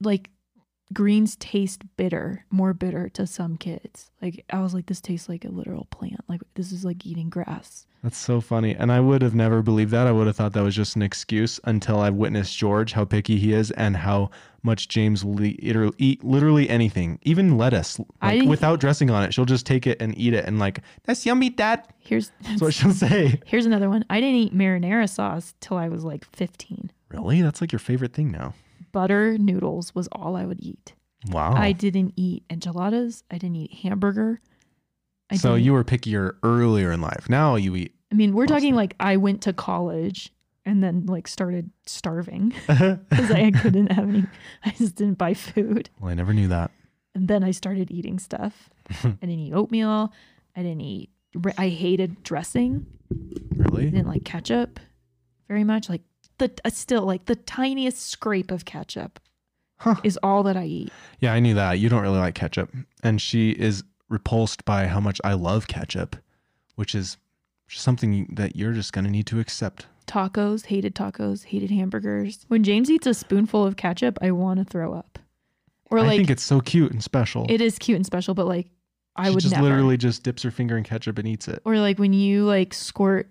like 0.01 0.29
greens 0.93 1.35
taste 1.37 1.81
bitter, 1.97 2.45
more 2.51 2.73
bitter 2.73 3.09
to 3.09 3.25
some 3.27 3.57
kids. 3.57 4.11
Like 4.21 4.45
I 4.51 4.61
was 4.61 4.73
like 4.73 4.85
this 4.85 5.01
tastes 5.01 5.27
like 5.29 5.45
a 5.45 5.49
literal 5.49 5.85
plant. 5.85 6.21
Like 6.27 6.41
this 6.55 6.71
is 6.71 6.85
like 6.85 7.05
eating 7.05 7.29
grass. 7.29 7.85
That's 8.03 8.17
so 8.17 8.39
funny, 8.39 8.75
and 8.75 8.91
I 8.91 8.99
would 8.99 9.23
have 9.23 9.33
never 9.33 9.63
believed 9.63 9.89
that. 9.91 10.05
I 10.05 10.11
would 10.11 10.27
have 10.27 10.35
thought 10.35 10.53
that 10.53 10.61
was 10.61 10.75
just 10.75 10.95
an 10.95 11.01
excuse 11.01 11.59
until 11.63 11.99
I 11.99 12.11
witnessed 12.11 12.55
George, 12.55 12.93
how 12.93 13.03
picky 13.03 13.37
he 13.39 13.51
is, 13.51 13.71
and 13.71 13.97
how 13.97 14.29
much 14.61 14.89
James 14.89 15.25
will 15.25 15.43
eat, 15.43 15.59
eat 15.97 16.23
literally 16.23 16.69
anything, 16.69 17.17
even 17.23 17.57
lettuce, 17.57 17.99
I- 18.21 18.45
without 18.45 18.79
dressing 18.79 19.09
on 19.09 19.23
it. 19.23 19.33
She'll 19.33 19.45
just 19.45 19.65
take 19.65 19.87
it 19.87 19.99
and 19.99 20.15
eat 20.19 20.35
it, 20.35 20.45
and 20.45 20.59
like 20.59 20.81
that's 21.05 21.25
yummy, 21.25 21.49
Dad. 21.49 21.83
Here's 21.97 22.31
That's 22.41 22.61
what 22.61 22.75
she'll 22.75 22.91
say. 22.91 23.41
here's 23.47 23.65
another 23.65 23.89
one. 23.89 24.05
I 24.07 24.19
didn't 24.19 24.35
eat 24.35 24.53
marinara 24.55 25.09
sauce 25.09 25.55
till 25.59 25.77
I 25.77 25.89
was 25.89 26.03
like 26.03 26.25
15. 26.35 26.91
Really, 27.09 27.41
that's 27.41 27.59
like 27.59 27.71
your 27.71 27.79
favorite 27.79 28.13
thing 28.13 28.29
now. 28.31 28.53
Butter 28.95 29.37
noodles 29.37 29.93
was 29.93 30.07
all 30.13 30.37
I 30.37 30.45
would 30.45 30.61
eat. 30.63 30.93
Wow. 31.29 31.53
I 31.53 31.73
didn't 31.73 32.13
eat 32.15 32.45
enchiladas. 32.49 33.25
I 33.29 33.37
didn't 33.37 33.57
eat 33.57 33.73
hamburger. 33.83 34.39
I 35.29 35.35
so 35.35 35.55
you 35.55 35.73
were 35.73 35.83
pickier 35.83 36.35
earlier 36.43 36.93
in 36.93 37.01
life. 37.01 37.27
Now 37.27 37.55
you 37.57 37.75
eat. 37.75 37.93
I 38.09 38.15
mean, 38.15 38.33
we're 38.33 38.45
talking 38.45 38.73
like 38.73 38.95
I 39.01 39.17
went 39.17 39.41
to 39.41 39.51
college 39.51 40.31
and 40.65 40.81
then 40.81 41.07
like 41.07 41.27
started 41.27 41.71
starving 41.85 42.53
because 42.67 43.31
I 43.31 43.51
couldn't 43.61 43.91
have 43.91 44.07
any. 44.07 44.23
I 44.63 44.69
just 44.71 44.95
didn't 44.95 45.17
buy 45.17 45.33
food. 45.33 45.89
well, 45.99 46.09
I 46.11 46.13
never 46.13 46.33
knew 46.33 46.47
that. 46.47 46.71
And 47.13 47.27
then 47.27 47.43
I 47.43 47.51
started 47.51 47.91
eating 47.91 48.17
stuff. 48.17 48.69
I 49.03 49.09
didn't 49.19 49.39
eat 49.39 49.53
oatmeal. 49.53 50.13
I 50.55 50.61
didn't 50.61 50.81
eat 50.81 51.09
I 51.57 51.67
hated 51.67 52.23
dressing. 52.23 52.85
I 53.11 53.17
Really? 53.57 53.89
didn't 53.89 54.07
like 54.07 54.23
ketchup 54.23 54.79
very 55.49 55.65
much. 55.65 55.89
Like 55.89 56.01
the 56.37 56.51
uh, 56.65 56.69
still 56.69 57.03
like 57.03 57.25
the 57.25 57.35
tiniest 57.35 58.01
scrape 58.09 58.51
of 58.51 58.65
ketchup 58.65 59.19
Huh. 59.77 59.95
is 60.03 60.17
all 60.23 60.41
that 60.43 60.55
I 60.55 60.65
eat. 60.65 60.93
Yeah, 61.19 61.33
I 61.33 61.39
knew 61.41 61.53
that. 61.55 61.79
You 61.79 61.89
don't 61.89 62.01
really 62.01 62.17
like 62.19 62.33
ketchup. 62.35 62.71
And 63.03 63.21
she 63.21 63.51
is 63.51 63.83
repulsed 64.09 64.63
by 64.63 64.87
how 64.87 64.99
much 65.01 65.19
I 65.23 65.33
love 65.33 65.67
ketchup, 65.67 66.15
which 66.75 66.95
is 66.95 67.17
something 67.67 68.27
that 68.35 68.55
you're 68.55 68.71
just 68.73 68.93
going 68.93 69.03
to 69.05 69.11
need 69.11 69.27
to 69.27 69.39
accept. 69.39 69.87
Tacos, 70.07 70.67
hated 70.67 70.95
tacos, 70.95 71.45
hated 71.45 71.71
hamburgers. 71.71 72.45
When 72.47 72.63
James 72.63 72.89
eats 72.89 73.05
a 73.07 73.13
spoonful 73.13 73.65
of 73.65 73.75
ketchup, 73.75 74.17
I 74.21 74.31
want 74.31 74.59
to 74.59 74.65
throw 74.65 74.93
up. 74.93 75.19
Or 75.91 75.99
I 75.99 76.03
like 76.03 76.17
think 76.17 76.29
it's 76.29 76.43
so 76.43 76.61
cute 76.61 76.91
and 76.91 77.03
special. 77.03 77.45
it 77.49 77.59
is 77.61 77.77
cute 77.77 77.97
and 77.97 78.05
special, 78.05 78.33
but 78.33 78.47
like 78.47 78.67
I 79.17 79.25
she 79.29 79.35
would 79.35 79.41
just 79.41 79.55
never. 79.55 79.63
literally 79.67 79.97
just 79.97 80.23
dips 80.23 80.41
her 80.43 80.51
finger 80.51 80.77
in 80.77 80.83
ketchup 80.83 81.17
and 81.17 81.27
eats 81.27 81.47
it. 81.47 81.61
or 81.65 81.77
like 81.79 81.99
when 81.99 82.13
you 82.13 82.45
like 82.45 82.73
squirt 82.73 83.29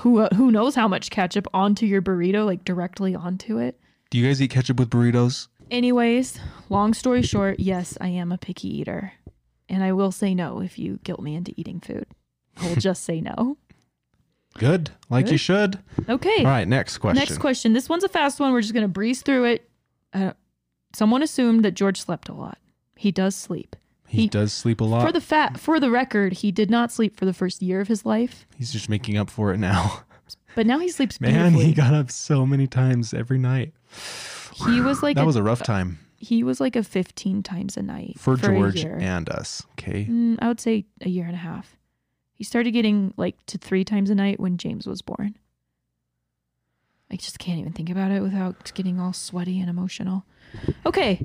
who 0.00 0.26
who 0.26 0.50
knows 0.50 0.74
how 0.74 0.88
much 0.88 1.10
ketchup 1.10 1.46
onto 1.52 1.86
your 1.86 2.02
burrito, 2.02 2.44
like 2.44 2.64
directly 2.64 3.14
onto 3.14 3.58
it. 3.58 3.78
Do 4.10 4.18
you 4.18 4.26
guys 4.26 4.40
eat 4.40 4.50
ketchup 4.50 4.78
with 4.78 4.90
burritos? 4.90 5.48
Anyways, 5.70 6.38
long 6.70 6.94
story 6.94 7.22
short, 7.22 7.60
yes, 7.60 7.98
I 8.00 8.08
am 8.08 8.32
a 8.32 8.38
picky 8.38 8.68
eater. 8.78 9.12
And 9.68 9.84
I 9.84 9.92
will 9.92 10.10
say 10.12 10.34
no 10.34 10.60
if 10.60 10.78
you 10.78 10.98
guilt 11.04 11.20
me 11.20 11.34
into 11.34 11.52
eating 11.56 11.80
food. 11.80 12.06
I 12.56 12.68
will 12.68 12.76
just 12.80 13.04
say 13.04 13.20
no. 13.20 13.58
Good, 14.54 14.90
like 15.10 15.30
you 15.30 15.36
should. 15.36 15.78
Okay. 16.08 16.38
All 16.38 16.44
right, 16.44 16.66
next 16.66 16.98
question. 16.98 17.18
Next 17.20 17.38
question. 17.38 17.74
This 17.74 17.88
one's 17.88 18.02
a 18.02 18.08
fast 18.08 18.40
one. 18.40 18.52
We're 18.52 18.62
just 18.62 18.72
going 18.72 18.82
to 18.84 18.88
breeze 18.88 19.20
through 19.22 19.44
it. 19.44 19.70
Uh, 20.12 20.32
someone 20.94 21.22
assumed 21.22 21.64
that 21.64 21.72
George 21.72 22.00
slept 22.00 22.28
a 22.28 22.32
lot. 22.32 22.58
He 22.96 23.12
does 23.12 23.36
sleep. 23.36 23.76
He, 24.08 24.22
he- 24.22 24.28
does 24.28 24.52
sleep 24.52 24.80
a 24.80 24.84
lot. 24.84 25.06
For 25.06 25.12
the 25.12 25.20
fat, 25.20 25.58
for 25.60 25.78
the 25.78 25.90
record, 25.90 26.32
he 26.34 26.50
did 26.50 26.70
not 26.70 26.90
sleep 26.90 27.16
for 27.16 27.24
the 27.24 27.32
first 27.34 27.62
year 27.62 27.80
of 27.80 27.88
his 27.88 28.04
life, 28.04 28.46
He's 28.56 28.72
just 28.72 28.88
making 28.88 29.16
up 29.16 29.30
for 29.30 29.52
it 29.52 29.58
now. 29.58 30.02
but 30.54 30.66
now 30.66 30.78
he 30.78 30.88
sleeps 30.88 31.20
Man, 31.20 31.54
he 31.54 31.72
got 31.72 31.94
up 31.94 32.10
so 32.10 32.46
many 32.46 32.66
times 32.66 33.14
every 33.14 33.38
night. 33.38 33.72
He 34.66 34.80
was 34.80 35.02
like 35.02 35.16
that 35.16 35.22
a, 35.22 35.26
was 35.26 35.36
a 35.36 35.42
rough 35.42 35.62
time 35.62 36.00
he 36.18 36.42
was 36.42 36.60
like 36.60 36.74
a 36.74 36.82
15 36.82 37.42
times 37.42 37.76
a 37.76 37.82
night 37.82 38.18
for, 38.18 38.34
a 38.34 38.36
George 38.36 38.84
and 38.84 39.28
us. 39.30 39.62
Okay. 39.72 40.04
Mm, 40.06 40.36
I 40.40 40.48
would 40.48 40.60
say 40.60 40.84
a 41.00 41.08
year 41.08 41.24
and 41.24 41.34
a 41.34 41.38
half. 41.38 41.76
He 42.34 42.44
started 42.44 42.72
getting 42.72 43.14
like 43.16 43.36
to 43.46 43.58
three 43.58 43.84
times 43.84 44.10
a 44.10 44.14
night 44.14 44.40
when 44.40 44.58
James 44.58 44.86
was 44.86 45.00
born. 45.00 45.36
I 47.10 47.16
just 47.16 47.38
can't 47.38 47.58
even 47.58 47.72
think 47.72 47.88
about 47.88 48.10
it 48.10 48.20
without 48.20 48.72
getting 48.74 49.00
all 49.00 49.12
sweaty 49.12 49.60
and 49.60 49.70
emotional. 49.70 50.24
Okay. 50.84 51.24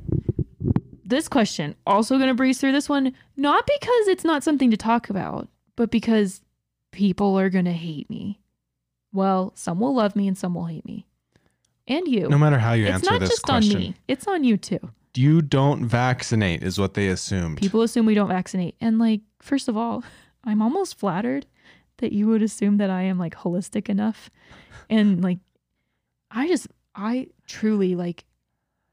This 1.05 1.27
question, 1.27 1.75
also 1.85 2.17
going 2.17 2.29
to 2.29 2.33
breeze 2.33 2.59
through 2.59 2.71
this 2.71 2.87
one, 2.87 3.13
not 3.35 3.65
because 3.67 4.07
it's 4.07 4.23
not 4.23 4.43
something 4.43 4.71
to 4.71 4.77
talk 4.77 5.09
about, 5.09 5.49
but 5.75 5.91
because 5.91 6.41
people 6.91 7.37
are 7.37 7.49
going 7.49 7.65
to 7.65 7.71
hate 7.73 8.09
me. 8.09 8.39
Well, 9.11 9.51
some 9.55 9.79
will 9.79 9.93
love 9.93 10.15
me 10.15 10.27
and 10.27 10.37
some 10.37 10.55
will 10.55 10.65
hate 10.65 10.85
me. 10.85 11.05
And 11.87 12.07
you. 12.07 12.29
No 12.29 12.37
matter 12.37 12.57
how 12.57 12.73
you 12.73 12.85
it's 12.85 12.95
answer 12.95 13.11
not 13.11 13.19
this 13.19 13.29
just 13.29 13.43
question, 13.43 13.75
on 13.75 13.81
me, 13.81 13.95
it's 14.07 14.27
on 14.27 14.43
you 14.43 14.55
too. 14.57 14.79
you 15.15 15.41
don't 15.41 15.85
vaccinate, 15.85 16.63
is 16.63 16.79
what 16.79 16.93
they 16.93 17.09
assumed. 17.09 17.57
People 17.57 17.81
assume 17.81 18.05
we 18.05 18.15
don't 18.15 18.29
vaccinate. 18.29 18.75
And 18.79 18.97
like, 18.99 19.21
first 19.41 19.67
of 19.67 19.75
all, 19.75 20.03
I'm 20.45 20.61
almost 20.61 20.97
flattered 20.97 21.45
that 21.97 22.13
you 22.13 22.27
would 22.27 22.41
assume 22.41 22.77
that 22.77 22.89
I 22.89 23.03
am 23.03 23.19
like 23.19 23.35
holistic 23.35 23.89
enough. 23.89 24.29
And 24.89 25.23
like 25.23 25.39
I 26.31 26.47
just 26.47 26.67
I 26.95 27.27
truly 27.47 27.95
like 27.95 28.25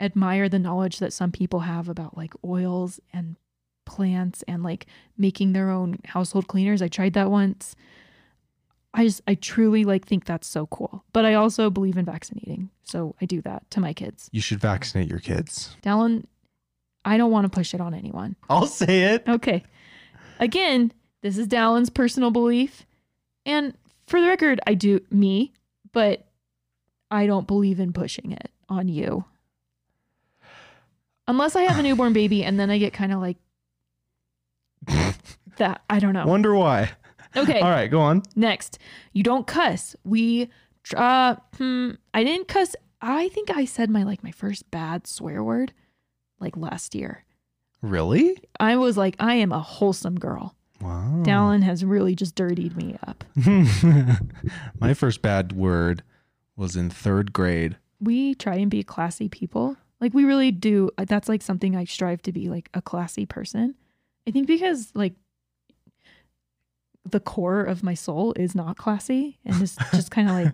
admire 0.01 0.49
the 0.49 0.59
knowledge 0.59 0.99
that 0.99 1.13
some 1.13 1.31
people 1.33 1.61
have 1.61 1.89
about 1.89 2.17
like 2.17 2.33
oils 2.45 3.01
and 3.13 3.37
plants 3.85 4.43
and 4.47 4.63
like 4.63 4.87
making 5.19 5.53
their 5.53 5.71
own 5.71 5.99
household 6.05 6.47
cleaners. 6.49 6.81
I 6.83 6.89
tried 6.89 7.13
that 7.15 7.31
once. 7.31 7.75
I 8.93 9.05
just 9.05 9.21
I 9.27 9.35
truly 9.35 9.85
like 9.85 10.07
think 10.07 10.25
that's 10.25 10.49
so 10.49 10.67
cool. 10.67 11.05
But 11.13 11.25
I 11.25 11.35
also 11.35 11.71
believe 11.71 11.97
in 11.97 12.05
vaccinating. 12.05 12.71
So 12.83 13.15
I 13.21 13.25
do 13.27 13.41
that 13.43 13.71
to 13.71 13.81
my 13.81 13.93
kids. 13.93 14.29
you 14.33 14.41
should 14.41 14.59
vaccinate 14.59 15.09
your 15.09 15.21
kids. 15.21 15.77
Dallin, 15.83 16.25
I 17.05 17.17
don't 17.17 17.31
want 17.31 17.45
to 17.45 17.57
push 17.57 17.75
it 17.75 17.81
on 17.81 17.95
anyone. 17.95 18.37
I'll 18.49 18.67
say 18.67 19.15
it. 19.15 19.25
Okay. 19.29 19.65
Again, 20.39 20.93
this 21.23 21.37
is 21.39 21.47
Dallin's 21.47 21.91
personal 21.91 22.31
belief. 22.31 22.87
And 23.47 23.75
for 24.07 24.21
the 24.21 24.27
record, 24.27 24.61
I 24.67 24.75
do 24.75 25.01
me, 25.11 25.53
but 25.93 26.27
I 27.11 27.27
don't 27.27 27.47
believe 27.47 27.79
in 27.81 27.93
pushing 27.93 28.33
it 28.33 28.51
on 28.69 28.89
you. 28.89 29.25
Unless 31.31 31.55
I 31.55 31.63
have 31.63 31.79
a 31.79 31.83
newborn 31.83 32.13
baby 32.13 32.43
and 32.43 32.59
then 32.59 32.71
I 32.71 32.79
get 32.79 32.93
kind 32.93 33.13
of 33.13 33.21
like 33.21 33.37
that. 35.59 35.83
I 35.89 36.01
don't 36.01 36.13
know. 36.13 36.27
Wonder 36.27 36.57
why. 36.57 36.91
Okay. 37.37 37.61
All 37.61 37.71
right, 37.71 37.89
go 37.89 38.01
on. 38.01 38.23
Next, 38.35 38.81
you 39.13 39.23
don't 39.23 39.47
cuss. 39.47 39.95
We, 40.03 40.51
uh, 40.97 41.37
hmm, 41.57 41.93
I 42.13 42.25
didn't 42.25 42.49
cuss. 42.49 42.75
I 43.01 43.29
think 43.29 43.49
I 43.49 43.65
said 43.65 43.91
my 43.91 44.03
like 44.03 44.25
my 44.25 44.33
first 44.33 44.69
bad 44.73 45.07
swear 45.07 45.45
word 45.45 45.73
like 46.41 46.57
last 46.57 46.97
year. 46.97 47.25
Really? 47.81 48.37
I 48.59 48.75
was 48.77 48.97
like, 48.97 49.15
I 49.21 49.35
am 49.35 49.53
a 49.53 49.61
wholesome 49.61 50.19
girl. 50.19 50.57
Wow. 50.81 51.23
Dallin 51.25 51.63
has 51.63 51.85
really 51.85 52.17
just 52.17 52.35
dirtied 52.35 52.77
me 52.77 52.97
up. 53.07 53.23
My 54.81 54.95
first 54.95 55.23
bad 55.23 55.53
word 55.53 56.03
was 56.57 56.75
in 56.75 56.91
third 56.91 57.33
grade. 57.33 57.77
We 58.01 58.35
try 58.35 58.57
and 58.57 58.71
be 58.71 58.83
classy 58.83 59.29
people. 59.29 59.77
Like 60.01 60.15
we 60.15 60.25
really 60.25 60.51
do. 60.51 60.91
uh, 60.99 61.05
That's 61.07 61.29
like 61.29 61.43
something 61.43 61.77
I 61.77 61.85
strive 61.85 62.23
to 62.23 62.33
be 62.33 62.49
like 62.49 62.69
a 62.75 62.81
classy 62.83 63.27
person. 63.27 63.75
I 64.27 64.31
think 64.31 64.47
because 64.47 64.91
like 64.95 65.15
the 67.11 67.21
core 67.21 67.63
of 67.63 67.83
my 67.83 67.95
soul 67.95 68.33
is 68.35 68.55
not 68.55 68.77
classy 68.77 69.39
and 69.45 69.61
it's 69.63 69.77
just 69.93 70.11
kind 70.11 70.29
of 70.29 70.35
like 70.35 70.53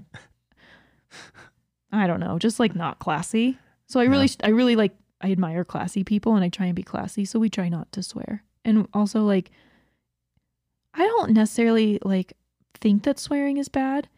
I 1.92 2.06
don't 2.06 2.20
know, 2.20 2.38
just 2.38 2.58
like 2.60 2.74
not 2.74 2.98
classy. 2.98 3.58
So 3.86 4.00
I 4.00 4.04
really 4.04 4.28
I 4.42 4.48
really 4.48 4.76
like 4.76 4.92
I 5.20 5.30
admire 5.32 5.64
classy 5.64 6.04
people 6.04 6.34
and 6.34 6.44
I 6.44 6.48
try 6.48 6.66
and 6.66 6.74
be 6.74 6.82
classy, 6.82 7.24
so 7.24 7.38
we 7.38 7.48
try 7.48 7.68
not 7.68 7.90
to 7.92 8.02
swear. 8.02 8.42
And 8.64 8.88
also 8.92 9.22
like 9.24 9.50
I 10.94 11.04
don't 11.04 11.32
necessarily 11.32 11.98
like 12.02 12.32
think 12.74 13.04
that 13.04 13.18
swearing 13.18 13.58
is 13.58 13.68
bad. 13.68 14.08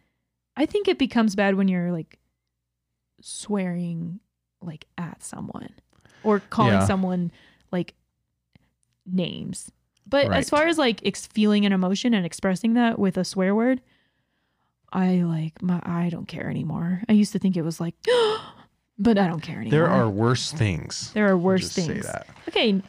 I 0.55 0.65
think 0.65 0.87
it 0.87 0.97
becomes 0.97 1.35
bad 1.35 1.55
when 1.55 1.67
you're 1.67 1.91
like 1.91 2.17
swearing 3.21 4.19
like 4.61 4.85
at 4.97 5.23
someone 5.23 5.69
or 6.23 6.39
calling 6.39 6.73
Yeah. 6.73 6.85
someone 6.85 7.31
like 7.71 7.93
names. 9.05 9.71
But 10.07 10.27
Right. 10.27 10.37
as 10.39 10.49
far 10.49 10.67
as 10.67 10.77
like 10.77 11.01
ex- 11.05 11.27
feeling 11.27 11.65
an 11.65 11.71
emotion 11.73 12.13
and 12.13 12.25
expressing 12.25 12.73
that 12.73 12.97
with 12.99 13.17
a 13.17 13.23
swear 13.23 13.53
word, 13.53 13.81
I 14.91 15.21
like 15.21 15.61
my 15.61 15.79
I 15.83 16.09
don't 16.09 16.27
care 16.27 16.49
anymore. 16.49 17.03
I 17.07 17.13
used 17.13 17.31
to 17.33 17.39
think 17.39 17.55
it 17.55 17.61
was 17.61 17.79
like 17.79 17.95
but 18.97 19.17
I 19.17 19.27
don't 19.27 19.41
care 19.41 19.61
anymore. 19.61 19.71
There 19.71 19.87
are 19.89 20.09
worse 20.09 20.51
things. 20.51 21.11
there 21.13 21.27
are 21.29 21.37
worse 21.37 21.61
just 21.61 21.73
say 21.75 21.87
things. 21.87 22.05
that. 22.05 22.27
Okay. 22.47 22.81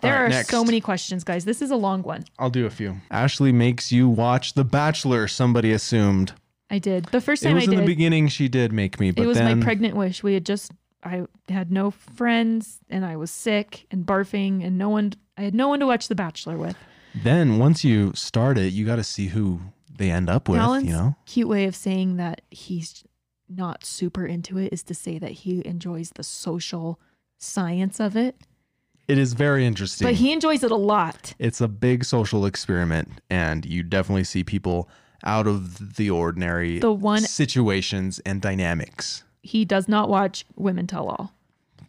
There 0.00 0.12
right, 0.12 0.20
are 0.20 0.28
next. 0.28 0.50
so 0.50 0.64
many 0.64 0.80
questions, 0.80 1.24
guys. 1.24 1.44
This 1.44 1.60
is 1.60 1.72
a 1.72 1.76
long 1.76 2.02
one. 2.04 2.22
I'll 2.38 2.50
do 2.50 2.66
a 2.66 2.70
few. 2.70 2.98
Ashley 3.10 3.50
makes 3.50 3.90
you 3.90 4.08
watch 4.08 4.54
The 4.54 4.62
Bachelor, 4.62 5.26
somebody 5.26 5.72
assumed. 5.72 6.34
I 6.70 6.78
did. 6.78 7.06
The 7.06 7.20
first 7.20 7.42
time 7.42 7.52
It 7.52 7.54
was 7.56 7.62
I 7.62 7.64
in 7.64 7.70
did 7.70 7.78
the 7.80 7.86
beginning 7.86 8.28
she 8.28 8.46
did 8.46 8.72
make 8.72 9.00
me, 9.00 9.10
but 9.10 9.24
it 9.24 9.26
was 9.26 9.38
then 9.38 9.58
my 9.58 9.64
pregnant 9.64 9.96
wish. 9.96 10.22
We 10.22 10.34
had 10.34 10.46
just 10.46 10.70
I 11.04 11.26
had 11.48 11.70
no 11.70 11.90
friends 11.90 12.78
and 12.90 13.04
I 13.04 13.16
was 13.16 13.30
sick 13.30 13.86
and 13.90 14.04
barfing 14.04 14.64
and 14.64 14.76
no 14.78 14.88
one 14.88 15.12
I 15.36 15.42
had 15.42 15.54
no 15.54 15.68
one 15.68 15.78
to 15.80 15.86
watch 15.86 16.08
The 16.08 16.14
Bachelor 16.16 16.56
with. 16.56 16.76
then 17.14 17.58
once 17.58 17.84
you 17.84 18.12
start 18.14 18.58
it, 18.58 18.72
you 18.72 18.84
got 18.84 18.96
to 18.96 19.04
see 19.04 19.28
who 19.28 19.60
they 19.96 20.10
end 20.10 20.28
up 20.28 20.48
with, 20.48 20.58
Dallin's 20.58 20.86
you 20.86 20.92
know? 20.92 21.16
cute 21.26 21.48
way 21.48 21.64
of 21.64 21.74
saying 21.76 22.16
that 22.16 22.40
he's 22.50 23.04
not 23.48 23.84
super 23.84 24.26
into 24.26 24.58
it 24.58 24.72
is 24.72 24.82
to 24.84 24.94
say 24.94 25.18
that 25.18 25.30
he 25.30 25.64
enjoys 25.66 26.10
the 26.16 26.22
social 26.24 27.00
science 27.38 27.98
of 28.00 28.16
it. 28.16 28.36
It 29.06 29.16
is 29.18 29.32
very 29.32 29.64
interesting. 29.64 30.06
But 30.06 30.14
he 30.16 30.32
enjoys 30.32 30.62
it 30.62 30.70
a 30.70 30.76
lot. 30.76 31.34
it's 31.38 31.60
a 31.60 31.68
big 31.68 32.04
social 32.04 32.44
experiment 32.44 33.20
and 33.30 33.64
you 33.64 33.82
definitely 33.82 34.24
see 34.24 34.44
people 34.44 34.88
out 35.24 35.46
of 35.46 35.96
the 35.96 36.10
ordinary 36.10 36.78
The 36.80 36.92
one- 36.92 37.22
situations 37.22 38.18
and 38.26 38.40
dynamics. 38.42 39.22
He 39.42 39.64
does 39.64 39.88
not 39.88 40.08
watch 40.08 40.44
Women 40.56 40.86
Tell 40.86 41.08
All. 41.08 41.32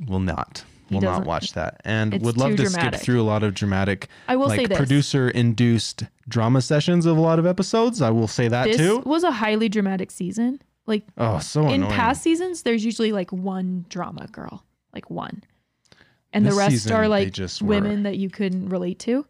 Will 0.08 0.20
not. 0.20 0.64
He 0.88 0.96
Will 0.96 1.02
not 1.02 1.26
watch 1.26 1.54
that. 1.54 1.82
And 1.86 2.20
would 2.22 2.38
love 2.38 2.56
to 2.56 2.64
dramatic. 2.64 2.96
skip 2.96 3.06
through 3.06 3.22
a 3.22 3.24
lot 3.24 3.44
of 3.44 3.54
dramatic 3.54 4.08
I 4.28 4.36
will 4.36 4.48
like 4.48 4.60
say 4.62 4.66
this. 4.66 4.78
producer 4.78 5.30
induced 5.30 6.04
drama 6.28 6.62
sessions 6.62 7.06
of 7.06 7.16
a 7.18 7.22
lot 7.22 7.38
of 7.38 7.46
episodes. 7.46 8.02
I 8.02 8.10
will 8.10 8.28
say 8.28 8.48
that 8.48 8.66
this 8.66 8.78
too. 8.78 9.00
was 9.06 9.24
a 9.24 9.32
highly 9.32 9.70
dramatic 9.70 10.10
season. 10.10 10.62
Like 10.88 11.04
Oh, 11.18 11.38
so 11.40 11.68
in 11.68 11.84
annoying. 11.84 11.92
past 11.92 12.24
seasons, 12.24 12.64
there's 12.64 12.84
usually 12.84 13.12
like 13.12 13.32
one 13.32 13.86
drama 13.90 14.26
girl, 14.32 14.64
like 14.92 15.12
one, 15.12 15.44
and 16.34 16.44
This 16.44 16.56
the 16.56 16.58
rest 16.60 16.72
season, 16.72 16.94
are 16.94 17.08
like 17.08 17.34
just 17.34 17.62
were- 17.62 17.68
women 17.70 18.02
that 18.04 18.18
you 18.18 18.30
couldn't 18.32 18.70
relate 18.70 18.98
to. 19.00 19.28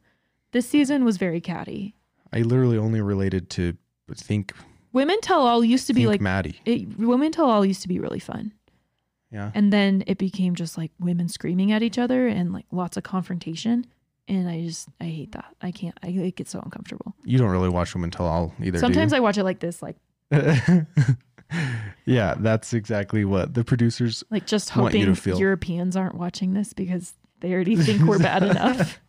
This 0.51 0.67
season 0.69 1.03
was 1.03 1.17
very 1.17 1.41
catty. 1.41 1.93
I 2.31 2.41
literally 2.43 2.77
only 2.77 3.01
related 3.01 3.49
to 3.51 3.75
I 4.09 4.13
think 4.13 4.53
Women 4.91 5.19
Tell 5.21 5.41
All 5.41 5.63
used 5.63 5.87
to 5.87 5.93
be 5.93 6.07
like 6.07 6.21
Maddie. 6.21 6.59
it, 6.65 6.97
Women 6.97 7.31
Tell 7.31 7.49
All 7.49 7.65
used 7.65 7.81
to 7.83 7.87
be 7.87 7.99
really 7.99 8.19
fun, 8.19 8.51
Yeah. 9.31 9.51
and 9.53 9.71
then 9.71 10.03
it 10.07 10.17
became 10.17 10.55
just 10.55 10.77
like 10.77 10.91
women 10.99 11.27
screaming 11.29 11.71
at 11.71 11.83
each 11.83 11.97
other 11.97 12.27
and 12.27 12.51
like 12.53 12.65
lots 12.71 12.97
of 12.97 13.03
confrontation. 13.03 13.85
and 14.27 14.47
I 14.49 14.61
just 14.63 14.87
I 15.01 15.05
hate 15.05 15.31
that. 15.33 15.55
I 15.61 15.71
can't. 15.71 15.97
I 16.03 16.07
it 16.09 16.35
gets 16.35 16.51
so 16.51 16.59
uncomfortable. 16.59 17.15
You 17.23 17.37
don't 17.37 17.49
really 17.49 17.69
watch 17.69 17.93
Women 17.95 18.11
Tell 18.11 18.25
All 18.27 18.53
either. 18.61 18.79
Sometimes 18.79 19.13
I 19.13 19.19
watch 19.19 19.37
it 19.37 19.43
like 19.43 19.59
this, 19.59 19.81
like 19.81 19.95
yeah, 22.05 22.35
that's 22.39 22.73
exactly 22.73 23.25
what 23.25 23.53
the 23.53 23.63
producers. 23.63 24.23
like 24.29 24.45
just 24.45 24.69
you 24.75 24.81
hoping 24.83 25.15
feel- 25.15 25.39
Europeans 25.39 25.95
aren't 25.95 26.15
watching 26.15 26.53
this 26.53 26.73
because 26.73 27.13
they 27.39 27.53
already 27.53 27.75
think 27.75 28.03
we're 28.03 28.19
bad 28.19 28.43
enough. 28.53 28.99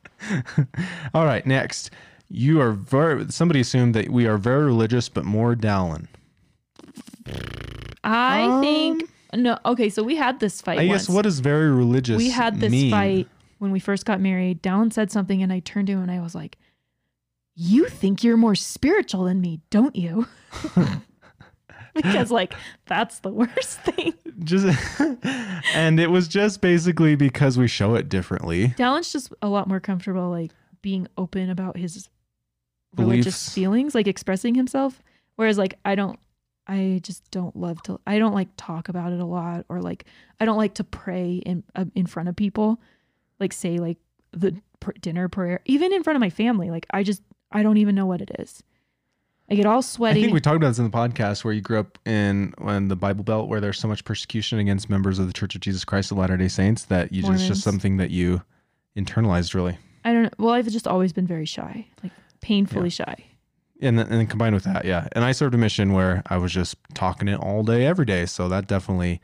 All 1.14 1.24
right, 1.24 1.45
next. 1.47 1.91
You 2.31 2.61
are 2.61 2.72
very. 2.72 3.31
Somebody 3.31 3.61
assumed 3.61 3.95
that 3.97 4.09
we 4.09 4.26
are 4.26 4.39
very 4.39 4.64
religious, 4.64 5.09
but 5.09 5.24
more 5.24 5.55
Dallin. 5.57 6.07
I 8.05 8.61
think 8.61 9.11
no. 9.35 9.59
Okay, 9.66 9.89
so 9.89 10.03
we 10.03 10.16
had 10.16 10.39
this 10.41 10.61
fight. 10.61 10.78
Um, 10.78 10.85
I 10.85 10.87
guess 10.87 11.09
once. 11.09 11.16
what 11.16 11.22
does 11.22 11.41
very 11.41 11.70
religious? 11.70 12.16
we 12.16 12.31
had 12.31 12.61
this 12.61 12.70
mean? 12.70 12.91
fight 12.91 13.28
when 13.59 13.72
we 13.72 13.81
first 13.81 14.07
got 14.07 14.20
married. 14.20 14.62
Dallin 14.62 14.93
said 14.93 15.11
something, 15.11 15.43
and 15.43 15.53
I 15.53 15.59
turned 15.59 15.89
to 15.89 15.95
him 15.95 16.03
and 16.03 16.11
I 16.11 16.20
was 16.20 16.35
like, 16.35 16.57
"You 17.57 17.89
think 17.89 18.22
you're 18.22 18.37
more 18.37 18.55
spiritual 18.55 19.24
than 19.24 19.41
me, 19.41 19.61
don't 19.70 19.97
you?" 19.97 20.26
because 21.95 22.31
like 22.31 22.55
that's 22.87 23.20
the 23.20 23.31
worst 23.31 23.81
thing. 23.83 24.14
Just, 24.45 24.66
and 25.74 26.01
it 26.01 26.11
was 26.11 26.28
just 26.28 26.61
basically 26.61 27.14
because 27.14 27.59
we 27.59 27.68
show 27.68 27.95
it 27.95 28.09
differently. 28.09 28.68
Dallin's 28.78 29.12
just 29.12 29.33
a 29.43 29.49
lot 29.49 29.68
more 29.68 29.81
comfortable, 29.81 30.31
like 30.31 30.53
being 30.83 31.07
open 31.18 31.51
about 31.51 31.76
his 31.76 32.09
religious 32.97 33.24
Beliefs. 33.24 33.55
feelings, 33.55 33.95
like 33.95 34.07
expressing 34.07 34.55
himself. 34.55 35.03
Whereas, 35.36 35.59
like, 35.59 35.78
I 35.84 35.95
don't, 35.95 36.18
I 36.66 37.01
just 37.03 37.30
don't 37.30 37.57
love 37.57 37.82
to. 37.84 37.99
I 38.07 38.18
don't 38.18 38.34
like 38.34 38.49
talk 38.57 38.88
about 38.88 39.12
it 39.12 39.20
a 39.20 39.24
lot, 39.24 39.64
or 39.68 39.80
like, 39.80 40.05
I 40.38 40.45
don't 40.45 40.59
like 40.59 40.74
to 40.74 40.84
pray 40.84 41.36
in 41.36 41.64
uh, 41.74 41.86
in 41.95 42.07
front 42.07 42.28
of 42.28 42.36
people, 42.36 42.80
like 43.38 43.53
say 43.53 43.78
like 43.78 43.99
the 44.32 44.55
pr- 44.80 44.93
dinner 45.01 45.28
prayer, 45.28 45.61
even 45.64 45.93
in 45.93 46.03
front 46.03 46.16
of 46.16 46.20
my 46.20 46.30
family. 46.30 46.70
Like, 46.70 46.86
I 46.91 47.03
just, 47.03 47.22
I 47.51 47.62
don't 47.62 47.78
even 47.78 47.95
know 47.95 48.07
what 48.07 48.20
it 48.20 48.30
is. 48.38 48.62
I 49.51 49.55
get 49.57 49.66
all 49.66 49.82
sweaty. 49.82 50.20
I 50.20 50.22
think 50.22 50.34
we 50.34 50.41
talked 50.41 50.59
about 50.59 50.68
this 50.68 50.78
in 50.78 50.84
the 50.84 50.97
podcast 50.97 51.43
where 51.43 51.53
you 51.53 51.61
grew 51.61 51.80
up 51.80 51.99
in 52.07 52.55
when 52.59 52.86
the 52.86 52.95
Bible 52.95 53.24
Belt, 53.24 53.49
where 53.49 53.61
there's 53.61 53.80
so 53.80 53.88
much 53.88 54.05
persecution 54.05 54.61
against 54.61 54.88
members 54.88 55.18
of 55.18 55.26
the 55.26 55.32
Church 55.32 55.57
of 55.57 55.61
Jesus 55.61 55.84
Christ 55.84 56.12
of 56.12 56.18
Latter 56.18 56.36
Day 56.36 56.47
Saints 56.47 56.84
that 56.84 57.11
you 57.11 57.22
just 57.22 57.30
Mormons. 57.30 57.49
just 57.49 57.62
something 57.62 57.97
that 57.97 58.11
you 58.11 58.43
internalized 58.97 59.55
really. 59.55 59.76
I 60.05 60.12
don't 60.12 60.22
know. 60.22 60.30
Well, 60.38 60.55
I've 60.55 60.68
just 60.68 60.86
always 60.86 61.12
been 61.12 61.26
very 61.26 61.47
shy, 61.47 61.88
like 62.05 62.12
painfully 62.41 62.91
shy. 62.91 63.24
And 63.82 63.99
then, 63.99 64.07
and 64.09 64.16
then 64.20 64.26
combined 64.26 64.55
with 64.55 64.64
that, 64.64 64.84
yeah. 64.84 65.09
And 65.12 65.24
I 65.24 65.32
served 65.32 65.55
a 65.55 65.59
mission 65.59 65.93
where 65.95 66.22
I 66.26 66.36
was 66.36 66.53
just 66.53 66.76
talking 66.93 67.28
it 67.28 67.41
all 67.41 67.62
day, 67.62 67.86
every 67.86 68.05
day. 68.05 68.26
So 68.26 68.49
that 68.51 68.66
definitely, 68.66 69.20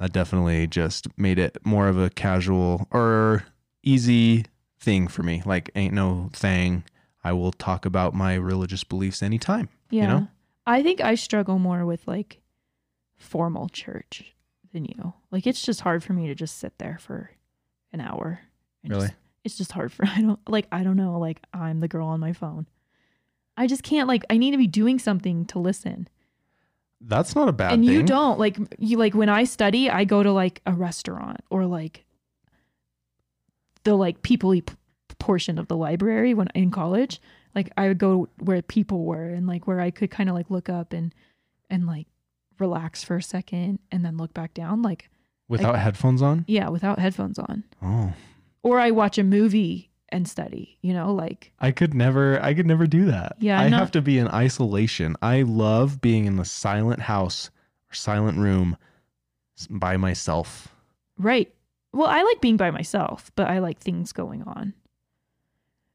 that 0.00 0.12
definitely 0.12 0.66
just 0.66 1.06
made 1.18 1.38
it 1.38 1.58
more 1.64 1.88
of 1.88 1.98
a 1.98 2.08
casual 2.08 2.88
or 2.90 3.44
easy 3.82 4.46
thing 4.80 5.06
for 5.06 5.22
me. 5.22 5.42
Like, 5.44 5.70
ain't 5.74 5.92
no 5.92 6.30
thing. 6.32 6.84
I 7.22 7.32
will 7.32 7.52
talk 7.52 7.84
about 7.84 8.14
my 8.14 8.34
religious 8.34 8.84
beliefs 8.84 9.22
anytime. 9.22 9.68
Yeah. 9.90 10.02
You 10.02 10.08
know? 10.08 10.28
I 10.66 10.82
think 10.82 11.02
I 11.02 11.14
struggle 11.14 11.58
more 11.58 11.84
with 11.84 12.08
like 12.08 12.40
formal 13.16 13.68
church 13.68 14.34
than 14.72 14.84
you. 14.86 15.12
Like 15.30 15.46
it's 15.46 15.62
just 15.62 15.82
hard 15.82 16.02
for 16.02 16.14
me 16.14 16.26
to 16.28 16.34
just 16.34 16.58
sit 16.58 16.78
there 16.78 16.98
for 17.00 17.30
an 17.92 18.00
hour. 18.00 18.40
and 18.82 18.90
Really? 18.92 19.06
just- 19.08 19.18
it's 19.44 19.56
just 19.56 19.72
hard 19.72 19.92
for 19.92 20.04
I 20.08 20.20
don't 20.20 20.40
like 20.48 20.66
I 20.72 20.82
don't 20.82 20.96
know, 20.96 21.18
like 21.18 21.40
I'm 21.52 21.80
the 21.80 21.88
girl 21.88 22.08
on 22.08 22.20
my 22.20 22.32
phone. 22.32 22.66
I 23.56 23.66
just 23.66 23.82
can't 23.84 24.08
like 24.08 24.24
I 24.30 24.36
need 24.36 24.50
to 24.50 24.56
be 24.58 24.66
doing 24.66 24.98
something 24.98 25.44
to 25.46 25.58
listen. 25.58 26.08
That's 27.00 27.34
not 27.36 27.48
a 27.48 27.52
bad 27.52 27.72
and 27.74 27.84
thing. 27.84 27.94
you 27.94 28.02
don't 28.02 28.38
like 28.38 28.56
you 28.78 28.96
like 28.96 29.14
when 29.14 29.28
I 29.28 29.44
study, 29.44 29.90
I 29.90 30.04
go 30.04 30.22
to 30.22 30.32
like 30.32 30.60
a 30.66 30.72
restaurant 30.72 31.40
or 31.50 31.66
like 31.66 32.04
the 33.84 33.94
like 33.94 34.22
people 34.22 34.54
portion 35.18 35.58
of 35.58 35.68
the 35.68 35.76
library 35.76 36.34
when 36.34 36.48
in 36.54 36.70
college. 36.70 37.20
Like 37.54 37.70
I 37.76 37.88
would 37.88 37.98
go 37.98 38.28
where 38.40 38.62
people 38.62 39.04
were 39.04 39.26
and 39.26 39.46
like 39.46 39.66
where 39.66 39.80
I 39.80 39.90
could 39.90 40.10
kind 40.10 40.28
of 40.28 40.34
like 40.34 40.50
look 40.50 40.68
up 40.68 40.92
and 40.92 41.14
and 41.70 41.86
like 41.86 42.06
relax 42.58 43.04
for 43.04 43.16
a 43.16 43.22
second 43.22 43.78
and 43.92 44.04
then 44.04 44.16
look 44.16 44.32
back 44.34 44.54
down. 44.54 44.82
Like 44.82 45.10
Without 45.48 45.76
headphones 45.78 46.22
on? 46.22 46.44
yeah, 46.48 46.68
without 46.70 46.98
headphones 46.98 47.38
on. 47.38 47.64
Oh. 47.82 48.12
Or 48.64 48.80
I 48.80 48.90
watch 48.90 49.18
a 49.18 49.22
movie 49.22 49.90
and 50.08 50.26
study. 50.26 50.78
You 50.80 50.92
know, 50.94 51.12
like 51.12 51.52
I 51.60 51.70
could 51.70 51.94
never 51.94 52.42
I 52.42 52.54
could 52.54 52.66
never 52.66 52.86
do 52.86 53.04
that. 53.04 53.36
Yeah, 53.38 53.60
I 53.60 53.64
I'm 53.66 53.72
have 53.72 53.92
to 53.92 54.02
be 54.02 54.18
in 54.18 54.26
isolation. 54.28 55.14
I 55.22 55.42
love 55.42 56.00
being 56.00 56.24
in 56.24 56.36
the 56.36 56.44
silent 56.44 57.00
house 57.02 57.50
or 57.90 57.94
silent 57.94 58.38
room 58.38 58.76
by 59.70 59.96
myself. 59.96 60.68
right. 61.18 61.52
Well, 61.92 62.08
I 62.08 62.22
like 62.24 62.40
being 62.40 62.56
by 62.56 62.72
myself, 62.72 63.30
but 63.36 63.46
I 63.46 63.60
like 63.60 63.78
things 63.78 64.10
going 64.12 64.42
on. 64.42 64.74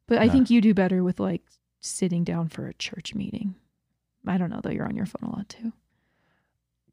But 0.08 0.20
I 0.20 0.30
think 0.30 0.50
you 0.50 0.62
do 0.62 0.74
better 0.74 1.04
with 1.04 1.20
like 1.20 1.44
sitting 1.82 2.24
down 2.24 2.48
for 2.48 2.68
a 2.68 2.74
church 2.74 3.14
meeting. 3.14 3.56
I 4.26 4.38
don't 4.38 4.50
know 4.50 4.62
though, 4.64 4.70
you're 4.70 4.88
on 4.88 4.96
your 4.96 5.06
phone 5.06 5.30
a 5.30 5.36
lot 5.36 5.50
too. 5.50 5.74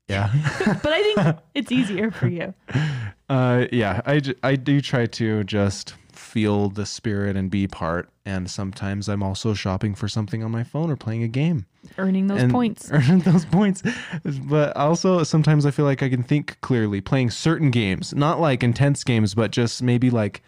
Yeah. 0.08 0.30
But 0.82 0.92
I 0.92 1.02
think 1.02 1.36
it's 1.54 1.72
easier 1.72 2.10
for 2.10 2.28
you. 2.28 2.54
uh 3.28 3.66
yeah, 3.72 4.00
I, 4.06 4.20
I 4.42 4.56
do 4.56 4.80
try 4.80 5.06
to 5.06 5.44
just 5.44 5.94
feel 6.12 6.70
the 6.70 6.86
spirit 6.86 7.36
and 7.36 7.50
be 7.50 7.66
part 7.66 8.08
and 8.24 8.50
sometimes 8.50 9.08
I'm 9.08 9.22
also 9.22 9.54
shopping 9.54 9.94
for 9.94 10.08
something 10.08 10.42
on 10.42 10.50
my 10.50 10.64
phone 10.64 10.90
or 10.90 10.96
playing 10.96 11.22
a 11.22 11.28
game. 11.28 11.66
Earning 11.98 12.26
those 12.26 12.42
and 12.42 12.52
points. 12.52 12.90
earn 12.92 13.20
those 13.20 13.44
points. 13.44 13.82
But 14.24 14.76
also 14.76 15.22
sometimes 15.22 15.64
I 15.64 15.70
feel 15.70 15.84
like 15.84 16.02
I 16.02 16.08
can 16.08 16.22
think 16.22 16.60
clearly 16.60 17.00
playing 17.00 17.30
certain 17.30 17.70
games, 17.70 18.14
not 18.14 18.40
like 18.40 18.62
intense 18.62 19.04
games, 19.04 19.34
but 19.34 19.52
just 19.52 19.82
maybe 19.82 20.10
like, 20.10 20.42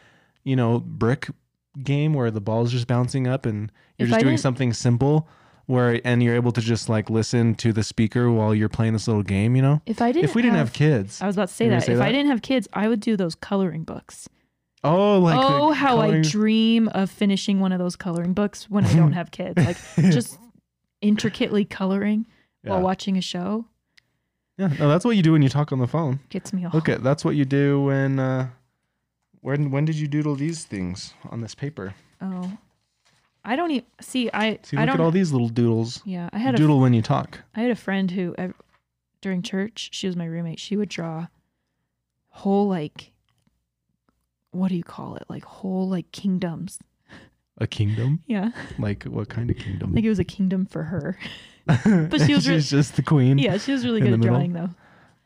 you 0.44 0.56
know, 0.56 0.80
brick 0.80 1.28
game 1.82 2.14
where 2.14 2.30
the 2.30 2.40
ball's 2.40 2.72
just 2.72 2.88
bouncing 2.88 3.28
up 3.28 3.46
and 3.46 3.70
you're 3.98 4.06
If 4.06 4.10
just 4.10 4.20
I 4.20 4.22
doing 4.24 4.36
something 4.36 4.72
simple 4.72 5.28
where 5.68 6.00
and 6.02 6.22
you're 6.22 6.34
able 6.34 6.50
to 6.50 6.62
just 6.62 6.88
like 6.88 7.10
listen 7.10 7.54
to 7.54 7.74
the 7.74 7.84
speaker 7.84 8.30
while 8.32 8.54
you're 8.54 8.70
playing 8.70 8.94
this 8.94 9.06
little 9.06 9.22
game, 9.22 9.54
you 9.54 9.60
know? 9.60 9.82
If 9.84 10.00
I 10.00 10.12
didn't 10.12 10.24
if 10.24 10.34
we 10.34 10.40
didn't 10.40 10.56
have, 10.56 10.72
kids. 10.72 11.20
I 11.20 11.26
was 11.26 11.36
about 11.36 11.48
to 11.48 11.54
say 11.54 11.66
that. 11.66 11.82
gonna 11.82 11.92
if 11.92 11.98
say 11.98 12.04
I 12.04 12.10
didn't 12.10 12.30
have 12.30 12.40
kids, 12.40 12.66
I 12.72 12.88
would 12.88 13.00
do 13.00 13.18
those 13.18 13.34
coloring 13.34 13.84
books. 13.84 14.30
oh, 14.82 15.18
like 15.18 15.38
oh, 15.38 15.72
how 15.72 16.00
I 16.00 16.22
dream 16.22 16.88
of 16.88 17.10
finishing 17.10 17.60
one 17.60 17.72
of 17.72 17.78
those 17.78 17.96
coloring 17.96 18.32
books 18.32 18.70
when 18.70 18.86
I 18.86 18.94
don't 18.94 19.12
have 19.12 19.30
kids. 19.30 19.62
Like 19.62 19.76
just 20.10 20.38
intricately 21.02 21.66
coloring 21.66 22.26
while 22.62 22.80
watching 22.80 23.18
a 23.18 23.22
show 23.22 23.66
Yeah, 24.56 24.68
no, 24.78 24.88
that's 24.88 25.04
what 25.04 25.16
you 25.16 25.22
do 25.22 25.32
when 25.32 25.42
you 25.42 25.50
talk 25.50 25.70
on 25.70 25.80
the 25.80 25.86
phone. 25.86 26.20
gets 26.30 26.54
me 26.54 26.64
all 26.64 26.72
Okay, 26.74 26.96
that's 26.96 27.24
what 27.26 27.36
you 27.36 27.44
do 27.44 27.82
when 27.82 28.18
uh 28.18 28.48
when 29.42 29.70
when 29.70 29.84
did 29.84 29.96
you 29.96 30.08
doodle 30.08 30.34
these 30.34 30.64
things 30.64 31.12
on 31.28 31.42
this 31.42 31.54
paper? 31.54 31.94
Oh, 32.22 32.56
I 33.48 33.56
don't 33.56 33.70
even 33.70 33.86
see. 34.00 34.28
I 34.32 34.58
See, 34.62 34.76
I 34.76 34.80
look 34.80 34.86
don't. 34.88 35.00
at 35.00 35.00
all 35.00 35.10
these 35.10 35.32
little 35.32 35.48
doodles. 35.48 36.02
yeah, 36.04 36.28
I 36.32 36.38
had 36.38 36.54
a 36.54 36.58
Doodle 36.58 36.80
when 36.80 36.92
you 36.92 37.02
talk. 37.02 37.40
I 37.54 37.60
had 37.62 37.70
a 37.70 37.76
friend 37.76 38.10
who 38.10 38.34
during 39.22 39.42
church 39.42 39.88
she 39.92 40.06
was 40.06 40.16
my 40.16 40.26
roommate. 40.26 40.58
She 40.60 40.76
would 40.76 40.88
draw 40.88 41.26
whole 42.28 42.68
like 42.68 43.12
what 44.50 44.68
do 44.68 44.76
you 44.76 44.84
call 44.84 45.16
it? 45.16 45.24
Like 45.28 45.44
whole 45.44 45.88
like 45.88 46.10
kingdoms. 46.12 46.78
A 47.60 47.66
kingdom? 47.66 48.22
Yeah, 48.26 48.50
Like 48.78 49.02
what 49.04 49.28
kind 49.28 49.50
of 49.50 49.56
kingdom? 49.56 49.92
like 49.94 50.04
it 50.04 50.08
was 50.08 50.20
a 50.20 50.24
kingdom 50.24 50.64
for 50.64 50.84
her. 50.84 51.18
but 51.66 52.20
she 52.20 52.32
was 52.34 52.48
re- 52.48 52.54
She's 52.56 52.70
just 52.70 52.94
the 52.96 53.02
queen. 53.02 53.38
Yeah, 53.38 53.58
she 53.58 53.72
was 53.72 53.84
really 53.84 54.00
good 54.00 54.12
at 54.12 54.18
middle? 54.20 54.34
drawing 54.36 54.52
though. 54.52 54.70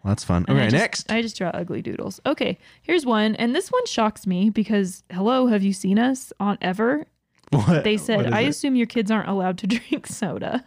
Well, 0.03 0.11
that's 0.12 0.25
fun. 0.25 0.47
And 0.49 0.59
I 0.59 0.64
just- 0.64 0.75
next. 0.75 1.12
I 1.12 1.20
just 1.23 1.37
draw 1.37 1.51
ugly 1.53 1.83
doodles. 1.83 2.20
Okay, 2.25 2.59
here's 2.81 3.05
one, 3.05 3.35
and 3.37 3.55
this 3.55 3.70
one 3.70 3.85
shocks 3.87 4.27
me 4.27 4.49
because 4.49 5.05
hello, 5.12 5.47
have 5.49 5.62
you 5.62 5.73
seen 5.75 5.99
us 5.99 6.33
on 6.41 6.57
ever? 6.62 7.07
What? 7.53 7.84
They 7.84 7.96
said, 7.96 8.26
is 8.26 8.32
I 8.32 8.40
it? 8.40 8.48
assume 8.48 8.76
your 8.76 8.86
kids 8.86 9.11
aren't 9.11 9.28
allowed 9.28 9.59
to 9.59 9.66
drink 9.68 10.07
soda. 10.07 10.64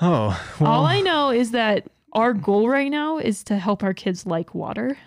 Oh, 0.00 0.40
well, 0.60 0.70
All 0.70 0.86
I 0.86 1.00
know 1.00 1.30
is 1.30 1.50
that 1.50 1.86
our 2.12 2.32
goal 2.32 2.68
right 2.68 2.90
now 2.90 3.18
is 3.18 3.44
to 3.44 3.58
help 3.58 3.82
our 3.82 3.94
kids 3.94 4.26
like 4.26 4.54
water. 4.54 4.96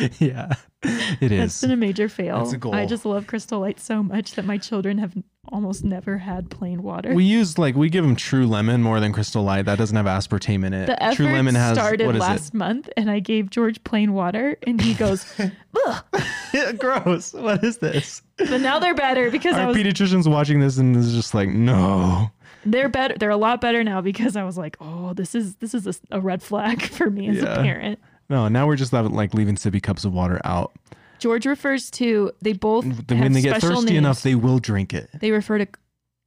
yeah, 0.18 0.52
it 0.82 1.28
That's 1.30 1.54
is. 1.54 1.60
been 1.60 1.70
a 1.70 1.76
major 1.76 2.08
fail. 2.08 2.38
That's 2.38 2.52
a 2.52 2.56
goal. 2.58 2.74
I 2.74 2.86
just 2.86 3.04
love 3.04 3.26
Crystal 3.26 3.60
Light 3.60 3.80
so 3.80 4.02
much 4.02 4.32
that 4.34 4.44
my 4.44 4.58
children 4.58 4.98
have 4.98 5.14
almost 5.48 5.84
never 5.84 6.16
had 6.18 6.50
plain 6.50 6.82
water. 6.82 7.12
we 7.14 7.22
use 7.24 7.58
like 7.58 7.74
we 7.74 7.90
give 7.90 8.02
them 8.04 8.16
True 8.16 8.46
Lemon 8.46 8.82
more 8.82 8.98
than 9.00 9.12
Crystal 9.12 9.42
Light. 9.42 9.66
That 9.66 9.78
doesn't 9.78 9.96
have 9.96 10.06
aspartame 10.06 10.64
in 10.64 10.72
it. 10.72 10.86
the 10.86 11.02
effort 11.02 11.16
True 11.16 11.26
Lemon 11.26 11.54
has 11.54 11.76
started 11.76 12.06
what 12.06 12.16
is 12.16 12.20
last 12.20 12.54
month, 12.54 12.88
and 12.96 13.10
I 13.10 13.20
gave 13.20 13.50
George 13.50 13.82
plain 13.84 14.12
water, 14.14 14.56
and 14.66 14.80
he 14.80 14.94
goes, 14.94 15.26
Ugh. 15.86 16.04
it? 16.52 16.78
Gross. 16.78 17.32
What 17.34 17.62
is 17.62 17.78
this? 17.78 18.22
but 18.38 18.60
now 18.60 18.78
they're 18.78 18.94
better 18.94 19.30
because 19.30 19.54
I 19.56 19.62
Our 19.62 19.68
was. 19.68 19.76
pediatrician's 19.76 20.28
watching 20.28 20.60
this 20.60 20.78
and 20.78 20.96
is 20.96 21.12
just 21.12 21.34
like, 21.34 21.48
no. 21.50 22.30
They're 22.66 22.88
better. 22.88 23.14
They're 23.18 23.28
a 23.30 23.36
lot 23.36 23.60
better 23.60 23.84
now 23.84 24.00
because 24.00 24.36
I 24.36 24.44
was 24.44 24.56
like, 24.56 24.76
oh, 24.80 25.12
this 25.12 25.34
is 25.34 25.56
this 25.56 25.74
is 25.74 25.86
a, 25.86 25.94
a 26.16 26.20
red 26.20 26.42
flag 26.42 26.80
for 26.82 27.10
me 27.10 27.28
as 27.28 27.36
Yeah. 27.42 27.60
a 27.60 27.62
parent. 27.62 27.98
No, 28.28 28.48
now 28.48 28.66
we're 28.66 28.76
just 28.76 28.92
like 28.92 29.34
leaving 29.34 29.56
sippy 29.56 29.82
cups 29.82 30.04
of 30.04 30.12
water 30.12 30.40
out. 30.44 30.72
George 31.18 31.46
refers 31.46 31.90
to 31.92 32.32
they 32.42 32.52
both 32.52 32.84
when 32.84 33.32
they 33.32 33.40
get 33.40 33.60
thirsty 33.60 33.86
names. 33.86 33.98
enough, 33.98 34.22
they 34.22 34.34
will 34.34 34.58
drink 34.58 34.92
it. 34.92 35.10
they 35.20 35.30
refer 35.30 35.58
to 35.58 35.66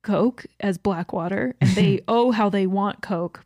Coke 0.03 0.45
as 0.59 0.77
black 0.77 1.11
water, 1.11 1.55
and 1.59 1.69
they 1.71 2.01
oh 2.07 2.31
how 2.31 2.49
they 2.49 2.67
want 2.67 3.01
Coke 3.01 3.43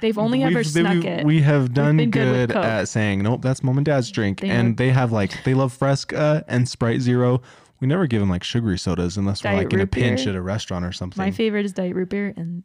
They've 0.00 0.18
only 0.18 0.42
ever 0.42 0.56
We've- 0.56 0.68
snuck 0.68 1.02
we, 1.02 1.06
it. 1.08 1.26
We 1.26 1.40
have 1.42 1.74
done 1.74 1.96
good 1.96 2.10
good, 2.10 2.52
at 2.52 2.88
saying, 2.88 3.22
nope, 3.22 3.42
that's 3.42 3.62
mom 3.62 3.78
and 3.78 3.84
dad's 3.84 4.10
drink. 4.10 4.40
They 4.40 4.48
and 4.50 4.70
know- 4.70 4.74
they 4.76 4.90
have 4.90 5.12
like, 5.12 5.42
they 5.44 5.54
love 5.54 5.72
Fresca 5.72 6.44
and 6.48 6.68
Sprite 6.68 7.00
Zero. 7.00 7.42
We 7.80 7.86
never 7.86 8.06
give 8.06 8.20
them 8.20 8.30
like 8.30 8.42
sugary 8.42 8.78
sodas 8.78 9.16
unless 9.16 9.44
we're 9.44 9.52
like 9.52 9.72
in 9.72 9.80
a 9.80 9.86
pinch 9.86 10.24
beer. 10.24 10.30
at 10.30 10.36
a 10.36 10.42
restaurant 10.42 10.84
or 10.84 10.92
something. 10.92 11.22
My 11.22 11.30
favorite 11.30 11.66
is 11.66 11.72
diet 11.72 11.94
root 11.94 12.08
beer, 12.08 12.32
and 12.36 12.62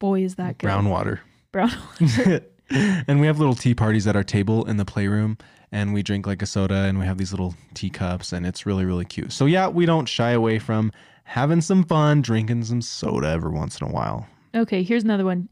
boy 0.00 0.22
is 0.22 0.36
that 0.36 0.58
good. 0.58 0.66
Brown 0.66 0.88
water. 0.88 1.20
Brown. 1.52 1.70
and 2.70 3.20
we 3.20 3.26
have 3.26 3.38
little 3.38 3.54
tea 3.54 3.74
parties 3.74 4.06
at 4.06 4.16
our 4.16 4.24
table 4.24 4.64
in 4.64 4.76
the 4.76 4.84
playroom 4.84 5.36
and 5.70 5.92
we 5.92 6.02
drink 6.02 6.26
like 6.26 6.40
a 6.40 6.46
soda 6.46 6.84
and 6.84 6.98
we 6.98 7.04
have 7.04 7.18
these 7.18 7.32
little 7.32 7.54
teacups 7.74 8.32
and 8.32 8.46
it's 8.46 8.64
really 8.64 8.84
really 8.84 9.04
cute 9.04 9.32
so 9.32 9.44
yeah 9.46 9.68
we 9.68 9.84
don't 9.84 10.08
shy 10.08 10.30
away 10.30 10.58
from 10.58 10.90
having 11.24 11.60
some 11.60 11.84
fun 11.84 12.22
drinking 12.22 12.64
some 12.64 12.80
soda 12.80 13.28
every 13.28 13.50
once 13.50 13.80
in 13.80 13.88
a 13.88 13.90
while 13.90 14.26
okay, 14.54 14.82
here's 14.82 15.04
another 15.04 15.24
one. 15.24 15.48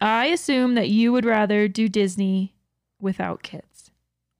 i 0.00 0.26
assume 0.26 0.74
that 0.74 0.90
you 0.90 1.12
would 1.12 1.24
rather 1.24 1.66
do 1.66 1.88
Disney 1.88 2.54
without 3.00 3.42
kids. 3.42 3.90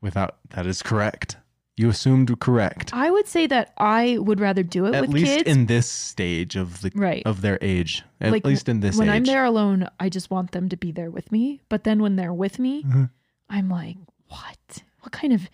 without 0.01 0.37
that 0.51 0.67
is 0.67 0.83
correct 0.83 1.37
you 1.77 1.89
assumed 1.89 2.39
correct 2.41 2.93
I 2.95 3.11
would 3.11 3.27
say 3.27 3.47
that 3.49 3.73
I 3.79 4.19
would 4.19 4.39
rather 4.41 4.63
do 4.63 4.87
it 4.87 4.95
at 4.95 5.03
with 5.03 5.11
least 5.11 5.27
kids. 5.39 5.49
in 5.51 5.67
this 5.67 5.89
stage 5.89 6.55
of 6.57 6.81
the 6.83 6.93
Right. 6.95 7.23
of 7.27 7.41
their 7.41 7.59
age 7.61 8.03
at 8.21 8.31
Like, 8.33 8.45
least 8.45 8.69
in 8.69 8.81
this 8.81 8.97
when 8.97 9.09
age 9.09 9.15
I'm 9.17 9.25
there 9.25 9.45
alone, 9.45 9.89
I 9.99 10.09
just 10.09 10.31
want 10.31 10.53
them 10.53 10.69
to 10.69 10.77
be 10.77 10.93
there 10.93 11.11
with 11.11 11.33
me. 11.33 11.61
But 11.69 11.85
then 11.85 12.01
when 12.01 12.17
they're 12.17 12.33
with 12.33 12.59
me, 12.59 12.85
Mhm. 12.85 13.11
I'm 13.51 13.69
like, 13.69 13.97
what? 14.29 14.83
What 15.01 15.13
kind 15.13 15.33
of 15.33 15.49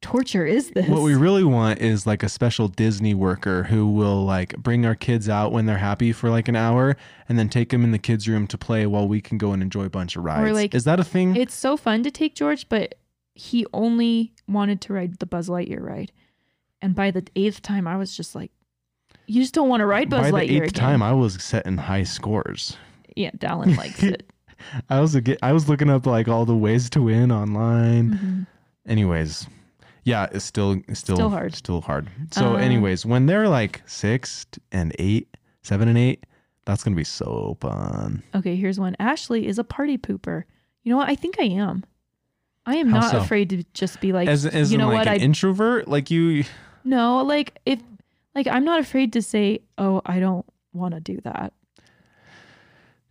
torture 0.00 0.46
is 0.46 0.70
this? 0.70 0.88
what 0.88 1.02
we 1.02 1.14
really 1.14 1.44
want 1.44 1.80
is 1.80 2.06
like 2.06 2.22
a 2.22 2.28
special 2.28 2.68
Disney 2.68 3.14
worker 3.14 3.64
who 3.64 3.86
will 3.88 4.24
like 4.24 4.56
bring 4.56 4.86
our 4.86 4.94
kids 4.94 5.28
out 5.28 5.50
when 5.52 5.66
they're 5.66 5.78
happy 5.78 6.12
for 6.12 6.30
like 6.30 6.48
an 6.48 6.56
hour 6.56 6.96
and 7.28 7.38
then 7.38 7.48
take 7.48 7.70
them 7.70 7.82
in 7.84 7.90
the 7.90 7.98
kids 7.98 8.28
room 8.28 8.46
to 8.46 8.56
play 8.58 8.86
while 8.86 9.06
we 9.08 9.20
can 9.20 9.38
go 9.38 9.52
and 9.52 9.60
enjoy 9.62 9.84
a 9.84 9.90
bunch 9.90 10.16
of 10.16 10.24
rides. 10.24 10.52
like, 10.54 10.74
is 10.74 10.84
that 10.84 10.98
a 11.00 11.04
thing? 11.04 11.36
it's 11.36 11.54
so 11.54 11.76
fun 11.76 12.02
to 12.04 12.10
take 12.10 12.34
George, 12.34 12.68
but 12.68 12.94
he 13.40 13.64
only 13.72 14.32
wanted 14.48 14.80
to 14.82 14.92
ride 14.92 15.18
the 15.18 15.26
Buzz 15.26 15.48
Lightyear 15.48 15.80
ride. 15.80 16.12
And 16.82 16.94
by 16.94 17.10
the 17.10 17.24
eighth 17.36 17.62
time, 17.62 17.86
I 17.86 17.96
was 17.96 18.16
just 18.16 18.34
like, 18.34 18.50
you 19.26 19.40
just 19.42 19.54
don't 19.54 19.68
want 19.68 19.80
to 19.80 19.86
ride 19.86 20.10
Buzz 20.10 20.30
By 20.32 20.46
the 20.46 20.56
eighth 20.56 20.62
again. 20.70 20.72
time, 20.72 21.02
I 21.02 21.12
was 21.12 21.42
setting 21.42 21.76
high 21.76 22.02
scores. 22.04 22.76
yeah, 23.16 23.30
Dallin 23.32 23.76
likes 23.76 24.02
it. 24.02 24.30
I 24.90 25.00
was 25.00 25.14
a, 25.14 25.22
I 25.44 25.52
was 25.52 25.68
looking 25.68 25.88
up 25.90 26.04
like 26.06 26.28
all 26.28 26.44
the 26.44 26.56
ways 26.56 26.90
to 26.90 27.02
win 27.02 27.30
online. 27.30 28.10
Mhm. 28.10 28.46
Anyways, 28.90 29.46
yeah, 30.04 30.26
it's 30.32 30.44
still 30.44 30.76
still 30.94 31.16
Still 31.16 31.30
hard. 31.30 31.54
Still 31.54 31.80
hard. 31.80 32.08
So, 32.32 32.54
Uh, 32.54 32.56
anyways, 32.56 33.04
when 33.06 33.26
they're 33.26 33.48
like 33.48 33.82
six 33.86 34.46
and 34.72 34.94
eight, 34.98 35.36
seven 35.62 35.86
and 35.88 35.98
eight, 35.98 36.24
that's 36.64 36.82
gonna 36.82 36.96
be 36.96 37.04
so 37.04 37.56
fun. 37.60 38.22
Okay, 38.34 38.56
here's 38.56 38.80
one. 38.80 38.96
Ashley 38.98 39.46
is 39.46 39.58
a 39.58 39.64
party 39.64 39.96
pooper. 39.98 40.44
You 40.82 40.90
know 40.90 40.96
what? 40.96 41.08
I 41.10 41.14
think 41.14 41.36
I 41.38 41.44
am. 41.44 41.84
I 42.68 42.76
am 42.76 42.90
How 42.90 43.00
not 43.00 43.10
so? 43.12 43.18
afraid 43.20 43.48
to 43.50 43.64
just 43.72 43.98
be 44.00 44.12
like, 44.12 44.28
as 44.28 44.44
as 44.44 44.70
you 44.70 44.76
know 44.76 44.88
like 44.88 44.98
what? 44.98 45.08
an 45.08 45.14
I 45.14 45.16
introvert, 45.16 45.88
like 45.88 46.10
you. 46.10 46.44
no, 46.84 47.22
like 47.22 47.58
if 47.64 47.80
like 48.34 48.46
I'm 48.46 48.64
not 48.64 48.78
afraid 48.78 49.14
to 49.14 49.22
say, 49.22 49.60
oh, 49.78 50.02
I 50.04 50.20
don't 50.20 50.44
want 50.74 50.92
to 50.94 51.00
do 51.00 51.18
that. 51.22 51.54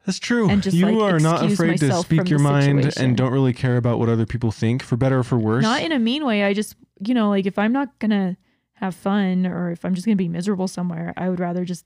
That's 0.05 0.19
true. 0.19 0.47
And 0.49 0.63
just, 0.63 0.77
you 0.77 0.85
like, 0.85 1.15
are 1.15 1.19
not 1.19 1.43
afraid 1.43 1.79
to 1.79 1.91
speak 2.01 2.29
your 2.29 2.39
mind 2.39 2.97
and 2.97 3.17
don't 3.17 3.33
really 3.33 3.51
care 3.51 3.75
about 3.75 3.99
what 3.99 4.07
other 4.07 4.25
people 4.25 4.51
think, 4.51 4.81
for 4.81 4.95
better 4.95 5.19
or 5.19 5.23
for 5.23 5.37
worse. 5.37 5.63
Not 5.63 5.81
in 5.81 5.91
a 5.91 5.99
mean 5.99 6.23
way. 6.25 6.43
I 6.43 6.53
just, 6.53 6.75
you 7.05 7.13
know, 7.13 7.27
like 7.27 7.45
if 7.45 7.57
I'm 7.59 7.73
not 7.73 7.97
gonna 7.99 8.37
have 8.73 8.95
fun 8.95 9.45
or 9.47 9.71
if 9.71 9.83
I'm 9.83 9.95
just 9.95 10.05
gonna 10.05 10.15
be 10.15 10.29
miserable 10.29 10.67
somewhere, 10.67 11.13
I 11.17 11.29
would 11.29 11.39
rather 11.41 11.65
just 11.65 11.83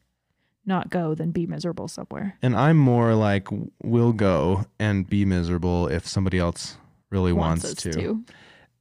not 0.65 0.91
go 0.91 1.15
than 1.15 1.31
be 1.31 1.47
miserable 1.47 1.87
somewhere. 1.87 2.37
and 2.43 2.55
I'm 2.55 2.77
more 2.77 3.15
like, 3.15 3.47
will 3.81 4.13
go 4.13 4.65
and 4.77 5.09
be 5.09 5.25
miserable 5.25 5.87
if 5.87 6.05
somebody 6.05 6.37
else 6.37 6.77
really 7.11 7.33
wants, 7.33 7.65
us 7.65 7.73
to. 7.75 8.23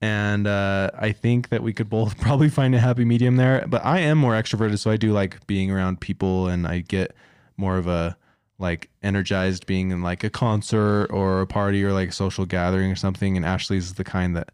And 0.01 0.47
uh, 0.47 0.91
I 0.99 1.12
think 1.12 1.51
that 1.51 1.62
we 1.62 1.72
could 1.72 1.91
both 1.91 2.18
probably 2.20 2.49
find 2.49 2.74
a 2.74 2.78
happy 2.78 3.05
medium 3.05 3.37
there. 3.37 3.64
But 3.68 3.85
I 3.85 3.99
am 4.01 4.18
more 4.18 4.33
extroverted, 4.33 4.78
so 4.78 4.91
I 4.91 4.97
do 4.97 5.12
like 5.12 5.47
being 5.47 5.70
around 5.70 6.01
people, 6.01 6.49
and 6.49 6.66
I 6.66 6.78
get 6.81 7.14
more 7.57 7.76
of 7.76 7.87
a 7.87 8.16
like 8.59 8.91
energized 9.03 9.66
being 9.66 9.91
in 9.91 10.03
like 10.03 10.22
a 10.22 10.31
concert 10.31 11.07
or 11.11 11.41
a 11.41 11.47
party 11.47 11.83
or 11.83 11.93
like 11.93 12.11
a 12.11 12.12
social 12.12 12.47
gathering 12.47 12.91
or 12.91 12.97
something. 12.97 13.37
And 13.37 13.45
Ashley's 13.45 13.95
the 13.95 14.05
kind 14.05 14.37
that 14.37 14.51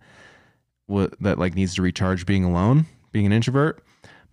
w- 0.89 1.11
that 1.21 1.39
like 1.39 1.55
needs 1.55 1.75
to 1.75 1.83
recharge 1.83 2.27
being 2.27 2.45
alone, 2.45 2.87
being 3.13 3.27
an 3.27 3.33
introvert. 3.33 3.83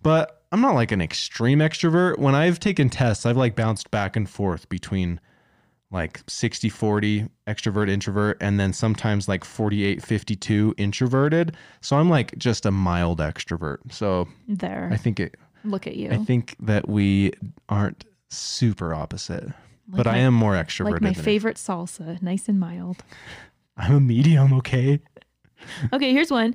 But 0.02 0.42
I'm 0.52 0.60
not 0.60 0.74
like 0.74 0.92
an 0.92 1.00
extreme 1.00 1.58
extrovert. 1.58 2.18
When 2.18 2.34
I've 2.34 2.60
taken 2.60 2.88
tests, 2.88 3.26
I've 3.26 3.36
like 3.36 3.56
bounced 3.56 3.90
back 3.90 4.16
and 4.16 4.28
forth 4.28 4.68
between 4.68 5.20
like 5.94 6.20
60 6.26 6.68
40 6.68 7.26
extrovert 7.46 7.88
introvert 7.88 8.36
and 8.40 8.58
then 8.60 8.72
sometimes 8.74 9.28
like 9.28 9.44
48 9.44 10.02
52 10.02 10.74
introverted 10.76 11.56
so 11.80 11.96
i'm 11.96 12.10
like 12.10 12.36
just 12.36 12.66
a 12.66 12.70
mild 12.70 13.20
extrovert 13.20 13.78
so 13.90 14.28
There. 14.48 14.90
i 14.92 14.96
think 14.96 15.18
it 15.20 15.36
Look 15.64 15.86
at 15.86 15.96
you. 15.96 16.10
i 16.10 16.16
think 16.18 16.56
that 16.60 16.88
we 16.88 17.32
aren't 17.70 18.04
super 18.28 18.92
opposite 18.92 19.46
but 19.88 20.06
Like 20.06 20.14
i 20.16 20.18
am 20.18 20.34
more 20.34 20.54
extroverted 20.54 20.92
like 20.92 21.02
my 21.02 21.12
favorite 21.14 21.56
salsa, 21.56 22.20
nice 22.20 22.48
and 22.48 22.58
mild. 22.60 23.02
i'm 23.78 23.94
a 23.94 24.00
medium 24.00 24.52
okay 24.54 25.00
Okay, 25.94 26.12
here's 26.12 26.30
one. 26.30 26.54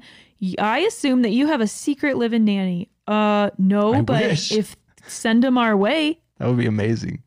i 0.59 0.79
assume 0.79 1.23
that 1.23 1.31
you 1.31 1.47
have 1.47 1.61
a 1.61 1.67
secret 1.67 2.15
living 2.17 2.45
nanny. 2.45 2.89
Uh, 3.07 3.49
no, 3.57 3.93
I 3.95 4.01
but 4.01 4.21
wish. 4.21 4.51
if 4.51 4.75
send 5.07 5.43
them 5.43 5.57
our 5.57 5.75
way. 5.75 6.18
That 6.39 6.47
would 6.47 6.57
be 6.57 6.65
amazing 6.65 7.21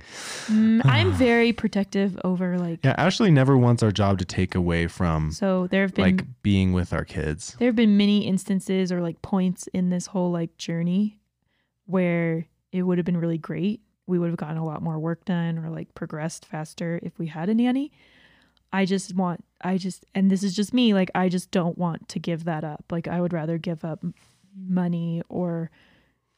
Mm, 0.49 0.83
I'm 0.85 1.13
very 1.13 1.53
protective 1.53 2.19
over 2.25 2.59
like. 2.59 2.81
yeah 2.83 2.95
ashley 2.99 3.31
never 3.31 3.57
wants 3.57 3.83
our 3.83 3.93
job 3.93 4.19
to 4.19 4.25
take 4.25 4.55
away 4.57 4.89
from 4.89 5.31
So 5.31 5.69
there 5.69 5.83
have 5.83 5.95
been 5.95 6.17
like 6.17 6.27
being 6.43 6.73
with 6.73 6.93
our 6.93 7.05
kids 7.05 7.55
there 7.61 7.69
have 7.69 7.77
been 7.77 7.97
many 7.97 8.27
instances 8.27 8.91
or 8.91 9.01
like 9.01 9.23
points 9.23 9.69
in 9.73 9.91
this 9.91 10.07
whole 10.07 10.31
like 10.33 10.57
journey 10.59 11.19
where 11.87 12.47
it 12.73 12.83
would 12.83 12.97
have 12.99 13.05
been 13.05 13.17
really 13.19 13.39
great. 13.39 13.83
We 14.07 14.19
would 14.19 14.29
have 14.31 14.37
gotten 14.39 14.57
a 14.57 14.65
lot 14.65 14.83
more 14.83 14.99
work 14.99 15.25
done 15.25 15.59
or 15.59 15.69
like 15.69 15.95
progressed 15.95 16.47
faster 16.47 16.99
if 17.03 17.19
we 17.19 17.27
had 17.27 17.49
a 17.49 17.55
nanny. 17.55 17.93
I 18.73 18.87
just 18.87 19.15
want, 19.15 19.45
I 19.61 19.77
just, 19.77 20.07
and 20.15 20.31
this 20.31 20.43
is 20.43 20.57
just 20.57 20.73
me, 20.73 20.95
like, 20.95 21.11
I 21.15 21.29
just 21.29 21.51
don't 21.51 21.77
want 21.77 22.09
to 22.09 22.19
give 22.19 22.45
that 22.45 22.65
up. 22.65 22.85
Like, 22.91 23.07
I 23.07 23.21
would 23.21 23.35
rather 23.35 23.59
give 23.59 23.85
up 23.85 24.03
money 24.57 25.23
or 25.29 25.71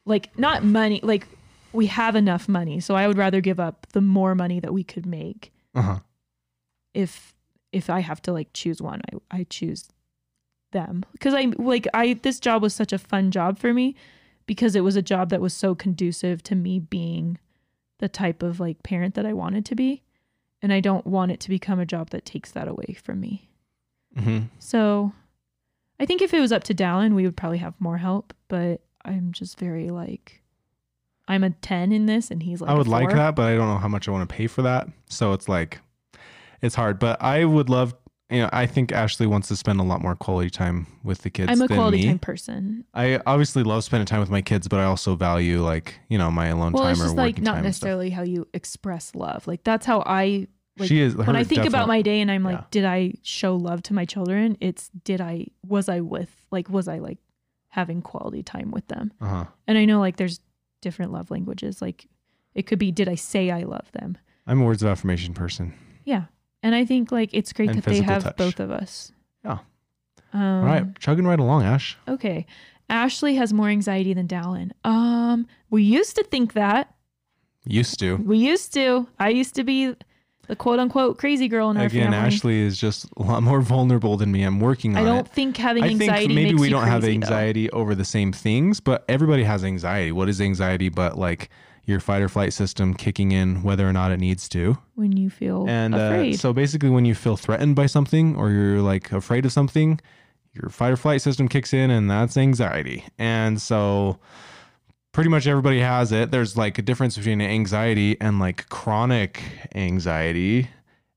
like, 0.05 0.37
not 0.37 0.63
money, 0.63 0.99
like, 1.01 1.27
we 1.75 1.87
have 1.87 2.15
enough 2.15 2.47
money. 2.47 2.79
So 2.79 2.95
I 2.95 3.07
would 3.07 3.17
rather 3.17 3.41
give 3.41 3.59
up 3.59 3.87
the 3.91 4.01
more 4.01 4.35
money 4.35 4.59
that 4.59 4.73
we 4.73 4.83
could 4.83 5.05
make 5.05 5.51
uh-huh 5.73 5.99
if 6.95 7.35
if 7.71 7.89
I 7.89 7.99
have 7.99 8.21
to 8.23 8.31
like 8.33 8.49
choose 8.53 8.81
one, 8.81 9.01
I 9.11 9.39
I 9.39 9.43
choose 9.43 9.89
them 10.71 11.05
because 11.11 11.33
I 11.35 11.51
like 11.57 11.87
I 11.93 12.13
this 12.13 12.39
job 12.39 12.63
was 12.63 12.73
such 12.73 12.93
a 12.93 12.97
fun 12.97 13.29
job 13.29 13.59
for 13.59 13.73
me 13.73 13.95
because 14.47 14.75
it 14.75 14.83
was 14.83 14.95
a 14.95 15.01
job 15.01 15.29
that 15.29 15.41
was 15.41 15.53
so 15.53 15.75
conducive 15.75 16.41
to 16.43 16.55
me 16.55 16.79
being 16.79 17.37
the 17.99 18.09
type 18.09 18.41
of 18.41 18.59
like 18.59 18.81
parent 18.83 19.13
that 19.15 19.25
I 19.25 19.33
wanted 19.33 19.65
to 19.65 19.75
be 19.75 20.01
and 20.61 20.73
I 20.73 20.79
don't 20.79 21.05
want 21.05 21.31
it 21.31 21.39
to 21.41 21.49
become 21.49 21.79
a 21.79 21.85
job 21.85 22.09
that 22.09 22.25
takes 22.25 22.51
that 22.51 22.67
away 22.67 22.97
from 23.03 23.19
me. 23.19 23.49
hmm 24.17 24.39
So 24.59 25.13
I 25.99 26.05
think 26.05 26.21
if 26.21 26.33
it 26.33 26.39
was 26.39 26.51
up 26.51 26.63
to 26.65 26.73
Dallin, 26.73 27.13
we 27.13 27.23
would 27.23 27.37
probably 27.37 27.59
have 27.59 27.79
more 27.79 27.97
help, 27.97 28.33
but 28.47 28.81
I'm 29.03 29.31
just 29.31 29.59
very 29.59 29.89
like 29.89 30.41
I'm 31.27 31.43
a 31.43 31.49
10 31.49 31.91
in 31.91 32.05
this 32.05 32.29
and 32.31 32.43
he's 32.43 32.61
like 32.61 32.69
I 32.69 32.73
would 32.73 32.87
like 32.87 33.09
that, 33.09 33.35
but 33.35 33.43
I 33.47 33.55
don't 33.55 33.67
know 33.67 33.77
how 33.77 33.87
much 33.87 34.07
I 34.07 34.11
want 34.11 34.27
to 34.29 34.33
pay 34.35 34.47
for 34.47 34.61
that. 34.61 34.87
So 35.09 35.33
it's 35.33 35.49
like, 35.49 35.79
it's 36.61 36.75
hard. 36.75 36.99
But 36.99 37.21
I 37.21 37.45
would 37.45 37.69
love, 37.69 37.95
you 38.29 38.39
know, 38.41 38.49
I 38.51 38.65
think 38.65 38.91
Ashley 38.91 39.27
wants 39.27 39.47
to 39.49 39.55
spend 39.55 39.79
a 39.79 39.83
lot 39.83 40.01
more 40.01 40.15
quality 40.15 40.49
time 40.49 40.87
with 41.03 41.21
the 41.21 41.29
kids. 41.29 41.51
I'm 41.51 41.61
a 41.61 41.67
quality 41.67 41.97
me. 41.97 42.05
time 42.05 42.19
person. 42.19 42.85
I 42.93 43.19
obviously 43.25 43.63
love 43.63 43.83
spending 43.83 44.05
time 44.05 44.19
with 44.19 44.29
my 44.29 44.41
kids, 44.41 44.67
but 44.67 44.79
I 44.79 44.85
also 44.85 45.15
value 45.15 45.63
like 45.63 45.95
you 46.09 46.17
know 46.17 46.31
my 46.31 46.47
alone 46.47 46.73
Well, 46.73 46.83
time 46.83 46.91
it's 46.91 47.01
or 47.01 47.05
just 47.05 47.15
working 47.15 47.35
like 47.35 47.41
not 47.41 47.55
time 47.55 47.65
and 47.65 47.75
stuff. 47.75 47.87
necessarily 47.87 48.09
how 48.09 48.23
you 48.23 48.47
express 48.53 49.13
love. 49.15 49.47
Like 49.47 49.63
that's 49.63 49.85
how 49.85 50.03
I 50.05 50.47
like 50.77 50.89
she 50.89 51.01
is 51.01 51.15
when 51.15 51.35
I 51.35 51.43
think 51.43 51.65
about 51.65 51.87
my 51.87 52.01
day 52.01 52.19
and 52.19 52.29
I'm 52.31 52.43
like, 52.43 52.57
yeah. 52.57 52.65
did 52.71 52.85
I 52.85 53.13
show 53.21 53.55
love 53.55 53.81
to 53.83 53.93
my 53.93 54.05
children? 54.05 54.57
It's 54.59 54.89
did 55.03 55.21
I 55.21 55.47
was 55.65 55.87
I 55.87 56.01
with 56.01 56.29
like 56.51 56.69
was 56.69 56.87
I 56.87 56.99
like 56.99 57.19
having 57.69 58.01
quality 58.01 58.41
time 58.43 58.71
with 58.71 58.87
them? 58.87 59.11
Uh-huh. 59.21 59.45
And 59.67 59.77
I 59.77 59.85
know 59.85 59.99
like 59.99 60.17
there's 60.17 60.39
different 60.81 61.11
love 61.11 61.31
languages. 61.31 61.81
Like 61.81 62.07
it 62.53 62.63
could 62.67 62.79
be 62.79 62.91
did 62.91 63.07
I 63.09 63.15
say 63.15 63.51
I 63.51 63.63
love 63.63 63.91
them? 63.93 64.17
I'm 64.47 64.61
a 64.61 64.65
words 64.65 64.83
of 64.83 64.89
affirmation 64.89 65.33
person. 65.33 65.73
Yeah. 66.03 66.25
And 66.63 66.73
I 66.75 66.85
think 66.85 67.11
like 67.11 67.29
it's 67.33 67.53
great 67.53 67.69
And 67.69 67.81
that 67.81 67.85
they 67.85 68.01
have 68.01 68.23
touch. 68.23 68.37
both 68.37 68.59
of 68.59 68.71
us. 68.71 69.11
Yeah. 69.43 69.59
Um, 70.33 70.41
All 70.41 70.65
right, 70.65 70.99
chugging 70.99 71.25
right 71.25 71.39
along, 71.39 71.63
Ash. 71.63 71.97
Okay. 72.07 72.45
Ashley 72.89 73.35
has 73.35 73.53
more 73.53 73.69
anxiety 73.69 74.13
than 74.13 74.27
Dallin. 74.27 74.71
Um, 74.83 75.47
we 75.69 75.83
used 75.83 76.15
to 76.17 76.23
think 76.23 76.53
that. 76.53 76.93
Used 77.65 77.99
to. 77.99 78.17
We 78.17 78.37
used 78.37 78.73
to. 78.73 79.07
I 79.17 79.29
used 79.29 79.55
to 79.55 79.63
be 79.63 79.95
the 80.47 80.55
quote 80.55 80.79
unquote 80.79 81.17
crazy 81.17 81.47
girl 81.47 81.69
in 81.71 81.77
our 81.77 81.85
Again, 81.85 82.11
family. 82.11 82.17
Ashley 82.17 82.59
is 82.61 82.77
just 82.77 83.05
a 83.17 83.23
lot 83.23 83.43
more 83.43 83.61
vulnerable 83.73 84.17
than 84.17 84.31
me. 84.31 84.43
I'm 84.43 84.59
working 84.59 84.95
on 84.95 85.03
it. 85.05 85.09
I 85.09 85.13
don't 85.13 85.27
think 85.27 85.57
having 85.57 85.83
anxiety. 85.83 86.03
I 86.03 86.13
anxiety 86.13 86.35
think 86.35 86.47
maybe 86.47 86.59
we 86.59 86.69
don't 86.69 86.87
have 86.87 87.01
crazy, 87.01 87.17
though. 87.19 87.25
anxiety 87.25 87.69
over 87.71 87.95
the 87.95 88.05
same 88.05 88.31
things, 88.31 88.79
but 88.79 89.03
everybody 89.09 89.43
has 89.43 89.63
anxiety. 89.63 90.11
What 90.11 90.29
is 90.29 90.39
anxiety 90.41 90.89
but 90.89 91.17
like, 91.17 91.49
your 91.87 91.99
fight 91.99 92.21
or 92.23 92.27
flight 92.29 92.51
system 92.51 92.95
kicking 92.95 93.31
in 93.31 93.61
whether 93.61 93.87
or 93.87 93.93
not 93.93 94.11
it 94.11 94.19
needs 94.19 94.49
to. 94.49 94.75
when 94.95 95.15
you 95.15 95.29
feel 95.29 95.65
And 95.69 95.93
uh, 95.93 95.99
afraid. 95.99 96.39
so 96.39 96.51
basically, 96.51 96.89
when 96.89 97.05
you 97.05 97.13
feel 97.13 97.37
threatened 97.37 97.75
by 97.75 97.85
something 97.85 98.35
or 98.35 98.49
you're 98.49 98.81
like 98.81 99.11
afraid 99.11 99.45
of 99.45 99.51
something, 99.51 100.01
your 100.53 100.69
fight 100.69 100.91
or 100.93 100.97
flight 100.97 101.21
system 101.21 101.47
kicks 101.47 101.73
in, 101.73 101.91
and 101.91 102.09
that's 102.09 102.37
anxiety. 102.37 103.05
And 103.19 103.61
so, 103.61 104.17
pretty 105.15 105.29
much 105.29 105.47
everybody 105.47 105.79
has 105.79 106.11
it. 106.11 106.29
There's 106.29 106.57
like 106.57 106.77
a 106.77 106.81
difference 106.81 107.17
between 107.17 107.41
anxiety 107.41 108.17
and 108.19 108.37
like 108.37 108.67
chronic 108.69 109.41
anxiety. 109.73 110.67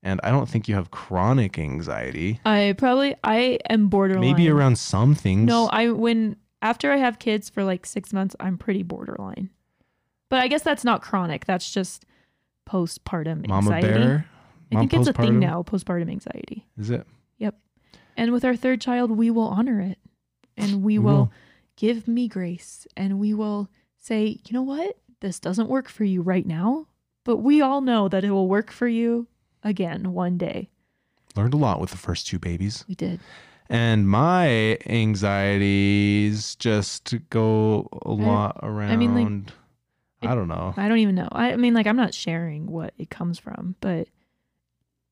And 0.04 0.20
I 0.22 0.30
don't 0.30 0.48
think 0.48 0.68
you 0.68 0.76
have 0.76 0.92
chronic 0.92 1.58
anxiety. 1.58 2.40
I 2.46 2.76
probably 2.78 3.16
I 3.24 3.58
am 3.68 3.88
borderline. 3.88 4.20
Maybe 4.20 4.48
around 4.48 4.78
some 4.78 5.16
things. 5.16 5.46
No, 5.48 5.66
I 5.66 5.90
when 5.90 6.36
after 6.62 6.92
I 6.92 6.96
have 6.96 7.18
kids 7.18 7.50
for 7.50 7.64
like 7.64 7.84
six 7.84 8.12
months, 8.12 8.36
I'm 8.38 8.56
pretty 8.56 8.84
borderline. 8.84 9.50
But 10.28 10.40
I 10.42 10.48
guess 10.48 10.62
that's 10.62 10.84
not 10.84 11.02
chronic. 11.02 11.44
That's 11.46 11.68
just 11.70 12.04
postpartum 12.68 13.48
Mama 13.48 13.72
anxiety. 13.72 13.98
bear. 13.98 14.26
I 14.70 14.74
Mom 14.76 14.82
think 14.88 14.94
it's 14.94 15.08
a 15.08 15.12
thing 15.12 15.38
now, 15.40 15.62
postpartum 15.64 16.08
anxiety. 16.10 16.66
Is 16.78 16.90
it? 16.90 17.04
Yep. 17.38 17.56
And 18.16 18.32
with 18.32 18.44
our 18.44 18.54
third 18.54 18.80
child, 18.80 19.10
we 19.10 19.30
will 19.30 19.48
honor 19.48 19.80
it. 19.80 19.98
And 20.56 20.82
we 20.82 20.98
We 20.98 20.98
will 21.00 21.12
will. 21.14 21.32
give 21.76 22.06
me 22.06 22.28
grace. 22.28 22.86
And 22.96 23.18
we 23.18 23.32
will 23.34 23.68
say, 23.98 24.40
you 24.44 24.52
know 24.52 24.62
what? 24.62 24.96
This 25.20 25.40
doesn't 25.40 25.68
work 25.68 25.88
for 25.88 26.04
you 26.04 26.22
right 26.22 26.46
now. 26.46 26.86
But 27.24 27.38
we 27.38 27.60
all 27.60 27.80
know 27.80 28.08
that 28.08 28.24
it 28.24 28.30
will 28.30 28.48
work 28.48 28.70
for 28.70 28.88
you 28.88 29.26
again 29.62 30.12
one 30.12 30.38
day. 30.38 30.70
Learned 31.36 31.54
a 31.54 31.58
lot 31.58 31.80
with 31.80 31.90
the 31.90 31.96
first 31.96 32.26
two 32.26 32.38
babies. 32.38 32.84
We 32.88 32.94
did. 32.94 33.20
And 33.68 34.08
my 34.08 34.78
anxieties 34.86 36.54
just 36.56 37.14
go 37.28 37.88
a 38.02 38.12
lot 38.12 38.58
around. 38.62 38.92
I 38.92 38.96
mean, 38.96 39.14
like, 39.14 39.52
I 40.30 40.34
don't 40.34 40.48
know. 40.48 40.72
I 40.76 40.88
don't 40.88 40.98
even 40.98 41.14
know. 41.14 41.28
I, 41.30 41.52
I 41.52 41.56
mean, 41.56 41.74
like, 41.74 41.86
I'm 41.86 41.96
not 41.96 42.14
sharing 42.14 42.66
what 42.70 42.94
it 42.96 43.10
comes 43.10 43.38
from, 43.38 43.76
but 43.80 44.08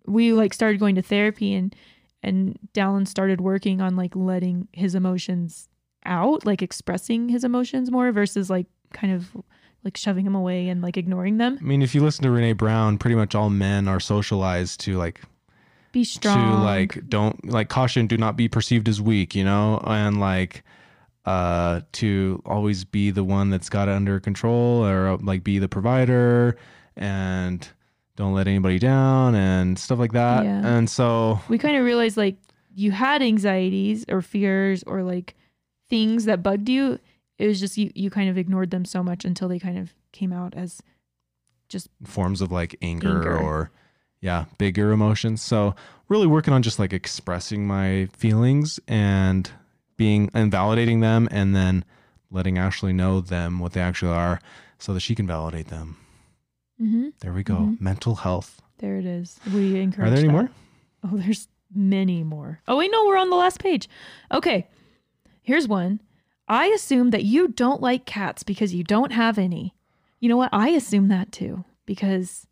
we 0.06 0.32
like 0.32 0.54
started 0.54 0.80
going 0.80 0.94
to 0.94 1.02
therapy 1.02 1.52
and 1.52 1.74
and 2.22 2.58
Dallin 2.72 3.06
started 3.06 3.40
working 3.40 3.80
on 3.80 3.94
like 3.94 4.16
letting 4.16 4.68
his 4.72 4.94
emotions 4.94 5.68
out, 6.04 6.46
like 6.46 6.62
expressing 6.62 7.28
his 7.28 7.44
emotions 7.44 7.90
more 7.90 8.10
versus 8.10 8.48
like 8.48 8.66
kind 8.96 9.12
of 9.12 9.28
like 9.84 9.96
shoving 9.96 10.24
them 10.24 10.34
away 10.34 10.68
and 10.68 10.82
like 10.82 10.96
ignoring 10.96 11.38
them. 11.38 11.58
I 11.60 11.64
mean, 11.64 11.82
if 11.82 11.94
you 11.94 12.02
listen 12.02 12.24
to 12.24 12.28
Brene 12.30 12.56
Brown, 12.56 12.98
pretty 12.98 13.14
much 13.14 13.34
all 13.34 13.50
men 13.50 13.86
are 13.86 14.00
socialized 14.00 14.80
to 14.80 14.96
like 14.96 15.20
Be 15.92 16.02
strong. 16.02 16.56
to 16.58 16.62
like 16.64 17.08
don't 17.08 17.48
like 17.48 17.68
caution, 17.68 18.06
do 18.06 18.16
not 18.16 18.36
be 18.36 18.48
perceived 18.48 18.88
as 18.88 19.00
weak, 19.00 19.34
you 19.34 19.44
know, 19.44 19.80
and 19.84 20.18
like 20.18 20.64
uh 21.24 21.80
to 21.92 22.40
always 22.46 22.84
be 22.84 23.10
the 23.10 23.24
one 23.24 23.50
that's 23.50 23.68
got 23.68 23.88
it 23.88 23.92
under 23.92 24.18
control 24.20 24.84
or 24.84 25.16
like 25.18 25.42
be 25.44 25.58
the 25.58 25.68
provider 25.68 26.56
and 26.96 27.68
don't 28.16 28.32
let 28.32 28.46
anybody 28.48 28.78
down 28.78 29.34
and 29.34 29.78
stuff 29.78 29.98
like 29.98 30.12
that. 30.12 30.44
Yeah. 30.44 30.66
And 30.66 30.88
so 30.88 31.38
we 31.48 31.58
kind 31.58 31.76
of 31.76 31.84
realized 31.84 32.16
like 32.16 32.36
you 32.74 32.90
had 32.92 33.22
anxieties 33.22 34.04
or 34.08 34.22
fears 34.22 34.82
or 34.84 35.02
like 35.02 35.34
things 35.88 36.24
that 36.24 36.42
bugged 36.42 36.68
you. 36.68 36.98
It 37.38 37.46
was 37.46 37.60
just 37.60 37.76
you 37.76 37.90
you 37.94 38.10
kind 38.10 38.28
of 38.30 38.38
ignored 38.38 38.70
them 38.70 38.84
so 38.84 39.02
much 39.02 39.24
until 39.24 39.48
they 39.48 39.58
kind 39.58 39.78
of 39.78 39.94
came 40.12 40.32
out 40.32 40.54
as 40.54 40.80
just 41.68 41.88
forms 42.04 42.40
of 42.40 42.50
like 42.52 42.76
anger, 42.80 43.16
Anger. 43.16 43.38
or 43.38 43.70
yeah 44.20 44.46
bigger 44.56 44.92
emotions 44.92 45.42
so 45.42 45.74
really 46.08 46.26
working 46.26 46.54
on 46.54 46.62
just 46.62 46.78
like 46.78 46.92
expressing 46.92 47.66
my 47.66 48.08
feelings 48.16 48.80
and 48.88 49.50
being 49.96 50.30
and 50.32 50.50
validating 50.50 51.00
them 51.02 51.28
and 51.30 51.54
then 51.54 51.84
letting 52.30 52.56
ashley 52.56 52.92
know 52.94 53.20
them 53.20 53.58
what 53.58 53.72
they 53.72 53.80
actually 53.80 54.12
are 54.12 54.40
so 54.78 54.94
that 54.94 55.00
she 55.00 55.14
can 55.14 55.26
validate 55.26 55.68
them 55.68 55.96
hmm 56.78 57.08
there 57.20 57.32
we 57.32 57.42
go 57.42 57.54
Mhm. 57.56 57.80
mental 57.80 58.14
health 58.16 58.62
There 58.78 58.96
it 58.96 59.06
is. 59.06 59.38
We 59.52 59.80
encourage. 59.80 60.06
are 60.06 60.10
there 60.10 60.18
any 60.20 60.28
that. 60.28 60.32
more 60.32 60.50
Oh, 61.04 61.16
there's 61.16 61.48
many 61.74 62.22
more. 62.24 62.60
Oh, 62.68 62.76
wait, 62.78 62.90
no, 62.90 63.06
we're 63.06 63.16
on 63.18 63.30
the 63.30 63.36
last 63.36 63.58
page. 63.60 63.88
Okay. 64.32 64.66
Here's 65.42 65.68
one. 65.68 66.00
I 66.48 66.66
assume 66.66 67.10
that 67.10 67.24
you 67.24 67.48
don't 67.48 67.80
like 67.82 68.06
cats 68.06 68.42
because 68.42 68.72
you 68.74 68.84
don't 68.84 69.12
have 69.12 69.38
any. 69.38 69.74
You 70.20 70.28
know 70.28 70.36
what? 70.36 70.50
I 70.52 70.68
assume 70.70 71.08
that 71.08 71.32
too 71.32 71.64
because 71.86 72.46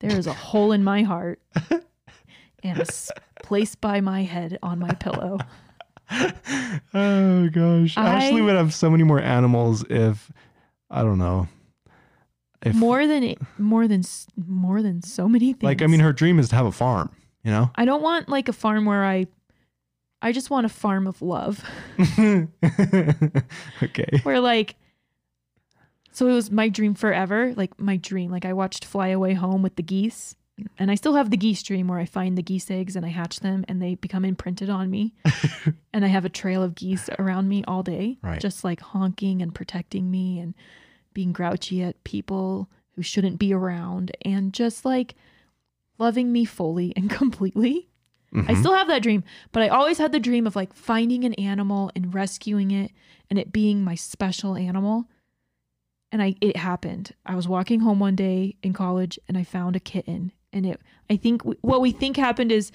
there 0.00 0.16
is 0.16 0.26
a 0.26 0.32
hole 0.32 0.72
in 0.72 0.84
my 0.84 1.02
heart 1.02 1.40
and 2.62 2.78
a 2.78 2.82
s- 2.82 3.10
place 3.42 3.74
by 3.74 4.00
my 4.00 4.22
head 4.22 4.58
on 4.62 4.78
my 4.78 4.92
pillow. 4.94 5.38
oh 6.94 7.48
gosh 7.50 7.96
I- 7.96 8.14
ashley 8.16 8.42
would 8.42 8.56
have 8.56 8.74
so 8.74 8.90
many 8.90 9.04
more 9.04 9.20
animals 9.20 9.84
if 9.88 10.32
i 10.90 11.02
don't 11.02 11.18
know 11.18 11.46
if 12.62 12.74
More 12.74 13.06
than 13.06 13.36
more 13.58 13.86
than 13.88 14.02
more 14.36 14.82
than 14.82 15.02
so 15.02 15.28
many 15.28 15.52
things. 15.52 15.62
like 15.62 15.82
i 15.82 15.86
mean 15.86 16.00
her 16.00 16.12
dream 16.12 16.38
is 16.40 16.48
to 16.48 16.56
have 16.56 16.66
a 16.66 16.72
farm 16.72 17.10
you 17.44 17.50
know 17.52 17.70
I 17.76 17.84
don't 17.86 18.02
want 18.02 18.28
like 18.28 18.48
a 18.48 18.52
farm 18.52 18.84
where 18.86 19.04
I 19.04 19.28
I 20.22 20.32
just 20.32 20.50
want 20.50 20.66
a 20.66 20.68
farm 20.68 21.06
of 21.06 21.22
love. 21.22 21.64
okay 23.82 24.20
where 24.22 24.40
like 24.40 24.76
so 26.12 26.26
it 26.26 26.32
was 26.32 26.50
my 26.50 26.68
dream 26.68 26.94
forever 26.94 27.52
like 27.56 27.78
my 27.80 27.96
dream 27.96 28.30
like 28.30 28.44
i 28.44 28.52
watched 28.52 28.84
fly 28.84 29.08
away 29.08 29.34
home 29.34 29.62
with 29.62 29.76
the 29.76 29.82
geese 29.82 30.34
and 30.78 30.90
i 30.90 30.94
still 30.94 31.14
have 31.14 31.30
the 31.30 31.36
geese 31.36 31.62
dream 31.62 31.88
where 31.88 31.98
i 31.98 32.04
find 32.04 32.36
the 32.36 32.42
geese 32.42 32.70
eggs 32.70 32.96
and 32.96 33.04
i 33.06 33.08
hatch 33.08 33.40
them 33.40 33.64
and 33.68 33.80
they 33.80 33.94
become 33.94 34.24
imprinted 34.24 34.68
on 34.70 34.90
me 34.90 35.14
and 35.92 36.04
i 36.04 36.08
have 36.08 36.24
a 36.24 36.28
trail 36.30 36.62
of 36.62 36.74
geese 36.74 37.08
around 37.18 37.48
me 37.48 37.64
all 37.66 37.82
day 37.82 38.18
Right. 38.22 38.40
just 38.40 38.64
like 38.64 38.80
honking 38.80 39.40
and 39.42 39.54
protecting 39.54 40.10
me 40.10 40.38
and 40.38 40.54
being 41.14 41.32
grouchy 41.32 41.82
at 41.82 42.02
people 42.04 42.68
who 42.94 43.02
shouldn't 43.02 43.38
be 43.38 43.52
around 43.52 44.10
and 44.24 44.52
just 44.52 44.84
like 44.84 45.14
loving 45.98 46.32
me 46.32 46.44
fully 46.44 46.92
and 46.96 47.08
completely 47.22 47.88
I 48.32 48.36
Mhm. 48.54 48.60
still 48.60 48.74
have 48.74 48.86
that 48.88 49.02
dream, 49.02 49.24
but 49.50 49.62
I 49.62 49.68
always 49.68 49.98
had 49.98 50.12
the 50.12 50.20
dream 50.20 50.46
of 50.46 50.54
like 50.54 50.72
finding 50.72 51.24
an 51.24 51.34
animal 51.34 51.90
and 51.96 52.14
rescuing 52.14 52.70
it 52.70 52.92
and 53.28 53.38
it 53.38 53.52
being 53.52 53.82
my 53.82 53.96
special 53.96 54.56
animal. 54.56 55.08
And 56.12 56.22
I 56.22 56.34
it 56.40 56.56
happened. 56.56 57.12
I 57.26 57.34
was 57.34 57.48
walking 57.48 57.80
home 57.80 57.98
one 58.00 58.16
day 58.16 58.56
in 58.62 58.72
college 58.72 59.18
and 59.28 59.36
I 59.38 59.44
found 59.44 59.76
a 59.76 59.80
kitten 59.80 60.32
and 60.52 60.66
it 60.66 60.80
I 61.08 61.16
think 61.16 61.42
w- 61.42 61.58
what 61.62 61.80
we 61.80 61.90
think 61.92 62.16
happened 62.16 62.50
is 62.52 62.70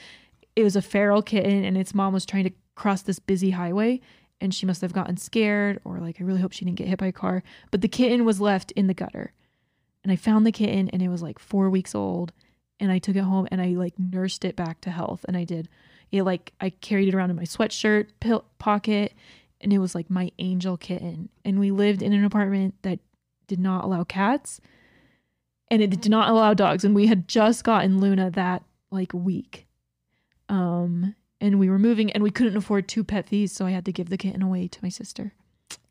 it 0.55 0.63
was 0.63 0.75
a 0.75 0.81
feral 0.81 1.21
kitten 1.21 1.63
and 1.63 1.77
its 1.77 1.93
mom 1.93 2.13
was 2.13 2.25
trying 2.25 2.45
to 2.45 2.51
cross 2.75 3.01
this 3.01 3.19
busy 3.19 3.51
highway 3.51 3.99
and 4.41 4.53
she 4.53 4.65
must 4.65 4.81
have 4.81 4.93
gotten 4.93 5.15
scared 5.17 5.79
or 5.85 5.99
like 5.99 6.19
I 6.19 6.23
really 6.25 6.41
hope 6.41 6.51
she 6.53 6.65
didn't 6.65 6.77
get 6.77 6.87
hit 6.87 6.99
by 6.99 7.07
a 7.07 7.11
car, 7.13 7.43
but 7.71 7.79
the 7.81 7.87
kitten 7.87 8.25
was 8.25 8.41
left 8.41 8.71
in 8.71 8.87
the 8.87 8.93
gutter. 8.93 9.31
And 10.03 10.11
I 10.11 10.17
found 10.17 10.45
the 10.45 10.51
kitten 10.51 10.89
and 10.89 11.01
it 11.01 11.09
was 11.09 11.21
like 11.21 11.39
4 11.39 11.69
weeks 11.69 11.95
old 11.95 12.31
and 12.79 12.91
I 12.91 12.99
took 12.99 13.15
it 13.15 13.23
home 13.23 13.47
and 13.51 13.61
I 13.61 13.67
like 13.69 13.93
nursed 13.97 14.45
it 14.45 14.55
back 14.55 14.81
to 14.81 14.91
health. 14.91 15.25
And 15.27 15.37
I 15.37 15.43
did 15.43 15.69
it 16.11 16.23
like 16.23 16.53
I 16.59 16.69
carried 16.69 17.07
it 17.07 17.15
around 17.15 17.29
in 17.29 17.35
my 17.35 17.43
sweatshirt 17.43 18.07
pocket, 18.59 19.13
and 19.61 19.73
it 19.73 19.79
was 19.79 19.95
like 19.95 20.09
my 20.09 20.31
angel 20.39 20.77
kitten. 20.77 21.29
And 21.43 21.59
we 21.59 21.71
lived 21.71 22.01
in 22.01 22.13
an 22.13 22.23
apartment 22.23 22.75
that 22.83 22.99
did 23.47 23.59
not 23.59 23.83
allow 23.83 24.03
cats, 24.03 24.61
and 25.69 25.81
it 25.81 25.89
did 25.89 26.09
not 26.09 26.29
allow 26.29 26.53
dogs. 26.53 26.83
And 26.83 26.95
we 26.95 27.07
had 27.07 27.27
just 27.27 27.63
gotten 27.63 27.99
Luna 27.99 28.31
that 28.31 28.63
like 28.91 29.13
week, 29.13 29.67
um, 30.49 31.15
and 31.41 31.59
we 31.59 31.69
were 31.69 31.79
moving, 31.79 32.11
and 32.11 32.23
we 32.23 32.31
couldn't 32.31 32.57
afford 32.57 32.87
two 32.87 33.03
pet 33.03 33.27
fees, 33.27 33.51
so 33.51 33.65
I 33.65 33.71
had 33.71 33.85
to 33.85 33.91
give 33.91 34.09
the 34.09 34.17
kitten 34.17 34.41
away 34.41 34.67
to 34.67 34.79
my 34.83 34.89
sister, 34.89 35.33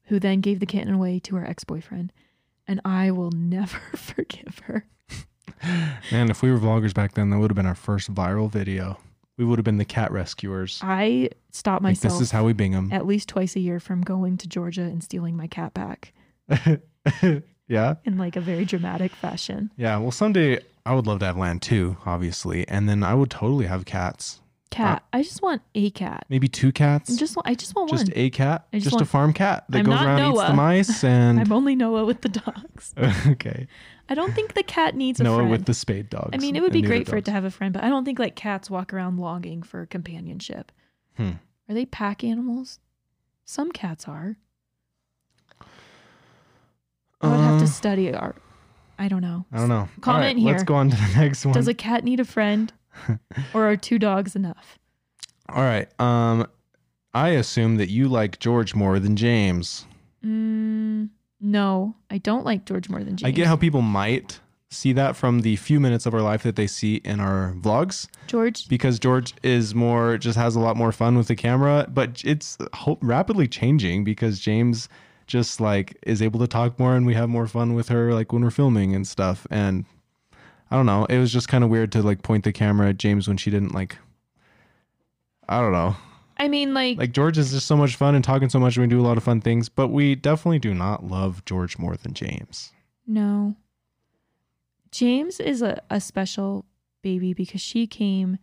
who 0.05 0.19
then 0.19 0.41
gave 0.41 0.61
the 0.61 0.67
kitten 0.67 0.95
away 0.95 1.19
to 1.21 1.37
her 1.37 1.47
ex 1.47 1.65
boyfriend. 1.65 2.13
And 2.67 2.81
I 2.85 3.11
will 3.11 3.31
never 3.35 3.79
forgive 3.97 4.61
her. 4.65 4.87
Man, 6.13 6.31
if 6.31 6.43
we 6.43 6.51
were 6.51 6.59
vloggers 6.59 6.95
back 6.95 7.15
then, 7.15 7.31
that 7.31 7.39
would 7.39 7.51
have 7.51 7.57
been 7.57 7.67
our 7.67 7.75
first 7.75 8.13
viral 8.15 8.51
video. 8.51 8.99
We 9.37 9.45
would 9.45 9.59
have 9.59 9.65
been 9.65 9.79
the 9.79 9.85
cat 9.85 10.13
rescuers. 10.13 10.79
I 10.83 11.31
stop 11.51 11.77
Like, 11.83 11.91
myself 11.91 12.15
this 12.15 12.21
is 12.21 12.31
how 12.31 12.45
we 12.45 12.53
bing 12.53 12.73
them. 12.73 12.91
at 12.93 13.05
least 13.07 13.29
twice 13.29 13.57
a 13.57 13.61
year 13.61 13.81
from 13.81 14.01
going 14.03 14.37
to 14.39 14.49
Georgia 14.49 14.83
and 14.83 15.03
stealing 15.03 15.37
my 15.37 15.49
cat 15.49 15.75
back 15.75 16.13
yeah. 17.69 17.95
in 18.05 18.17
like 18.19 18.37
a 18.37 18.41
very 18.41 18.65
dramatic 18.65 19.13
fashion. 19.13 19.71
Yeah. 19.77 19.97
Well, 19.99 20.11
someday 20.13 20.61
I 20.87 20.95
would 20.95 21.07
love 21.07 21.21
to 21.21 21.27
have 21.27 21.37
land 21.37 21.63
too, 21.63 21.97
obviously. 22.07 22.67
And 22.69 22.89
then 22.89 23.03
I 23.03 23.15
would 23.15 23.31
totally 23.31 23.67
have 23.67 23.85
cats. 23.85 24.41
Cat. 24.71 25.05
I 25.13 25.23
just 25.23 25.41
want 25.41 25.63
a 25.77 25.91
cat. 25.91 26.25
Maybe 26.29 26.49
two 26.49 26.73
cats. 26.73 27.13
I 27.13 27.17
just 27.17 27.37
want. 27.37 27.47
I 27.47 27.55
just 27.55 27.77
want 27.77 27.91
Just 27.91 28.09
one. 28.09 28.13
a 28.17 28.31
cat. 28.31 28.67
I 28.73 28.79
just 28.79 28.91
Just, 28.91 29.01
a 29.03 29.05
farm 29.05 29.33
cat 29.33 29.65
that 29.69 29.79
I'm 29.79 29.85
goes 29.85 29.95
around 29.95 30.19
and 30.21 30.35
eats 30.35 30.47
the 30.47 30.53
mice 30.55 31.05
and. 31.05 31.39
I'm 31.41 31.53
only 31.53 31.77
Noah 31.77 32.05
with 32.05 32.23
the 32.23 32.29
dogs. 32.31 32.93
okay. 33.29 33.69
I 34.09 34.15
don't 34.15 34.35
think 34.35 34.55
the 34.55 34.65
cat 34.65 34.97
needs 34.97 35.21
a 35.21 35.25
Noah 35.25 35.45
with 35.45 35.67
the 35.67 35.75
spade 35.75 36.11
dogs. 36.11 36.31
I 36.33 36.39
mean, 36.39 36.57
it 36.57 36.61
would 36.63 36.73
be 36.73 36.83
great 36.83 37.09
for 37.09 37.17
it 37.17 37.25
to 37.27 37.31
have 37.31 37.45
a 37.45 37.51
friend, 37.53 37.73
but 37.73 37.85
I 37.85 37.89
don't 37.89 38.05
think 38.05 38.19
like 38.19 38.35
cats 38.35 38.69
walk 38.69 38.93
around 38.93 39.19
longing 39.19 39.63
for 39.63 39.87
companionship. 39.87 40.73
Hmm. 41.17 41.33
Are 41.69 41.75
they 41.75 41.87
pack 41.87 42.25
animals? 42.25 42.81
Some 43.45 43.71
cats 43.71 44.09
are. 44.09 44.39
I 47.21 47.29
would 47.29 47.41
have 47.41 47.55
Uh, 47.57 47.61
to 47.61 47.67
study 47.67 48.13
art. 48.13 48.37
I 48.99 49.09
don't 49.09 49.23
know. 49.23 49.45
I 49.53 49.59
don't 49.59 49.69
know. 49.69 49.89
Comment 50.01 50.39
here. 50.39 50.51
Let's 50.53 50.65
go 50.65 50.75
on 50.75 50.91
to 50.91 50.97
the 50.97 51.13
next 51.21 51.45
one. 51.45 51.55
Does 51.55 51.69
a 51.69 51.75
cat 51.75 52.05
need 52.05 52.21
a 52.21 52.25
friend, 52.25 52.73
or 53.55 53.69
are 53.69 53.77
two 53.77 53.99
dogs 53.99 54.35
enough? 54.37 54.79
All 55.49 55.63
right. 55.63 55.89
Um, 56.01 56.47
I 57.13 57.31
assume 57.31 57.77
that 57.77 57.91
you 57.91 58.09
like 58.09 58.39
George 58.41 58.75
more 58.75 58.99
than 58.99 59.17
James. 59.17 59.87
Mm, 60.25 61.11
No, 61.41 61.95
I 62.11 62.19
don't 62.19 62.45
like 62.45 62.65
George 62.65 62.89
more 62.89 63.05
than 63.05 63.17
James. 63.17 63.29
I 63.29 63.31
get 63.31 63.47
how 63.47 63.57
people 63.57 63.83
might 63.83 64.41
see 64.71 64.93
that 64.95 65.15
from 65.15 65.43
the 65.43 65.55
few 65.57 65.79
minutes 65.79 66.05
of 66.07 66.15
our 66.15 66.23
life 66.23 66.43
that 66.43 66.57
they 66.57 66.67
see 66.67 66.97
in 67.05 67.21
our 67.21 67.55
vlogs 67.61 68.09
George. 68.27 68.67
because 68.69 68.99
George 68.99 69.33
is 69.45 69.73
more 69.75 70.19
just 70.19 70.37
has 70.37 70.57
a 70.57 70.61
lot 70.61 70.77
more 70.77 70.91
fun 70.91 71.17
with 71.17 71.29
the 71.29 71.37
camera, 71.37 71.87
but 71.89 72.23
it's 72.25 72.59
rapidly 73.01 73.47
changing 73.47 74.03
because 74.03 74.41
James 74.41 74.89
just 75.29 75.61
like 75.61 75.97
is 76.03 76.21
able 76.21 76.41
to 76.41 76.47
talk 76.49 76.77
more 76.79 76.97
and 76.97 77.07
we 77.07 77.15
have 77.15 77.29
more 77.29 77.47
fun 77.47 77.75
with 77.75 77.89
her 77.89 78.13
like 78.13 78.33
when 78.33 78.43
we're 78.43 78.51
filming 78.51 78.95
and 78.97 79.07
stuff 79.07 79.47
and 79.49 79.85
I 80.71 80.77
don't 80.77 80.87
know, 80.87 81.05
it 81.07 81.19
was 81.19 81.33
just 81.33 81.49
kind 81.49 81.63
of 81.63 81.71
weird 81.71 81.93
to 81.93 82.03
like 82.03 82.23
point 82.23 82.45
the 82.45 82.53
camera 82.53 82.89
at 82.89 82.99
James 82.99 83.29
when 83.29 83.37
she 83.37 83.51
didn't 83.51 83.75
like 83.75 83.99
I 85.49 85.61
don't 85.61 85.73
know. 85.73 85.97
I 86.37 86.49
mean, 86.49 86.75
like, 86.75 86.99
Like 86.99 87.13
George 87.13 87.39
is 87.39 87.53
just 87.53 87.67
so 87.67 87.77
much 87.77 87.97
fun 87.97 88.15
and 88.15 88.25
talking 88.25 88.49
so 88.49 88.59
much 88.59 88.77
and 88.77 88.83
we 88.83 88.89
do 88.89 89.01
a 89.01 89.07
lot 89.07 89.17
of 89.17 89.23
fun 89.23 89.41
things, 89.41 89.69
but 89.69 89.89
we 89.89 90.15
definitely 90.15 90.59
do 90.59 90.75
not 90.75 91.05
love 91.05 91.45
George 91.45 91.79
more 91.79 91.97
than 91.97 92.13
James. 92.15 92.73
no. 93.07 93.57
James 94.91 95.41
is 95.41 95.61
a, 95.61 95.83
a 95.91 96.01
special 96.01 96.65
baby 97.03 97.35
because 97.35 97.61
she 97.61 97.85
came 97.85 98.39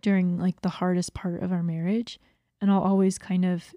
during 0.00 0.36
like 0.36 0.60
the 0.62 0.68
hardest 0.68 1.14
part 1.14 1.40
of 1.42 1.52
our 1.52 1.62
marriage. 1.62 2.18
And 2.60 2.72
I'll 2.72 2.82
always 2.82 3.18
kind 3.18 3.44
of, 3.44 3.72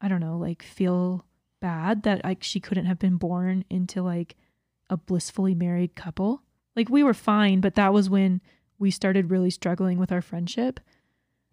I 0.00 0.08
don't 0.08 0.20
know, 0.20 0.38
like 0.38 0.62
feel 0.62 1.26
bad 1.60 2.04
that 2.04 2.24
like 2.24 2.42
she 2.42 2.58
couldn't 2.58 2.86
have 2.86 2.98
been 2.98 3.16
born 3.18 3.66
into 3.68 4.00
like 4.00 4.34
a 4.88 4.96
blissfully 4.96 5.54
married 5.54 5.94
couple. 5.94 6.42
Like 6.76 6.88
we 6.88 7.02
were 7.02 7.14
fine, 7.14 7.60
but 7.60 7.74
that 7.74 7.92
was 7.92 8.08
when 8.08 8.40
we 8.78 8.90
started 8.90 9.30
really 9.30 9.50
struggling 9.50 9.98
with 9.98 10.12
our 10.12 10.22
friendship. 10.22 10.80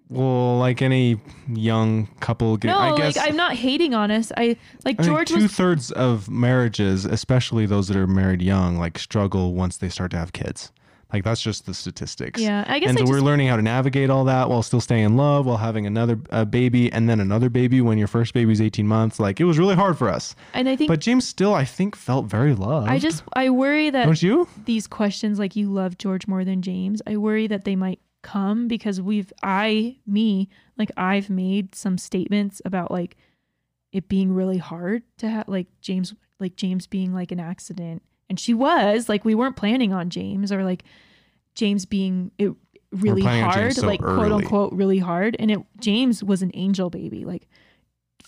Well, 0.10 0.58
like 0.58 0.82
any 0.82 1.20
young 1.52 2.08
couple, 2.22 2.56
get, 2.56 2.70
No, 2.70 2.78
I 2.78 2.96
guess 2.96 3.18
like 3.18 3.28
I'm 3.28 3.36
not 3.36 3.56
hating 3.56 3.94
on 3.94 4.10
us. 4.10 4.32
I 4.38 4.56
like 4.86 5.00
I 5.02 5.04
George 5.04 5.28
two 5.28 5.44
was 5.44 5.52
thirds 5.52 5.92
of 5.92 6.30
marriages, 6.30 7.04
especially 7.04 7.66
those 7.66 7.90
that 7.90 7.98
are 7.98 8.08
married 8.08 8.42
young, 8.42 8.78
like 8.78 8.98
struggle 8.98 9.54
once 9.54 9.78
they 9.78 9.90
start 9.90 10.12
to 10.12 10.18
have 10.18 10.32
kids. 10.32 10.72
Like 11.14 11.24
that's 11.24 11.42
just 11.42 11.66
the 11.66 11.74
statistics. 11.74 12.42
Yeah, 12.42 12.66
I 12.68 12.80
guess 12.80 12.90
and 12.90 13.00
I 13.00 13.06
so 13.06 13.10
we're 13.10 13.22
learning 13.22 13.48
how 13.48 13.56
to 13.56 13.62
navigate 13.62 14.10
all 14.10 14.26
that 14.26 14.50
while 14.50 14.62
still 14.62 14.82
staying 14.82 15.06
in 15.06 15.16
love, 15.16 15.46
while 15.46 15.58
having 15.58 15.86
another 15.86 16.20
uh, 16.32 16.44
baby 16.44 16.92
and 16.92 17.10
then 17.10 17.22
another 17.22 17.50
baby 17.50 17.80
when 17.80 17.98
your 17.98 18.08
first 18.10 18.34
baby's 18.34 18.60
18 18.60 18.86
months. 18.86 19.20
Like 19.20 19.40
it 19.40 19.46
was 19.46 19.58
really 19.58 19.76
hard 19.76 19.98
for 19.98 20.10
us. 20.10 20.36
and 20.54 20.68
I 20.68 20.76
think 20.76 20.90
But 20.90 21.00
James 21.00 21.26
still, 21.26 21.54
I 21.54 21.64
think, 21.64 21.96
felt 21.96 22.26
very 22.26 22.54
loved. 22.54 22.90
I 22.90 23.00
just 23.00 23.24
I 23.34 23.50
worry 23.50 23.90
that 23.90 24.06
don't 24.06 24.22
you? 24.22 24.50
these 24.66 24.86
questions 24.86 25.40
like 25.40 25.56
you 25.56 25.72
love 25.72 25.98
George 25.98 26.28
more 26.28 26.44
than 26.44 26.62
James. 26.62 27.02
I 27.08 27.16
worry 27.18 27.48
that 27.48 27.64
they 27.64 27.76
might 27.78 28.00
come 28.22 28.68
because 28.68 29.00
we've 29.00 29.32
I 29.42 29.98
me 30.06 30.50
like 30.78 30.92
I've 30.98 31.30
made 31.30 31.74
some 31.74 31.98
statements 31.98 32.62
about 32.66 32.92
like 32.92 33.16
it 33.94 34.10
being 34.10 34.34
really 34.34 34.58
hard 34.58 35.04
to 35.20 35.30
have 35.30 35.48
like 35.48 35.68
James 35.80 36.14
like 36.40 36.58
James 36.58 36.86
being 36.88 37.14
like 37.14 37.32
an 37.32 37.40
accident 37.40 38.04
and 38.30 38.40
she 38.40 38.54
was 38.54 39.08
like 39.10 39.24
we 39.26 39.36
weren't 39.36 39.56
planning 39.56 39.94
on 39.94 40.10
James 40.10 40.52
or 40.52 40.64
like 40.64 40.84
James 41.56 41.86
being 41.86 42.32
it 42.38 42.52
really 42.92 43.22
hard 43.22 43.74
so 43.74 43.86
like 43.86 44.00
quote 44.02 44.32
unquote 44.32 44.72
really 44.74 45.00
hard 45.00 45.36
and 45.40 45.52
it 45.52 45.60
James 45.80 46.24
was 46.24 46.42
an 46.42 46.52
angel 46.54 46.90
baby 46.90 47.26
like 47.26 47.48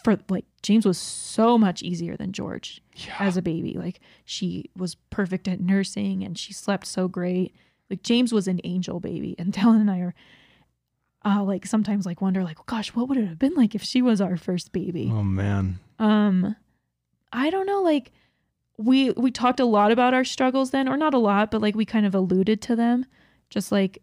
for 0.03 0.17
like 0.29 0.45
James 0.63 0.85
was 0.85 0.97
so 0.97 1.57
much 1.57 1.81
easier 1.83 2.15
than 2.17 2.31
George 2.31 2.81
Yeah. 2.95 3.15
as 3.19 3.35
a 3.37 3.41
baby. 3.41 3.73
Like 3.73 3.99
she 4.23 4.69
was 4.77 4.95
perfect 5.09 5.47
at 5.47 5.59
nursing 5.59 6.23
and 6.23 6.37
she 6.37 6.53
slept 6.53 6.87
so 6.87 7.07
great. 7.09 7.53
Like 7.89 8.01
James 8.03 8.31
was 8.31 8.47
an 8.47 8.61
angel 8.63 8.99
baby. 9.01 9.35
And 9.37 9.51
Dallin 9.53 9.81
and 9.81 9.91
I 9.91 9.99
are 9.99 10.15
uh 11.25 11.43
like 11.43 11.65
sometimes 11.65 12.05
like 12.05 12.21
wonder 12.21 12.43
like 12.43 12.57
gosh, 12.65 12.89
what 12.95 13.09
would 13.09 13.17
it 13.17 13.27
have 13.27 13.39
been 13.39 13.55
like 13.55 13.75
if 13.75 13.83
she 13.83 14.01
was 14.01 14.21
our 14.21 14.37
first 14.37 14.71
baby? 14.71 15.09
oh 15.13 15.23
man. 15.23 15.79
Um 15.99 16.55
I 17.33 17.49
don't 17.49 17.65
know 17.65 17.81
like 17.81 18.11
we 18.81 19.11
we 19.11 19.29
talked 19.29 19.59
a 19.59 19.65
lot 19.65 19.91
about 19.91 20.13
our 20.13 20.23
struggles 20.23 20.71
then 20.71 20.87
or 20.87 20.95
not 20.95 21.13
a 21.13 21.17
lot, 21.17 21.51
but 21.51 21.61
like 21.61 21.75
we 21.75 21.83
kind 21.85 22.05
of 22.05 22.15
alluded 22.15 22.61
to 22.61 22.75
them 22.77 23.05
just 23.49 23.71
like 23.73 24.01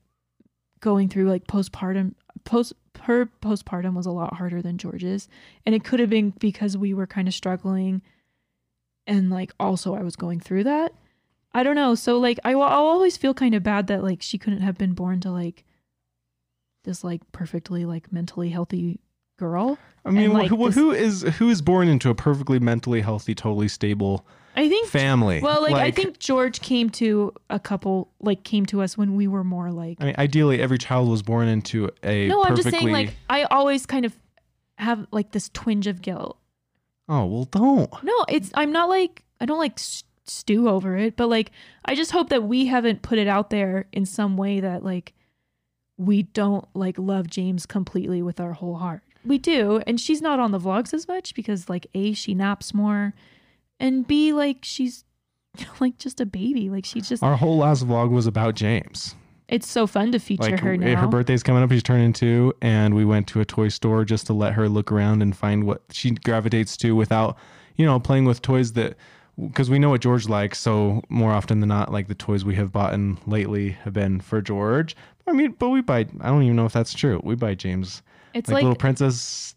going 0.81 1.09
through 1.09 1.29
like 1.31 1.47
postpartum 1.47 2.13
post 2.45 2.75
her 3.03 3.27
postpartum 3.41 3.95
was 3.95 4.05
a 4.07 4.11
lot 4.11 4.35
harder 4.35 4.61
than 4.61 4.77
George's 4.77 5.29
and 5.65 5.75
it 5.75 5.83
could 5.83 5.99
have 5.99 6.11
been 6.11 6.31
because 6.39 6.77
we 6.77 6.93
were 6.93 7.07
kind 7.07 7.27
of 7.27 7.33
struggling 7.35 8.03
and 9.07 9.31
like 9.31 9.53
also 9.59 9.95
I 9.95 10.03
was 10.03 10.15
going 10.17 10.41
through 10.41 10.65
that. 10.65 10.93
I 11.55 11.63
don't 11.63 11.77
know. 11.77 11.95
So 11.95 12.19
like 12.19 12.39
I 12.45 12.55
will 12.55 12.63
I'll 12.65 12.85
always 12.85 13.17
feel 13.17 13.33
kind 13.33 13.55
of 13.55 13.63
bad 13.63 13.87
that 13.87 14.03
like 14.05 14.21
she 14.21 14.37
couldn't 14.37 14.61
have 14.61 14.77
been 14.77 14.93
born 14.93 15.21
to 15.21 15.31
like 15.31 15.65
this 16.85 17.03
like 17.03 17.23
perfectly 17.33 17.87
like 17.87 18.13
mentally 18.13 18.51
healthy 18.51 19.01
girl. 19.39 19.79
I 20.05 20.11
mean, 20.11 20.25
And, 20.27 20.35
like, 20.35 20.51
who, 20.51 20.67
this- 20.67 20.75
who 20.75 20.91
is 20.93 21.23
who 21.39 21.49
is 21.49 21.63
born 21.63 21.89
into 21.89 22.11
a 22.11 22.15
perfectly 22.15 22.59
mentally 22.59 23.01
healthy, 23.01 23.35
totally 23.35 23.69
stable 23.69 24.27
I 24.57 24.69
think 24.69 24.89
family? 24.89 25.41
well 25.41 25.63
like, 25.63 25.75
I 25.75 25.91
think 25.91 26.19
George 26.19 26.61
came 26.61 26.89
to 26.91 27.33
a 27.51 27.59
couple 27.61 28.11
like 28.21 28.43
came 28.43 28.65
to 28.67 28.81
us 28.83 28.97
when 28.97 29.15
we 29.15 29.29
were 29.29 29.45
more 29.45 29.71
like 29.71 29.99
I 30.01 30.07
mean, 30.07 30.15
ideally, 30.19 30.61
every 30.63 30.79
child 30.79 31.09
was 31.09 31.23
born 31.23 31.49
into 31.49 31.91
a 32.03 32.27
No, 32.29 32.43
I'm 32.43 32.51
perfectly. 32.51 32.71
just 32.71 32.81
saying 32.83 32.93
like 32.93 33.15
I 33.29 33.45
always 33.45 33.85
kind 33.87 34.05
of 34.07 34.17
have 34.79 35.07
like 35.11 35.33
this 35.33 35.49
twinge 35.51 35.87
of 35.87 36.01
guilt. 36.03 36.39
oh 37.09 37.25
well, 37.27 37.45
don't. 37.45 37.91
No, 38.03 38.25
it's 38.29 38.51
I'm 38.55 38.73
not 38.73 38.89
like 38.89 39.23
I 39.41 39.45
don't 39.47 39.59
like 39.59 39.75
s- 39.79 40.05
stew 40.25 40.69
over 40.69 40.97
it, 40.97 41.17
but 41.17 41.29
like 41.29 41.51
I 41.85 41.95
just 41.95 42.11
hope 42.13 42.31
that 42.31 42.43
we 42.45 42.67
haven't 42.67 43.03
put 43.03 43.19
it 43.19 43.29
out 43.29 43.51
there 43.51 43.87
in 43.93 44.07
some 44.07 44.37
way 44.37 44.61
that 44.61 44.83
like 44.83 45.13
we 45.99 46.23
don't 46.25 46.67
like 46.75 46.99
love 46.99 47.29
James 47.31 47.65
completely 47.67 48.21
with 48.23 48.39
our 48.41 48.53
whole 48.55 48.77
heart. 48.77 49.03
We 49.25 49.39
do, 49.39 49.83
and 49.87 50.01
she's 50.01 50.21
not 50.23 50.39
on 50.41 50.53
the 50.53 50.61
vlogs 50.61 50.93
as 50.95 51.09
much 51.09 51.35
because 51.35 51.69
like 51.69 51.87
A 51.95 52.13
she 52.13 52.35
naps 52.35 52.73
more 52.75 53.13
and 53.81 54.07
B 54.07 54.33
like 54.33 54.59
she's 54.63 55.05
like 55.81 55.99
just 55.99 56.21
a 56.21 56.27
baby. 56.27 56.71
Like 56.71 56.85
she's 56.85 57.09
just 57.09 57.23
Our 57.23 57.37
whole 57.37 57.59
last 57.59 57.87
vlog 57.87 58.11
was 58.11 58.27
about 58.27 58.55
James. 58.55 59.15
it's 59.49 59.69
so 59.69 59.87
fun 59.87 60.13
to 60.13 60.19
feature 60.19 60.51
Like 60.51 60.61
her 60.61 60.77
now. 60.77 61.01
her 61.01 61.07
birthday's 61.07 61.43
coming 61.43 61.63
up, 61.63 61.71
she's 61.71 61.83
turning 61.83 62.13
two, 62.13 62.53
and 62.63 62.95
we 62.95 63.05
went 63.05 63.27
to 63.29 63.41
a 63.41 63.45
toy 63.45 63.69
store 63.69 64.05
just 64.05 64.27
to 64.27 64.33
let 64.33 64.53
her 64.55 64.69
look 64.69 64.91
around 64.93 65.23
and 65.23 65.37
find 65.37 65.65
what 65.65 65.83
she 65.91 66.11
gravitates 66.11 66.77
to 66.79 66.95
without, 66.95 67.37
you 67.77 67.87
know, 67.87 67.99
playing 68.01 68.25
with 68.25 68.43
toys 68.43 68.73
that 68.75 68.97
because 69.41 69.69
we 69.69 69.79
know 69.79 69.91
what 69.91 70.01
George 70.01 70.29
likes. 70.29 70.59
So 70.59 71.03
more 71.09 71.33
often 71.33 71.61
than 71.61 71.69
not, 71.69 71.93
like 71.93 72.09
the 72.09 72.15
toys 72.15 72.45
we 72.45 72.55
have 72.57 72.73
bought 72.73 72.95
in 72.95 73.19
lately 73.27 73.71
have 73.85 73.93
been 73.93 74.21
for 74.21 74.41
George. 74.41 74.97
I 75.27 75.33
mean, 75.33 75.57
but 75.59 75.71
we 75.71 75.81
buy. 75.81 76.07
I 76.21 76.29
don't 76.29 76.43
even 76.45 76.57
know 76.57 76.67
if 76.67 76.73
that's 76.73 76.95
true. 76.95 77.21
We 77.25 77.35
buy 77.35 77.55
James 77.57 78.01
it's 78.33 78.49
like, 78.49 78.55
like, 78.57 78.63
little 78.63 78.77
princess 78.77 79.56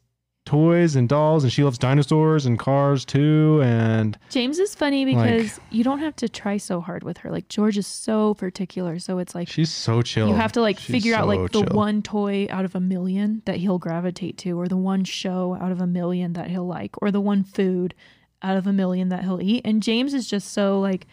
toys 0.50 0.96
and 0.96 1.08
dolls, 1.08 1.44
and 1.44 1.54
she 1.54 1.64
loves 1.64 1.78
dinosaurs 1.78 2.48
and 2.48 2.58
cars 2.58 3.06
too. 3.06 3.62
And 3.64 4.18
James 4.32 4.58
is 4.58 4.74
funny 4.74 5.06
Like- 5.06 5.32
because 5.32 5.60
you 5.70 5.84
don't 5.84 6.00
have 6.00 6.16
to 6.18 6.28
try 6.28 6.58
so 6.58 6.82
hard 6.82 7.04
with 7.04 7.20
her. 7.20 7.30
Like 7.30 7.48
George 7.50 7.78
is 7.78 7.86
so 7.86 8.34
particular, 8.34 8.98
so 8.98 9.20
it's 9.20 9.36
like 9.36 9.48
she's 9.48 9.70
so 9.72 10.02
chill. 10.02 10.28
you 10.28 10.34
have 10.34 10.52
to 10.54 10.62
like 10.62 10.80
She's 10.80 10.92
figure 10.96 11.14
out 11.16 11.28
like 11.28 11.40
so 11.54 11.60
the 11.62 11.66
chill. 11.68 11.76
one 11.78 12.02
toy 12.02 12.48
out 12.50 12.66
of 12.66 12.74
a 12.74 12.80
million 12.80 13.44
that 13.46 13.58
he'll 13.58 13.78
gravitate 13.78 14.38
to, 14.40 14.60
or 14.60 14.68
the 14.68 14.76
one 14.78 15.04
show 15.04 15.56
out 15.62 15.72
of 15.72 15.80
a 15.82 15.88
million 15.88 16.34
that 16.34 16.50
he'll 16.50 16.66
like, 16.68 17.00
or 17.02 17.12
the 17.12 17.22
one 17.22 17.44
food 17.44 17.94
out 18.42 18.58
of 18.58 18.66
a 18.66 18.74
million 18.74 19.10
that 19.10 19.24
he'll 19.24 19.42
eat. 19.42 19.62
And 19.66 19.84
James 19.84 20.14
is 20.16 20.28
just 20.28 20.52
so 20.52 20.80
like 20.80 21.06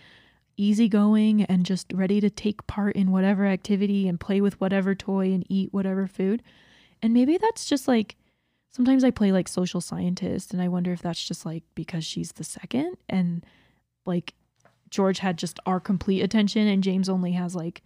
easygoing 0.57 1.43
and 1.45 1.67
just 1.67 1.93
ready 1.93 2.21
to 2.21 2.31
take 2.31 2.67
part 2.67 2.97
in 2.97 3.11
whatever 3.11 3.47
activity 3.47 4.09
and 4.09 4.19
play 4.19 4.41
with 4.41 4.59
whatever 4.61 4.95
toy 4.95 5.27
and 5.33 5.45
eat 5.51 5.73
whatever 5.73 6.07
food. 6.07 6.43
And 7.03 7.13
maybe 7.13 7.37
that's 7.37 7.67
just 7.67 7.87
like 7.87 8.17
sometimes 8.77 9.05
I 9.05 9.11
play 9.11 9.33
like 9.33 9.49
social 9.49 9.81
scientist 9.81 10.53
and 10.53 10.61
I 10.61 10.69
wonder 10.69 10.93
if 10.93 11.01
that's 11.01 11.27
just 11.27 11.47
like 11.47 11.63
because 11.75 12.05
she's 12.05 12.33
the 12.33 12.45
second 12.45 12.99
and 13.09 13.43
like 14.05 14.35
George 14.91 15.21
had 15.21 15.39
just 15.39 15.59
our 15.65 15.81
complete 15.81 16.21
attention 16.21 16.69
and 16.69 16.85
James 16.85 17.09
only 17.09 17.33
has 17.33 17.57
like 17.57 17.83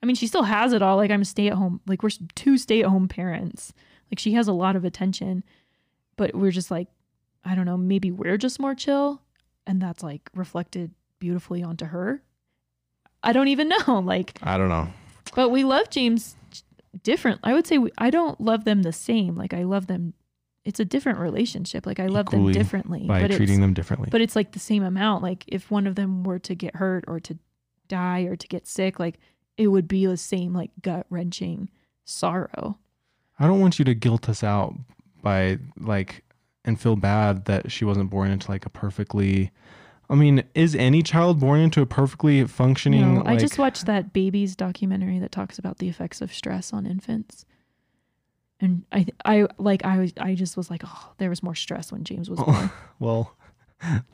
I 0.00 0.06
mean 0.06 0.14
she 0.14 0.28
still 0.28 0.44
has 0.44 0.72
it 0.72 0.82
all 0.82 0.98
like 0.98 1.10
I'm 1.10 1.22
a 1.22 1.24
stay 1.24 1.48
at 1.48 1.54
home 1.54 1.80
like 1.88 2.04
we're 2.04 2.10
two 2.36 2.56
stay 2.58 2.82
at 2.82 2.90
home 2.90 3.08
parents. 3.08 3.72
Like 4.08 4.20
she 4.20 4.34
has 4.34 4.46
a 4.46 4.52
lot 4.52 4.76
of 4.76 4.84
attention 4.84 5.42
but 6.16 6.32
we're 6.32 6.52
just 6.52 6.70
like 6.70 6.86
I 7.44 7.56
don't 7.56 7.66
know 7.66 7.76
maybe 7.76 8.12
we're 8.12 8.38
just 8.38 8.60
more 8.60 8.76
chill 8.76 9.20
and 9.66 9.82
that's 9.82 10.04
like 10.04 10.30
reflected 10.32 10.92
beautifully 11.18 11.64
onto 11.64 11.86
her. 11.86 12.22
I 13.20 13.32
don't 13.32 13.48
even 13.48 13.68
know 13.88 13.98
like 13.98 14.38
I 14.44 14.58
don't 14.58 14.68
know. 14.68 14.86
but 15.34 15.48
we 15.48 15.64
love 15.64 15.90
James 15.90 16.36
different. 17.02 17.40
I 17.42 17.52
would 17.52 17.66
say 17.66 17.78
we, 17.78 17.90
I 17.98 18.10
don't 18.10 18.40
love 18.40 18.64
them 18.64 18.82
the 18.82 18.92
same. 18.92 19.34
Like 19.34 19.54
I 19.54 19.64
love 19.64 19.86
them. 19.86 20.14
It's 20.64 20.80
a 20.80 20.84
different 20.84 21.18
relationship. 21.18 21.86
Like 21.86 22.00
I 22.00 22.06
love 22.06 22.26
them 22.26 22.40
Equally 22.40 22.54
differently. 22.54 23.06
By 23.06 23.22
but 23.22 23.32
treating 23.32 23.56
it's, 23.56 23.60
them 23.60 23.74
differently. 23.74 24.08
but 24.10 24.20
it's 24.20 24.36
like 24.36 24.52
the 24.52 24.58
same 24.58 24.82
amount. 24.82 25.22
Like 25.22 25.44
if 25.48 25.70
one 25.70 25.86
of 25.86 25.94
them 25.94 26.24
were 26.24 26.38
to 26.40 26.54
get 26.54 26.76
hurt 26.76 27.04
or 27.06 27.20
to 27.20 27.38
die 27.88 28.22
or 28.22 28.36
to 28.36 28.48
get 28.48 28.66
sick, 28.66 28.98
like 28.98 29.18
it 29.56 29.68
would 29.68 29.88
be 29.88 30.06
the 30.06 30.16
same 30.16 30.54
like 30.54 30.70
gut 30.82 31.06
wrenching 31.10 31.68
sorrow. 32.04 32.78
I 33.38 33.46
don't 33.46 33.60
want 33.60 33.78
you 33.78 33.84
to 33.84 33.94
guilt 33.94 34.28
us 34.28 34.42
out 34.42 34.74
by 35.22 35.58
like 35.78 36.24
and 36.64 36.80
feel 36.80 36.96
bad 36.96 37.44
that 37.44 37.70
she 37.70 37.84
wasn't 37.84 38.10
born 38.10 38.30
into 38.30 38.50
like 38.50 38.64
a 38.64 38.70
perfectly 38.70 39.50
I 40.14 40.16
mean, 40.16 40.44
is 40.54 40.76
any 40.76 41.02
child 41.02 41.40
born 41.40 41.58
into 41.58 41.82
a 41.82 41.86
perfectly 41.86 42.44
functioning 42.46 43.16
No, 43.16 43.22
I 43.26 43.34
just 43.36 43.58
watched 43.58 43.86
that 43.86 44.12
babies 44.12 44.54
documentary 44.54 45.18
that 45.18 45.32
talks 45.32 45.58
about 45.58 45.78
the 45.78 45.88
effects 45.88 46.22
of 46.22 46.32
stress 46.32 46.72
on 46.72 46.86
infants. 46.86 47.44
And 48.60 48.84
I, 48.92 49.06
I 49.24 49.48
like, 49.58 49.84
I 49.84 49.98
was, 49.98 50.12
I 50.20 50.36
just 50.36 50.56
was 50.56 50.70
like, 50.70 50.82
oh, 50.86 51.12
there 51.18 51.30
was 51.30 51.42
more 51.42 51.56
stress 51.56 51.90
when 51.90 52.04
James 52.04 52.30
was 52.30 52.38
born. 52.46 52.70
well, 53.00 53.36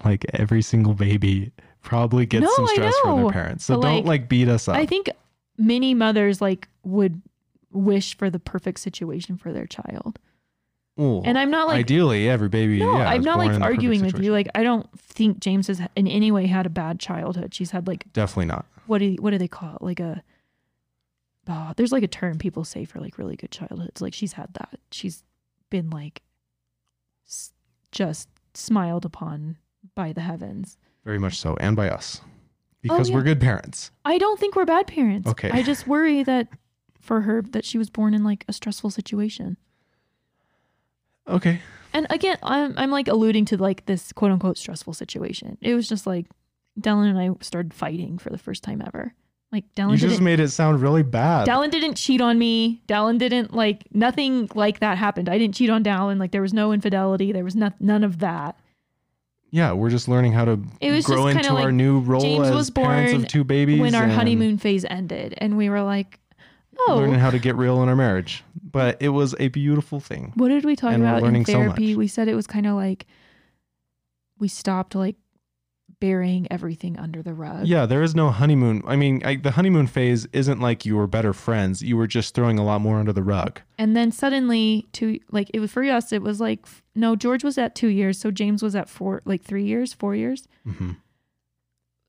like 0.02 0.24
every 0.32 0.62
single 0.62 0.94
baby 0.94 1.52
probably 1.82 2.24
gets 2.24 2.44
No, 2.44 2.50
some 2.56 2.66
stress 2.68 2.94
from 3.00 3.20
their 3.22 3.30
parents. 3.30 3.66
So 3.66 3.74
But, 3.74 3.82
don't 3.82 3.94
like, 3.96 4.04
like 4.22 4.28
beat 4.30 4.48
us 4.48 4.68
up. 4.68 4.76
I 4.76 4.86
think 4.86 5.10
many 5.58 5.92
mothers 5.92 6.40
like 6.40 6.66
would 6.82 7.20
wish 7.70 8.16
for 8.16 8.30
the 8.30 8.38
perfect 8.38 8.80
situation 8.80 9.36
for 9.36 9.52
their 9.52 9.66
child. 9.66 10.18
Ooh, 10.98 11.22
And 11.24 11.38
I'm 11.38 11.50
not 11.50 11.68
like 11.68 11.78
ideally 11.78 12.28
every 12.28 12.48
baby. 12.48 12.78
no, 12.80 12.98
yeah, 12.98 13.08
I'm 13.08 13.22
not 13.22 13.38
like 13.38 13.46
in 13.48 13.52
the 13.54 13.58
perfect 13.60 13.76
arguing 13.76 14.02
with 14.04 14.18
you. 14.20 14.32
Like 14.32 14.48
I 14.54 14.62
don't 14.62 14.86
think 14.98 15.40
James 15.40 15.68
has 15.68 15.80
in 15.96 16.06
any 16.06 16.30
way 16.32 16.46
had 16.46 16.66
a 16.66 16.70
bad 16.70 16.98
childhood. 17.00 17.54
She's 17.54 17.70
had 17.70 17.86
like 17.86 18.12
Definitely 18.12 18.46
not. 18.46 18.66
what 18.86 18.98
do 18.98 19.14
what 19.20 19.30
do 19.30 19.38
they 19.38 19.48
call 19.48 19.76
it? 19.76 19.82
Like 19.82 20.00
a 20.00 20.22
oh, 21.48 21.72
there's 21.76 21.92
like 21.92 22.02
a 22.02 22.08
term 22.08 22.38
people 22.38 22.64
say 22.64 22.84
for 22.84 23.00
like 23.00 23.18
really 23.18 23.36
good 23.36 23.50
childhoods. 23.50 24.00
Like 24.00 24.14
she's 24.14 24.32
had 24.34 24.52
that. 24.54 24.78
She's 24.90 25.22
been 25.70 25.90
like 25.90 26.22
s- 27.26 27.52
just 27.92 28.28
smiled 28.54 29.04
upon 29.04 29.56
by 29.94 30.12
the 30.12 30.20
heavens. 30.20 30.76
Very 31.04 31.18
much 31.18 31.38
so, 31.38 31.56
and 31.60 31.76
by 31.76 31.88
us, 31.88 32.20
oh, 32.22 32.28
because 32.82 33.08
Oh, 33.08 33.10
yeah. 33.12 33.16
we're 33.16 33.22
good 33.24 33.40
parents. 33.40 33.90
I 34.04 34.18
don't 34.18 34.38
think 34.38 34.54
we're 34.54 34.66
bad 34.66 34.86
parents. 34.86 35.28
Okay. 35.28 35.50
I 35.50 35.62
just 35.62 35.86
worry 35.86 36.22
that 36.24 36.48
for 37.00 37.22
her 37.22 37.40
that 37.40 37.64
she 37.64 37.78
was 37.78 37.88
born 37.88 38.12
in 38.12 38.22
like 38.22 38.44
a 38.48 38.52
stressful 38.52 38.90
situation. 38.90 39.56
Okay. 41.30 41.60
And 41.92 42.06
again, 42.10 42.36
I'm 42.42 42.74
I'm 42.76 42.90
like 42.90 43.08
alluding 43.08 43.44
to 43.46 43.56
like 43.56 43.86
this 43.86 44.12
quote 44.12 44.30
unquote 44.30 44.58
stressful 44.58 44.94
situation. 44.94 45.58
It 45.60 45.74
was 45.74 45.88
just 45.88 46.06
like 46.06 46.26
Dallin 46.80 47.10
and 47.10 47.18
I 47.18 47.30
started 47.40 47.74
fighting 47.74 48.18
for 48.18 48.30
the 48.30 48.38
first 48.38 48.62
time 48.62 48.82
ever. 48.86 49.12
Like 49.52 49.64
Dallin 49.74 49.92
You 49.92 49.96
just 49.96 50.20
made 50.20 50.38
it 50.38 50.50
sound 50.50 50.80
really 50.80 51.02
bad. 51.02 51.48
Dallin 51.48 51.72
didn't 51.72 51.94
cheat 51.94 52.20
on 52.20 52.38
me. 52.38 52.80
Dallin 52.86 53.18
didn't 53.18 53.52
like 53.52 53.84
nothing 53.92 54.48
like 54.54 54.78
that 54.78 54.96
happened. 54.98 55.28
I 55.28 55.38
didn't 55.38 55.56
cheat 55.56 55.70
on 55.70 55.82
Dallin. 55.82 56.18
Like 56.20 56.30
there 56.30 56.42
was 56.42 56.52
no 56.54 56.72
infidelity. 56.72 57.32
There 57.32 57.42
was 57.42 57.56
no, 57.56 57.70
none 57.80 58.04
of 58.04 58.20
that. 58.20 58.56
yeah, 59.50 59.72
we're 59.72 59.90
just 59.90 60.06
learning 60.06 60.30
how 60.32 60.44
to 60.44 60.62
It 60.80 60.92
was 60.92 61.04
grow 61.04 61.26
into 61.26 61.42
kinda 61.42 61.60
our 61.60 61.72
new 61.72 61.98
role 61.98 62.20
James 62.20 62.46
as 62.46 62.54
was 62.54 62.70
parents 62.70 63.12
of 63.14 63.26
two 63.26 63.42
babies. 63.42 63.80
when 63.80 63.96
our 63.96 64.06
honeymoon 64.06 64.58
phase 64.58 64.84
ended, 64.88 65.34
and 65.38 65.56
we 65.56 65.68
were 65.68 65.82
like, 65.82 66.20
"Oh, 66.86 66.98
learning 66.98 67.18
how 67.18 67.30
to 67.30 67.40
get 67.40 67.56
real 67.56 67.82
in 67.82 67.88
our 67.88 67.96
marriage. 67.96 68.44
But 68.70 69.00
it 69.00 69.10
was 69.10 69.34
a 69.40 69.48
beautiful 69.48 70.00
thing. 70.00 70.32
what 70.36 70.48
did 70.48 70.64
we 70.64 70.76
talk 70.76 70.92
and 70.92 71.02
about 71.02 71.18
in 71.18 71.24
learning 71.24 71.46
so 71.46 71.52
therapy?" 71.54 71.94
we 71.96 72.06
said 72.06 72.28
it 72.28 72.34
was 72.34 72.46
kind 72.46 72.66
of 72.66 72.74
like 72.74 73.06
we 74.38 74.48
stopped 74.48 74.94
like 74.94 75.16
burying 75.98 76.46
everything 76.50 76.98
under 76.98 77.22
the 77.22 77.34
rug. 77.34 77.66
Yeah, 77.66 77.84
there 77.84 78.02
is 78.02 78.14
no 78.14 78.30
honeymoon. 78.30 78.82
I 78.86 78.96
mean, 78.96 79.22
I, 79.22 79.36
the 79.36 79.50
honeymoon 79.50 79.86
phase 79.86 80.26
isn't 80.32 80.58
like 80.58 80.86
you 80.86 80.96
were 80.96 81.06
better 81.06 81.34
friends. 81.34 81.82
You 81.82 81.96
were 81.98 82.06
just 82.06 82.34
throwing 82.34 82.58
a 82.58 82.64
lot 82.64 82.80
more 82.80 82.98
under 82.98 83.12
the 83.12 83.22
rug. 83.22 83.60
And 83.76 83.94
then 83.94 84.10
suddenly, 84.10 84.88
two 84.92 85.20
like 85.30 85.50
it 85.52 85.60
was 85.60 85.70
for 85.72 85.82
us. 85.84 86.10
It 86.12 86.22
was 86.22 86.40
like 86.40 86.66
no, 86.94 87.16
George 87.16 87.44
was 87.44 87.58
at 87.58 87.74
two 87.74 87.88
years, 87.88 88.18
so 88.18 88.30
James 88.30 88.62
was 88.62 88.74
at 88.74 88.88
four, 88.88 89.20
like 89.26 89.42
three 89.42 89.64
years, 89.64 89.92
four 89.92 90.14
years. 90.14 90.48
hmm 90.64 90.92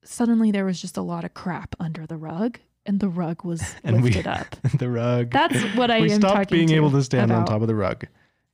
Suddenly, 0.04 0.50
there 0.52 0.66
was 0.66 0.82
just 0.82 0.98
a 0.98 1.02
lot 1.04 1.24
of 1.24 1.36
crap 1.36 1.76
under 1.80 2.08
the 2.08 2.18
rug, 2.18 2.60
and 2.86 3.00
the 3.00 3.10
rug 3.10 3.44
was 3.44 3.62
And 3.84 3.98
we- 4.04 4.10
lifted 4.12 4.28
up. 4.28 4.56
the 4.78 4.90
rug. 4.90 5.32
That's 5.32 5.62
what 5.76 5.92
I 5.92 6.02
we 6.02 6.12
am 6.12 6.20
stopped 6.22 6.50
being 6.52 6.68
to 6.70 6.76
able 6.76 6.92
to 6.92 7.04
stand 7.04 7.32
on 7.32 7.46
top 7.46 7.62
of 7.62 7.68
the 7.68 7.76
rug. 7.76 8.06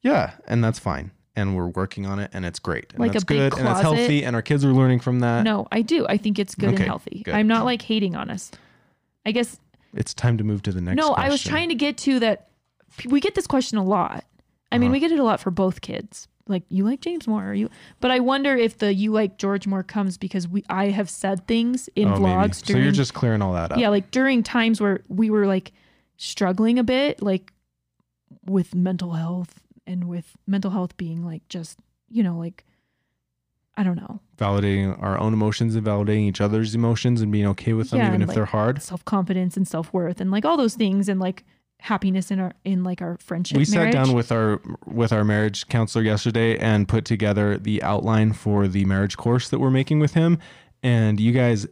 Yeah, 0.02 0.34
and 0.48 0.64
that's 0.64 0.80
fine. 0.80 1.12
And 1.36 1.56
we're 1.56 1.68
working 1.68 2.06
on 2.08 2.18
it, 2.20 2.32
and 2.34 2.46
it's 2.46 2.58
great. 2.60 2.92
And 2.94 3.00
Like 3.00 3.14
big 3.14 3.26
good, 3.28 3.58
and 3.58 3.68
it's 3.68 3.82
healthy, 3.82 4.24
and 4.26 4.36
our 4.36 4.42
kids 4.42 4.66
are 4.66 4.74
learning 4.74 5.00
from 5.02 5.20
that. 5.20 5.44
No, 5.44 5.68
I 5.72 5.82
do. 5.84 6.06
I 6.10 6.18
think 6.18 6.40
it's 6.40 6.56
good 6.56 6.70
Okay, 6.70 6.78
and 6.78 6.86
healthy. 6.86 7.22
good. 7.26 7.36
I'm 7.36 7.48
not 7.48 7.64
like 7.66 7.82
hating 7.84 8.16
on 8.16 8.30
us. 8.32 8.52
I 9.26 9.32
guess 9.32 9.60
It's 9.94 10.14
time 10.16 10.38
to 10.40 10.44
move 10.44 10.64
to 10.64 10.72
the 10.72 10.82
next. 10.82 10.98
no. 10.98 11.14
I 11.14 11.30
was 11.30 11.44
trying 11.44 11.70
to 11.70 11.76
get 11.76 11.98
to 12.00 12.20
that. 12.22 12.48
We 13.06 13.20
get 13.20 13.36
this 13.36 13.46
question 13.46 13.78
a 13.78 13.84
lot. 13.84 14.24
I 14.72 14.78
mean, 14.80 14.88
Uh-huh. 14.88 14.94
we 14.94 15.00
get 15.00 15.12
it 15.12 15.20
a 15.20 15.24
lot 15.24 15.40
for 15.40 15.52
both 15.52 15.82
kids. 15.82 16.28
Like 16.50 16.64
you 16.70 16.84
like 16.86 17.02
James 17.02 17.28
more, 17.28 17.46
or 17.50 17.54
you? 17.54 17.70
But 18.00 18.12
I 18.12 18.20
wonder 18.20 18.56
if 18.56 18.78
the 18.78 18.94
you 18.94 19.12
like 19.12 19.38
George 19.38 19.68
more 19.68 19.84
comes 19.84 20.18
because 20.18 20.48
we 20.48 20.64
I 20.70 20.90
have 20.90 21.10
said 21.10 21.46
things 21.48 21.90
in 21.96 22.08
Oh, 22.10 22.14
vlogs 22.20 22.66
So 22.66 22.78
you're 22.78 22.92
just 22.92 23.14
clearing 23.14 23.42
all 23.42 23.54
that 23.54 23.72
up. 23.72 23.78
yeah 23.80 23.90
like 23.90 24.12
during 24.12 24.44
times 24.44 24.80
where 24.82 25.04
we 25.10 25.30
were 25.30 25.46
like 25.48 25.72
struggling 26.18 26.80
a 26.80 26.84
bit 26.84 27.22
like 27.22 27.52
with 28.46 28.74
mental 28.74 29.14
health 29.14 29.60
and 29.86 30.06
with 30.06 30.36
mental 30.48 30.72
health 30.72 30.98
being 30.98 31.24
like 31.26 31.48
just 31.50 31.78
you 32.10 32.24
know 32.24 32.38
like 32.38 32.66
i 33.76 33.84
don't 33.84 33.96
know 33.98 34.20
Validating 34.38 35.02
our 35.02 35.20
own 35.20 35.34
emotions 35.34 35.76
and 35.76 35.86
validating 35.86 36.28
each 36.28 36.42
other's 36.42 36.76
emotions 36.76 37.22
and 37.22 37.32
being 37.32 37.48
okay 37.48 37.74
with 37.74 37.90
them, 37.90 38.00
Yeah, 38.00 38.10
even 38.10 38.22
if 38.22 38.28
like, 38.28 38.36
they're 38.36 38.46
hard. 38.46 38.82
self-confidence 38.84 39.58
and 39.58 39.68
self-worth 39.68 40.22
and 40.22 40.30
like 40.30 40.46
all 40.46 40.58
those 40.58 40.76
things 40.76 41.10
and 41.10 41.20
like 41.20 41.44
happiness 41.80 42.32
in 42.32 42.40
our 42.40 42.54
in 42.66 42.84
like 42.84 43.02
our 43.02 43.18
friendship 43.18 43.58
we 43.58 43.64
sat 43.64 43.94
down 43.94 44.14
with 44.14 44.32
our 44.32 44.62
with 44.86 45.14
our 45.14 45.24
marriage 45.24 45.68
counselor 45.68 46.04
yesterday 46.04 46.58
and 46.58 46.88
put 46.88 47.06
together 47.06 47.58
the 47.58 47.82
outline 47.84 48.34
for 48.34 48.68
the 48.68 48.84
marriage 48.86 49.16
course 49.16 49.50
that 49.50 49.60
we're 49.60 49.70
making 49.72 50.00
with 50.00 50.14
him. 50.14 50.40
And 50.84 51.20
you 51.20 51.32
guys 51.32 51.68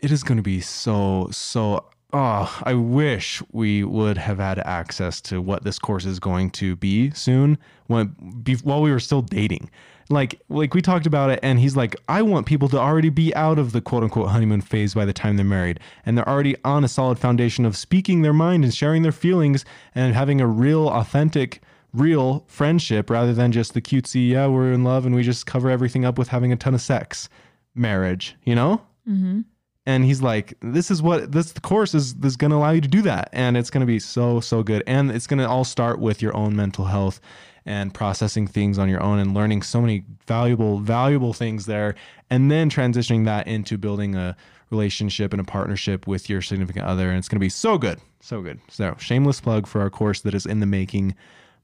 it 0.00 0.10
is 0.10 0.22
going 0.22 0.36
to 0.36 0.42
be 0.42 0.60
so 0.60 1.28
so 1.30 1.84
oh 2.12 2.60
i 2.64 2.72
wish 2.72 3.42
we 3.52 3.84
would 3.84 4.16
have 4.16 4.38
had 4.38 4.58
access 4.60 5.20
to 5.20 5.42
what 5.42 5.64
this 5.64 5.78
course 5.78 6.04
is 6.04 6.18
going 6.18 6.50
to 6.50 6.74
be 6.76 7.10
soon 7.10 7.58
when 7.86 8.14
be, 8.42 8.54
while 8.56 8.80
we 8.80 8.90
were 8.90 9.00
still 9.00 9.22
dating 9.22 9.70
like 10.10 10.40
like 10.48 10.72
we 10.74 10.80
talked 10.80 11.06
about 11.06 11.30
it 11.30 11.38
and 11.42 11.60
he's 11.60 11.76
like 11.76 11.94
i 12.08 12.22
want 12.22 12.46
people 12.46 12.68
to 12.68 12.78
already 12.78 13.10
be 13.10 13.34
out 13.34 13.58
of 13.58 13.72
the 13.72 13.80
quote 13.80 14.02
unquote 14.02 14.28
honeymoon 14.30 14.60
phase 14.60 14.94
by 14.94 15.04
the 15.04 15.12
time 15.12 15.36
they're 15.36 15.44
married 15.44 15.78
and 16.06 16.16
they're 16.16 16.28
already 16.28 16.56
on 16.64 16.82
a 16.84 16.88
solid 16.88 17.18
foundation 17.18 17.64
of 17.66 17.76
speaking 17.76 18.22
their 18.22 18.32
mind 18.32 18.64
and 18.64 18.72
sharing 18.74 19.02
their 19.02 19.12
feelings 19.12 19.64
and 19.94 20.14
having 20.14 20.40
a 20.40 20.46
real 20.46 20.88
authentic 20.88 21.60
real 21.92 22.44
friendship 22.46 23.10
rather 23.10 23.32
than 23.34 23.50
just 23.52 23.74
the 23.74 23.80
cutesy 23.82 24.30
yeah 24.30 24.46
we're 24.46 24.72
in 24.72 24.84
love 24.84 25.04
and 25.06 25.14
we 25.14 25.22
just 25.22 25.46
cover 25.46 25.68
everything 25.70 26.04
up 26.04 26.18
with 26.18 26.28
having 26.28 26.52
a 26.52 26.56
ton 26.56 26.74
of 26.74 26.80
sex 26.80 27.28
marriage 27.74 28.36
you 28.44 28.54
know 28.54 28.80
Mhm. 29.08 29.44
and 29.86 30.04
he's 30.04 30.20
like 30.20 30.52
this 30.60 30.90
is 30.90 31.00
what 31.00 31.32
this 31.32 31.52
course 31.62 31.94
is 31.94 32.14
is 32.22 32.36
going 32.36 32.50
to 32.50 32.56
allow 32.56 32.70
you 32.72 32.80
to 32.82 32.88
do 32.88 33.00
that 33.02 33.30
and 33.32 33.56
it's 33.56 33.70
going 33.70 33.80
to 33.80 33.86
be 33.86 33.98
so 33.98 34.40
so 34.40 34.62
good 34.62 34.82
and 34.86 35.10
it's 35.10 35.26
going 35.26 35.38
to 35.38 35.48
all 35.48 35.64
start 35.64 35.98
with 35.98 36.20
your 36.20 36.36
own 36.36 36.54
mental 36.56 36.84
health 36.86 37.20
and 37.68 37.92
processing 37.92 38.46
things 38.46 38.78
on 38.78 38.88
your 38.88 39.02
own 39.02 39.18
and 39.18 39.34
learning 39.34 39.60
so 39.62 39.80
many 39.80 40.02
valuable 40.26 40.78
valuable 40.78 41.32
things 41.32 41.66
there 41.66 41.94
and 42.30 42.50
then 42.50 42.70
transitioning 42.70 43.24
that 43.26 43.46
into 43.46 43.76
building 43.76 44.16
a 44.16 44.34
relationship 44.70 45.32
and 45.32 45.40
a 45.40 45.44
partnership 45.44 46.06
with 46.06 46.28
your 46.30 46.40
significant 46.42 46.84
other 46.86 47.10
and 47.10 47.18
it's 47.18 47.28
going 47.28 47.36
to 47.36 47.44
be 47.44 47.48
so 47.48 47.76
good 47.78 48.00
so 48.20 48.40
good 48.40 48.58
so 48.68 48.96
shameless 48.98 49.40
plug 49.40 49.66
for 49.66 49.80
our 49.80 49.90
course 49.90 50.20
that 50.22 50.34
is 50.34 50.46
in 50.46 50.60
the 50.60 50.66
making 50.66 51.14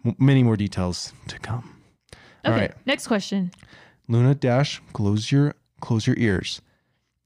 M- 0.05 0.15
many 0.19 0.43
more 0.43 0.57
details 0.57 1.13
to 1.29 1.39
come 1.39 1.75
okay 2.45 2.53
all 2.53 2.61
right 2.61 2.75
next 2.87 3.07
question 3.07 3.51
Luna 4.07 4.35
Dash, 4.35 4.83
close 4.93 5.33
your 5.33 5.55
close 5.81 6.07
your 6.07 6.17
ears. 6.19 6.61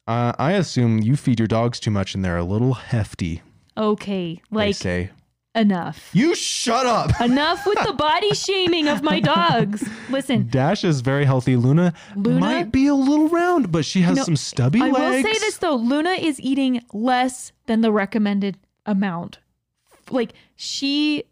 Uh, 0.07 0.33
I 0.39 0.53
assume 0.53 0.99
you 1.03 1.17
feed 1.17 1.41
your 1.41 1.49
dogs 1.49 1.81
too 1.81 1.91
much 1.91 2.15
and 2.15 2.25
they're 2.25 2.37
a 2.37 2.45
little 2.45 2.75
hefty. 2.75 3.43
okay 3.77 4.41
they 4.51 4.57
like 4.57 4.75
say. 4.77 5.11
Enough 5.59 6.11
You 6.13 6.35
shut 6.35 6.87
up. 6.87 7.21
enough 7.21 7.67
with 7.67 7.79
the 7.85 7.93
body 7.93 8.33
shaming 8.35 8.89
of 8.89 9.03
my 9.03 9.21
dogs 9.21 9.87
listen 10.09 10.49
Dash 10.49 10.85
is 10.85 11.01
very 11.01 11.25
healthy. 11.25 11.57
Luna, 11.57 11.93
Luna- 12.17 12.41
might 12.41 12.73
be 12.73 12.87
a 12.87 12.95
little 12.95 13.29
round, 13.29 13.71
but 13.73 13.85
she 13.85 14.01
has 14.03 14.17
No, 14.17 14.23
some 14.25 14.37
stubby 14.37 14.81
I 14.81 14.91
legs. 14.91 14.99
I 14.99 15.11
will 15.11 15.23
say 15.25 15.39
this 15.41 15.59
though, 15.59 15.75
Luna 15.77 16.11
is 16.13 16.41
eating 16.41 16.83
less 16.93 17.53
than 17.67 17.81
the 17.83 17.93
recommended 17.93 18.57
amount. 18.87 19.39
Like 20.11 20.33
she 20.57 21.25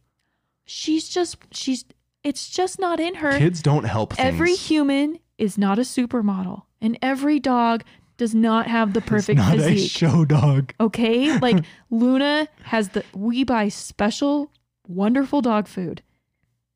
she's 0.64 1.08
just 1.08 1.38
she's 1.52 1.84
it's 2.22 2.48
just 2.50 2.78
not 2.80 2.98
in 3.00 3.14
her. 3.16 3.38
Kids 3.38 3.62
don't 3.62 3.84
help 3.84 4.14
things. 4.14 4.26
every 4.26 4.54
human 4.54 5.18
is 5.38 5.56
not 5.56 5.78
a 5.78 5.82
supermodel 5.82 6.62
and 6.80 6.98
every 7.00 7.38
dog 7.38 7.84
does 8.16 8.34
not 8.34 8.66
have 8.66 8.92
the 8.92 9.00
perfect 9.00 9.38
not 9.38 9.58
a 9.58 9.76
show 9.76 10.24
dog. 10.24 10.72
okay? 10.80 11.38
Like 11.46 11.64
Luna 11.90 12.48
has 12.64 12.90
the 12.90 13.04
we 13.14 13.44
buy 13.44 13.68
special 13.68 14.50
wonderful 14.88 15.42
dog 15.42 15.68
food 15.68 16.02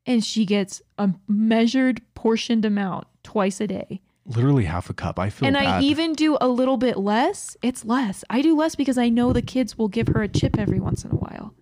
and 0.05 0.23
she 0.23 0.45
gets 0.45 0.81
a 0.97 1.11
measured 1.27 2.01
portioned 2.13 2.65
amount 2.65 3.07
twice 3.23 3.59
a 3.61 3.67
day. 3.67 4.01
Literally 4.25 4.65
half 4.65 4.89
a 4.89 4.93
cup. 4.93 5.17
I 5.17 5.29
feel 5.29 5.47
and 5.47 5.55
bad. 5.55 5.65
I 5.65 5.81
even 5.81 6.13
do 6.13 6.37
a 6.39 6.47
little 6.47 6.77
bit 6.77 6.97
less. 6.97 7.57
It's 7.61 7.83
less. 7.83 8.23
I 8.29 8.41
do 8.41 8.55
less 8.55 8.75
because 8.75 8.97
I 8.97 9.09
know 9.09 9.33
the 9.33 9.41
kids 9.41 9.77
will 9.77 9.87
give 9.87 10.07
her 10.09 10.21
a 10.21 10.27
chip 10.27 10.57
every 10.57 10.79
once 10.79 11.03
in 11.03 11.11
a 11.11 11.15
while. 11.15 11.53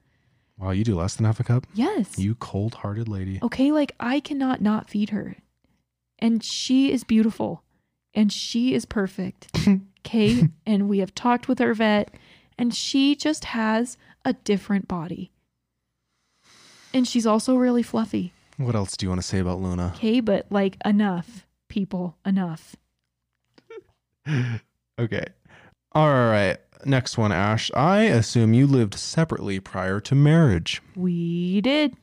wow, 0.58 0.72
you 0.72 0.84
do 0.84 0.96
less 0.96 1.16
than 1.16 1.26
half 1.26 1.40
a 1.40 1.44
cup? 1.44 1.66
Yes. 1.74 2.20
You 2.20 2.36
cold-hearted 2.36 3.08
lady. 3.08 3.40
okay, 3.42 3.72
like 3.72 3.94
I 4.00 4.20
cannot 4.20 4.62
not 4.62 4.90
feed 4.90 5.12
her. 5.12 5.38
And 6.20 6.44
she 6.44 6.92
is 6.92 7.06
beautiful 7.06 7.64
and 8.20 8.34
she 8.34 8.74
is 8.74 8.84
perfect. 8.84 9.48
Kate, 10.04 10.50
and 10.66 10.90
we 10.90 11.00
have 11.00 11.16
talked 11.16 11.48
with 11.48 11.62
our 11.62 11.74
vet 11.74 12.14
and 12.58 12.76
she 12.76 13.16
just 13.16 13.46
has 13.46 13.98
a 14.26 14.34
different 14.34 14.90
body. 14.90 15.32
And 16.94 17.08
she's 17.08 17.26
also 17.26 17.56
really 17.56 17.82
fluffy. 17.82 18.34
What 18.58 18.76
else 18.76 18.98
do 18.98 19.06
you 19.06 19.10
want 19.10 19.22
to 19.22 19.28
say 19.28 19.40
about 19.40 19.62
Luna? 19.62 19.94
Okay. 19.96 20.20
But 20.20 20.48
like 20.50 20.76
enough, 20.84 21.48
people, 21.70 22.18
enough. 22.26 22.76
Okay. 25.00 25.24
All 25.94 26.10
right. 26.10 26.58
Next 26.84 27.18
one, 27.18 27.32
Ash. 27.32 27.72
I 27.74 28.02
assume 28.02 28.54
you 28.54 28.68
lived 28.68 28.96
separately 28.96 29.62
prior 29.62 30.02
to 30.02 30.14
marriage. 30.14 30.82
We 30.94 31.62
did. 31.62 31.96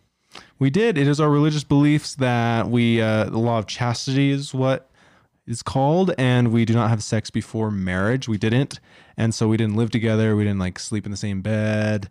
We 0.58 0.70
did. 0.70 0.96
It 0.96 1.06
is 1.06 1.20
our 1.20 1.28
religious 1.28 1.62
beliefs 1.62 2.14
that 2.14 2.70
we, 2.70 3.02
uh, 3.02 3.24
the 3.24 3.36
law 3.38 3.58
of 3.58 3.66
chastity 3.66 4.30
is 4.30 4.54
what 4.54 4.90
is 5.47 5.62
called, 5.62 6.12
and 6.18 6.53
we 6.53 6.64
do 6.64 6.74
not 6.74 6.90
have 6.90 7.03
sex 7.03 7.30
before 7.30 7.70
marriage. 7.70 8.28
We 8.28 8.38
didn't, 8.38 8.80
and 9.16 9.34
so 9.34 9.49
we 9.49 9.57
didn't 9.57 9.76
live 9.76 9.90
together. 9.90 10.36
We 10.36 10.44
didn't 10.44 10.59
like 10.59 10.78
sleep 10.78 11.05
in 11.05 11.11
the 11.11 11.16
same 11.16 11.42
bed, 11.42 12.09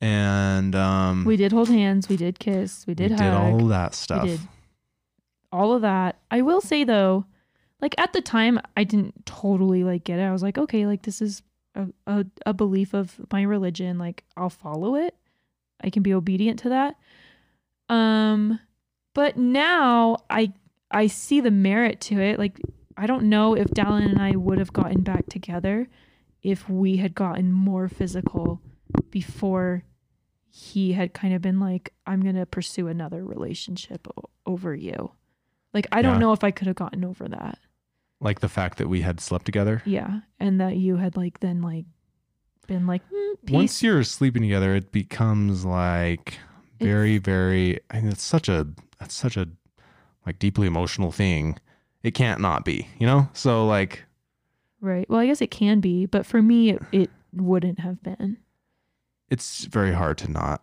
and 0.00 0.74
um, 0.74 1.24
We 1.24 1.36
did 1.36 1.52
hold 1.52 1.68
hands. 1.68 2.08
We 2.08 2.16
did 2.16 2.38
kiss. 2.38 2.86
We 2.86 2.92
we 2.92 2.94
did 2.94 3.16
did 3.16 3.32
all 3.32 3.66
that 3.68 3.94
stuff. 3.94 4.24
Did 4.24 4.40
all 5.52 5.74
of 5.74 5.82
that. 5.82 6.18
I 6.30 6.42
will 6.42 6.60
say 6.60 6.84
though, 6.84 7.26
like 7.80 7.94
at 7.98 8.12
the 8.12 8.22
time, 8.22 8.58
I 8.76 8.84
didn't 8.84 9.26
totally 9.26 9.84
like 9.84 10.04
get 10.04 10.18
it. 10.18 10.22
I 10.22 10.32
was 10.32 10.42
like, 10.42 10.58
okay, 10.58 10.86
like 10.86 11.02
this 11.02 11.20
is 11.20 11.42
a, 11.74 11.86
a, 12.06 12.26
a 12.46 12.54
belief 12.54 12.94
of 12.94 13.20
my 13.30 13.42
religion. 13.42 13.98
Like 13.98 14.24
I'll 14.36 14.50
follow 14.50 14.96
it. 14.96 15.14
I 15.82 15.90
can 15.90 16.02
be 16.02 16.14
obedient 16.14 16.60
to 16.60 16.70
that. 16.70 16.96
Um, 17.88 18.58
but 19.14 19.36
now 19.36 20.18
I 20.30 20.52
I 20.92 21.06
see 21.06 21.40
the 21.40 21.50
merit 21.50 22.00
to 22.02 22.20
it. 22.20 22.38
Like 22.38 22.60
I 22.96 23.06
don't 23.06 23.24
know 23.24 23.54
if 23.54 23.68
Dallin 23.68 24.08
and 24.08 24.20
I 24.20 24.32
would 24.36 24.58
have 24.58 24.72
gotten 24.72 25.02
back 25.02 25.26
together 25.26 25.88
if 26.42 26.68
we 26.68 26.98
had 26.98 27.14
gotten 27.14 27.52
more 27.52 27.88
physical 27.88 28.60
before 29.10 29.84
he 30.50 30.92
had 30.92 31.14
kind 31.14 31.32
of 31.32 31.40
been 31.40 31.58
like, 31.58 31.92
I'm 32.06 32.20
going 32.20 32.34
to 32.34 32.44
pursue 32.44 32.88
another 32.88 33.24
relationship 33.24 34.06
o- 34.16 34.24
over 34.44 34.74
you. 34.74 35.12
Like, 35.72 35.86
I 35.92 36.02
don't 36.02 36.14
Yeah. 36.14 36.18
know 36.18 36.32
if 36.32 36.44
I 36.44 36.50
could 36.50 36.66
have 36.66 36.76
gotten 36.76 37.04
over 37.04 37.26
that. 37.28 37.58
Like 38.20 38.40
the 38.40 38.48
fact 38.50 38.76
that 38.78 38.88
we 38.88 39.00
had 39.00 39.18
slept 39.20 39.46
together. 39.46 39.82
Yeah. 39.86 40.20
And 40.38 40.60
that 40.60 40.76
you 40.76 40.96
had, 40.96 41.16
like, 41.16 41.40
then, 41.40 41.62
like, 41.62 41.86
been 42.66 42.86
like, 42.86 43.02
mm. 43.10 43.50
Once 43.52 43.82
you're 43.82 44.04
sleeping 44.04 44.42
together, 44.42 44.74
it 44.74 44.92
becomes 44.92 45.64
like 45.64 46.38
very, 46.78 47.16
very. 47.18 47.80
I 47.90 48.00
mean, 48.00 48.12
it's 48.12 48.22
such 48.22 48.48
a 48.48 48.68
that's 48.98 49.14
such 49.14 49.36
a 49.36 49.48
like 50.26 50.38
deeply 50.38 50.66
emotional 50.66 51.12
thing. 51.12 51.58
It 52.02 52.12
can't 52.12 52.40
not 52.40 52.64
be, 52.64 52.88
you 52.98 53.06
know. 53.06 53.28
So 53.32 53.66
like, 53.66 54.04
right. 54.80 55.08
Well, 55.08 55.20
I 55.20 55.26
guess 55.26 55.40
it 55.40 55.50
can 55.50 55.80
be, 55.80 56.06
but 56.06 56.26
for 56.26 56.42
me, 56.42 56.70
it, 56.70 56.82
it 56.92 57.10
wouldn't 57.32 57.78
have 57.80 58.02
been. 58.02 58.38
it's 59.30 59.64
very 59.66 59.92
hard 59.92 60.18
to 60.18 60.30
not. 60.30 60.62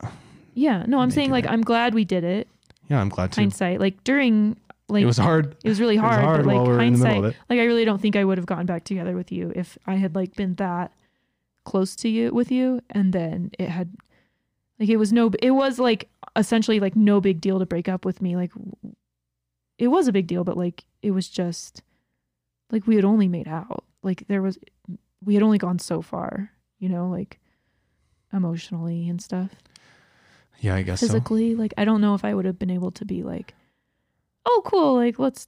Yeah. 0.53 0.83
No, 0.87 0.99
I'm 0.99 1.11
saying, 1.11 1.31
like. 1.31 1.47
I'm 1.47 1.61
glad 1.61 1.93
we 1.93 2.03
did 2.05 2.23
it. 2.23 2.47
Yeah, 2.89 2.99
I'm 2.99 3.09
glad 3.09 3.31
to. 3.33 3.39
Hindsight. 3.41 3.79
Like, 3.79 4.03
during, 4.03 4.57
like, 4.89 5.03
it 5.03 5.05
was 5.05 5.17
hard. 5.17 5.55
it 5.63 5.69
was 5.69 5.79
really 5.79 5.95
It 5.95 6.01
was 6.01 6.09
hard, 6.09 6.23
hard 6.23 6.37
but 6.39 6.45
like 6.47 6.55
while 6.55 6.65
we 6.65 6.69
were 6.73 6.81
in 6.81 6.93
the 6.93 6.99
hindsight, 6.99 7.07
middle 7.09 7.25
of 7.25 7.31
it. 7.33 7.37
like 7.49 7.59
I 7.59 7.63
really 7.65 7.85
don't 7.85 8.01
think 8.01 8.15
I 8.15 8.23
would 8.25 8.37
have 8.37 8.45
gotten 8.47 8.65
back 8.65 8.83
together 8.83 9.15
with 9.15 9.31
you 9.31 9.53
if 9.55 9.77
I 9.87 9.95
had 9.95 10.15
like 10.15 10.35
been 10.35 10.55
that 10.55 10.91
close 11.63 11.95
to 11.97 12.09
you 12.09 12.33
with 12.33 12.51
you, 12.51 12.81
and 12.89 13.13
then 13.13 13.51
it 13.57 13.69
had 13.69 13.95
like 14.79 14.89
it 14.89 14.97
was 14.97 15.13
no, 15.13 15.31
it 15.41 15.51
was 15.51 15.79
like 15.79 16.09
essentially 16.35 16.79
like 16.79 16.95
no 16.95 17.21
big 17.21 17.39
deal 17.39 17.59
to 17.59 17.65
break 17.65 17.87
up 17.87 18.03
with 18.05 18.21
me. 18.21 18.35
Like 18.35 18.51
it 19.79 19.87
was 19.87 20.07
a 20.07 20.11
big 20.11 20.27
deal, 20.27 20.43
but 20.43 20.57
like 20.57 20.83
it 21.01 21.11
was 21.11 21.27
just 21.27 21.81
like 22.69 22.85
we 22.85 22.95
had 22.95 23.05
only 23.05 23.27
made 23.27 23.47
out. 23.47 23.85
Like 24.03 24.27
there 24.27 24.41
was, 24.41 24.59
we 25.23 25.33
had 25.33 25.41
only 25.41 25.57
gone 25.57 25.79
so 25.79 26.01
far, 26.01 26.51
you 26.77 26.89
know, 26.89 27.07
like 27.09 27.39
emotionally 28.31 29.09
and 29.09 29.19
stuff 29.19 29.49
Yeah, 30.59 30.75
I 30.75 30.83
guess 30.83 30.99
physically. 30.99 31.55
Like 31.55 31.73
I 31.77 31.85
don't 31.85 32.01
know 32.01 32.13
if 32.13 32.23
I 32.23 32.33
would 32.35 32.45
have 32.45 32.59
been 32.59 32.69
able 32.69 32.91
to 32.91 33.05
be 33.05 33.23
like, 33.23 33.55
oh 34.45 34.61
cool, 34.65 34.95
like 34.95 35.17
let's 35.17 35.47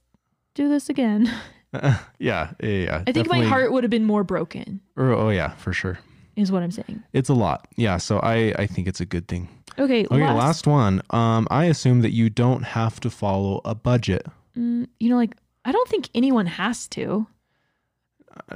do 0.54 0.68
this 0.68 0.88
again. 0.88 1.30
so. 1.72 1.80
yeah, 2.18 2.52
yeah, 2.60 2.68
yeah. 2.68 3.04
I 3.06 3.12
think 3.12 3.28
my 3.30 3.40
heart 3.40 3.72
would 3.72 3.82
have 3.82 3.90
been 3.90 4.04
more 4.04 4.24
broken, 4.24 4.82
or- 4.94 5.12
oh 5.12 5.30
yeah, 5.30 5.50
for 5.56 5.72
sure. 5.72 5.98
is 6.36 6.52
what 6.52 6.62
I'm 6.62 6.70
saying. 6.70 7.02
It's 7.14 7.30
a 7.30 7.34
lot. 7.34 7.66
Yeah, 7.76 7.96
so 7.96 8.18
I 8.18 8.54
I 8.58 8.66
think 8.66 8.88
it's 8.88 9.00
a 9.00 9.06
good 9.06 9.26
thing. 9.26 9.48
Okay, 9.78 10.04
Okay, 10.04 10.20
last, 10.20 10.36
last 10.36 10.66
one. 10.66 11.02
Um, 11.10 11.46
I 11.50 11.64
assume 11.66 12.00
that 12.02 12.12
you 12.12 12.28
don't 12.30 12.62
have 12.62 13.00
to 13.00 13.10
follow 13.10 13.60
a 13.64 13.74
budget. 13.74 14.26
mm, 14.56 14.86
you 15.00 15.08
know, 15.08 15.16
like 15.16 15.34
I 15.64 15.72
don't 15.72 15.88
think 15.88 16.08
anyone 16.14 16.46
has 16.46 16.86
to. 16.88 17.26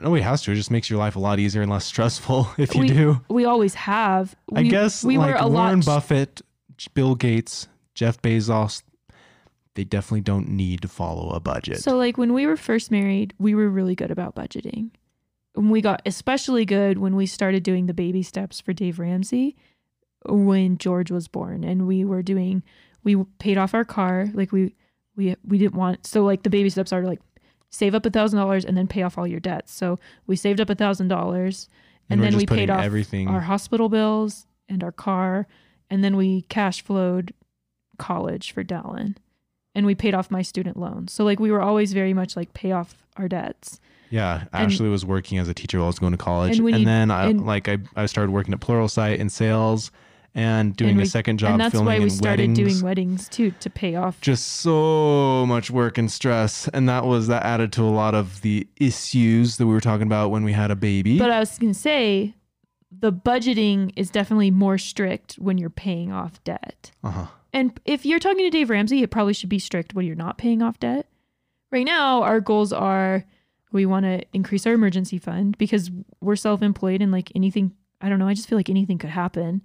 Nobody 0.03 0.23
has 0.23 0.43
to. 0.43 0.53
It 0.53 0.55
just 0.57 0.71
makes 0.71 0.89
your 0.89 0.99
life 0.99 1.17
a 1.17 1.19
lot 1.21 1.39
easier 1.39 1.61
and 1.62 1.71
less 1.71 1.85
stressful 1.85 2.49
if 2.59 2.75
you 2.75 2.81
We- 2.83 2.89
do. 2.89 3.21
We 3.29 3.45
always 3.45 3.75
have. 3.75 4.35
I 4.55 4.62
guess 4.62 5.05
we 5.05 5.19
like 5.19 5.35
were 5.35 5.41
a 5.41 5.49
Warren 5.49 5.81
lot. 5.81 5.87
Buffett, 5.87 6.41
Bill 6.95 7.14
Gates, 7.14 7.69
Jeff 7.95 8.21
Bezos, 8.23 8.83
they 9.75 9.85
definitely 9.85 10.23
don't 10.23 10.49
need 10.49 10.81
to 10.83 10.89
follow 10.89 11.31
a 11.31 11.41
budget. 11.41 11.79
So 11.81 11.97
like 11.97 12.17
when 12.17 12.33
we 12.33 12.47
were 12.47 12.57
first 12.57 12.91
married, 12.91 13.35
we 13.39 13.55
were 13.55 13.69
really 13.69 13.95
good 13.95 14.11
about 14.11 14.35
budgeting. 14.35 14.91
And 15.55 15.71
we 15.71 15.81
got 15.83 16.01
especially 16.07 16.64
good 16.64 16.99
when 16.99 17.14
we 17.17 17.27
started 17.27 17.62
doing 17.62 17.87
the 17.87 17.95
baby 17.95 18.23
steps 18.23 18.61
for 18.61 18.73
Dave 18.73 18.99
Ramsey 18.99 19.57
when 20.29 20.79
George 20.79 21.11
was 21.11 21.29
born 21.29 21.64
and 21.64 21.87
we 21.87 22.05
were 22.05 22.22
doing 22.22 22.62
we 23.05 23.16
paid 23.39 23.57
off 23.59 23.72
our 23.74 23.85
car 23.85 24.29
like 24.35 24.51
we 24.53 24.74
we 25.16 25.37
we 25.47 25.59
didn't 25.59 25.74
want 25.77 26.07
so 26.07 26.24
like 26.24 26.43
the 26.43 26.51
baby 26.51 26.68
steps 26.70 26.93
are 26.93 27.03
like 27.03 27.20
save 27.70 27.95
up 27.95 28.05
a 28.07 28.11
thousand 28.11 28.39
dollars 28.39 28.64
and 28.64 28.77
then 28.77 28.87
pay 28.87 29.03
off 29.03 29.18
all 29.18 29.27
your 29.27 29.41
debts. 29.41 29.72
So 29.72 29.99
we 30.27 30.37
saved 30.37 30.61
up 30.61 30.70
a 30.70 30.74
thousand 30.74 31.09
dollars 31.09 31.68
and, 32.09 32.22
then 32.22 32.37
we 32.37 32.47
paid 32.47 32.70
off 32.70 32.83
everything. 32.85 33.27
our 33.29 33.41
hospital 33.41 33.89
bills 33.89 34.47
and 34.68 34.83
our 34.85 34.93
car 34.93 35.47
and 35.91 36.03
then 36.05 36.16
we 36.16 36.43
cash 36.43 36.83
flowed 36.83 37.35
college 37.99 38.53
for 38.53 38.62
Dallin 38.62 39.16
and 39.74 39.85
we 39.85 39.95
paid 39.95 40.14
off 40.14 40.31
my 40.31 40.43
student 40.43 40.77
loans. 40.77 41.12
So 41.12 41.24
like 41.24 41.41
we 41.41 41.51
were 41.51 41.61
always 41.62 41.93
very 41.93 42.14
much 42.14 42.37
like 42.37 42.55
pay 42.55 42.72
off 42.72 42.95
our 43.16 43.29
debts. 43.29 43.81
yeah, 44.11 44.45
and- 44.53 44.72
Ashley 44.72 44.89
was 44.89 45.05
working 45.05 45.39
as 45.39 45.49
a 45.49 45.55
teacher 45.55 45.79
while 45.79 45.87
I 45.87 45.89
was 45.89 45.99
going 45.99 46.12
to 46.12 46.18
college, 46.18 46.59
And 46.59 46.68
and, 46.68 46.79
you- 46.81 46.85
then 46.87 47.11
I 47.11 47.27
and- 47.31 47.45
like 47.47 47.68
I, 47.68 47.79
I 47.97 48.07
started 48.07 48.31
working 48.31 48.55
at 48.55 48.61
Pluralsight 48.61 49.18
in 49.18 49.29
sales 49.29 49.91
and 50.37 50.76
doing 50.76 50.93
And 50.93 51.01
a 51.01 51.07
second 51.07 51.39
job 51.39 51.49
filming 51.49 51.55
and 51.55 51.61
that's 51.64 51.72
filming 51.72 51.99
why 51.99 52.05
we 52.05 52.11
started 52.11 52.51
weddings. 52.51 52.59
doing 52.59 52.84
weddings 52.84 53.28
too 53.28 53.51
to 53.59 53.70
pay 53.70 53.97
off. 53.97 54.20
just 54.20 54.47
so 54.47 55.45
much 55.47 55.70
work 55.70 55.99
and 55.99 56.12
stress 56.12 56.68
and 56.68 56.89
that 56.89 57.05
was 57.05 57.26
that 57.26 57.43
added 57.45 57.72
to 57.72 57.82
a 57.82 57.91
lot 57.91 58.14
of 58.14 58.41
the 58.43 58.68
issues 58.76 59.57
that 59.57 59.66
we 59.66 59.72
were 59.72 59.80
talking 59.80 60.07
about 60.07 60.30
when 60.30 60.45
we 60.45 60.53
had 60.53 60.70
a 60.70 60.76
baby 60.76 61.18
But 61.18 61.30
I 61.30 61.41
was 61.41 61.59
going 61.59 61.72
to 61.72 61.78
say 61.78 62.34
the 62.97 63.12
budgeting 63.12 63.93
is 63.97 64.11
definitely 64.11 64.51
more 64.51 64.78
strict 64.78 65.34
when 65.34 65.59
you're 65.59 65.70
paying 65.70 66.12
off 66.12 66.43
debt. 66.45 66.93
uh-huh 67.03 67.26
And 67.53 67.80
if 67.87 68.05
you're 68.07 68.18
talking 68.20 68.45
to 68.45 68.51
Dave 68.51 68.68
Ramsey, 68.70 69.03
it 69.03 69.11
probably 69.11 69.32
should 69.32 69.49
be 69.49 69.59
strict 69.59 69.95
when 69.95 70.05
you're 70.07 70.14
not 70.14 70.37
paying 70.39 70.61
off 70.62 70.78
debt. 70.78 71.07
Right 71.72 71.87
now, 71.87 72.22
our 72.22 72.41
goals 72.41 72.72
are 72.72 73.24
we 73.72 73.87
want 73.87 74.05
to 74.05 74.22
increase 74.32 74.66
our 74.66 74.72
emergency 74.74 75.18
fund 75.18 75.57
because 75.59 75.91
we're 76.20 76.37
self 76.37 76.62
employed 76.62 77.01
and 77.03 77.11
like 77.11 77.32
anything, 77.34 77.72
I 78.01 78.09
don't 78.09 78.18
know, 78.18 78.28
I 78.28 78.34
just 78.34 78.49
feel 78.49 78.59
like 78.59 78.70
anything 78.70 78.99
could 78.99 79.11
happen. 79.11 79.62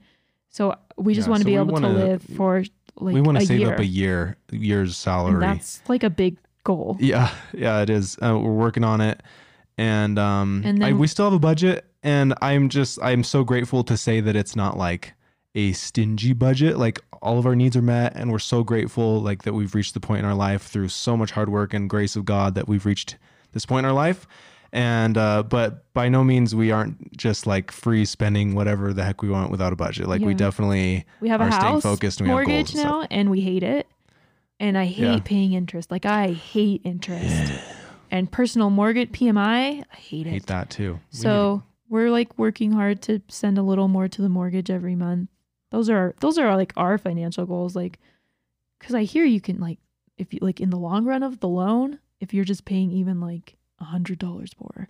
So 0.51 0.75
we 0.97 1.13
just 1.15 1.27
Yeah, 1.27 1.31
want 1.31 1.39
to 1.41 1.45
so 1.45 1.49
be 1.49 1.55
able 1.55 1.73
wanna- 1.73 1.87
to 1.87 1.93
live 1.93 2.21
for 2.35 2.63
like 2.97 3.13
we 3.15 3.21
want 3.21 3.39
to 3.39 3.45
save 3.45 3.61
year. 3.61 3.73
up 3.73 3.79
a 3.79 3.85
year 3.85 4.37
year's 4.51 4.89
and 4.89 4.95
salary. 4.95 5.39
that's 5.39 5.81
like 5.87 6.03
a 6.03 6.09
big 6.09 6.37
goal. 6.63 6.97
yeah 6.99 7.31
yeah 7.53 7.81
it 7.81 7.89
is. 7.89 8.17
Uh, 8.21 8.37
we're 8.37 8.51
working 8.53 8.83
on 8.83 9.01
it. 9.01 9.23
And 9.77 10.19
um 10.19 10.61
And 10.65 10.83
I, 10.83 10.93
we 10.93 11.07
still 11.07 11.25
have 11.25 11.33
a 11.33 11.39
budget 11.39 11.85
and 12.03 12.33
i'm 12.41 12.67
just 12.69 12.97
i'm 13.01 13.23
so 13.23 13.43
grateful 13.43 13.83
to 13.85 13.95
say 13.95 14.19
that 14.21 14.35
it's 14.35 14.55
not 14.55 14.77
like 14.77 15.13
a 15.55 15.71
stingy 15.73 16.33
budget. 16.33 16.77
Like 16.77 16.99
all 17.21 17.37
of 17.39 17.45
our 17.45 17.55
needs 17.55 17.75
are 17.77 17.81
met 17.81 18.13
and 18.15 18.31
we're 18.31 18.39
so 18.39 18.63
grateful 18.63 19.21
like 19.21 19.43
that 19.43 19.53
we've 19.53 19.73
reached 19.75 19.93
the 19.93 19.99
point 19.99 20.19
in 20.19 20.25
our 20.25 20.33
life 20.35 20.63
through 20.63 20.87
so 20.89 21.15
much 21.15 21.31
hard 21.31 21.49
work 21.49 21.73
and 21.73 21.89
grace 21.89 22.15
of 22.15 22.25
god 22.25 22.55
that 22.55 22.67
we've 22.67 22.85
reached 22.85 23.17
this 23.53 23.65
point 23.65 23.85
in 23.85 23.89
our 23.89 23.93
life 23.95 24.27
and 24.73 25.17
uh 25.17 25.43
but 25.43 25.91
by 25.93 26.07
no 26.07 26.23
means 26.23 26.55
we 26.55 26.71
aren't 26.71 27.15
just 27.17 27.45
like 27.45 27.71
free 27.71 28.05
spending 28.05 28.55
whatever 28.55 28.93
the 28.93 29.03
heck 29.03 29.21
we 29.21 29.29
want 29.29 29.51
without 29.51 29.73
a 29.73 29.75
budget 29.75 30.07
like 30.07 30.21
we 30.21 30.33
definitely 30.33 31.05
We 31.19 31.29
have 31.29 31.41
a 31.41 31.45
are 31.45 31.51
staying 31.51 31.73
house 31.73 31.83
focused 31.83 32.19
and 32.21 32.29
we 32.29 32.35
have 32.35 32.45
goals 32.45 32.47
mortgage 32.47 32.75
and 32.75 32.83
now, 32.83 33.07
and 33.11 33.29
we 33.29 33.41
hate 33.41 33.63
it. 33.63 33.87
And 34.59 34.77
I 34.77 34.85
hate 34.85 35.03
Yeah. 35.03 35.19
paying 35.25 35.53
interest. 35.53 35.89
Like 35.91 36.05
I 36.05 36.33
hate 36.33 36.81
interest. 36.83 37.53
And 38.11 38.31
personal 38.31 38.69
mortgage 38.69 39.11
PMI, 39.11 39.83
I 39.91 39.95
hate 39.95 40.27
it. 40.27 40.31
hate 40.31 40.45
that 40.47 40.69
too 40.69 40.99
We 41.11 41.17
So 41.17 41.63
we're 41.89 42.11
like 42.11 42.37
working 42.37 42.71
hard 42.71 43.01
to 43.03 43.21
send 43.27 43.57
a 43.57 43.63
little 43.63 43.87
more 43.87 44.07
to 44.07 44.21
the 44.21 44.29
mortgage 44.29 44.69
every 44.69 44.95
month. 44.95 45.29
Those 45.71 45.89
are 45.89 46.13
those 46.19 46.37
are 46.37 46.55
like 46.55 46.73
our 46.77 46.97
financial 46.97 47.45
goals. 47.45 47.75
Like, 47.75 47.99
because 48.79 48.93
I 48.95 49.03
hear 49.03 49.25
you 49.25 49.41
can 49.41 49.59
like 49.59 49.79
if 50.17 50.33
you 50.33 50.39
like 50.41 50.61
in 50.61 50.69
the 50.69 50.77
long 50.77 51.05
run 51.05 51.23
of 51.23 51.39
the 51.39 51.49
loan, 51.49 51.99
if 52.19 52.33
you're 52.33 52.45
just 52.45 52.63
paying 52.65 52.91
even 52.91 53.19
like 53.19 53.55
a 53.81 53.85
hundred 53.85 54.19
dollars 54.19 54.51
more, 54.59 54.87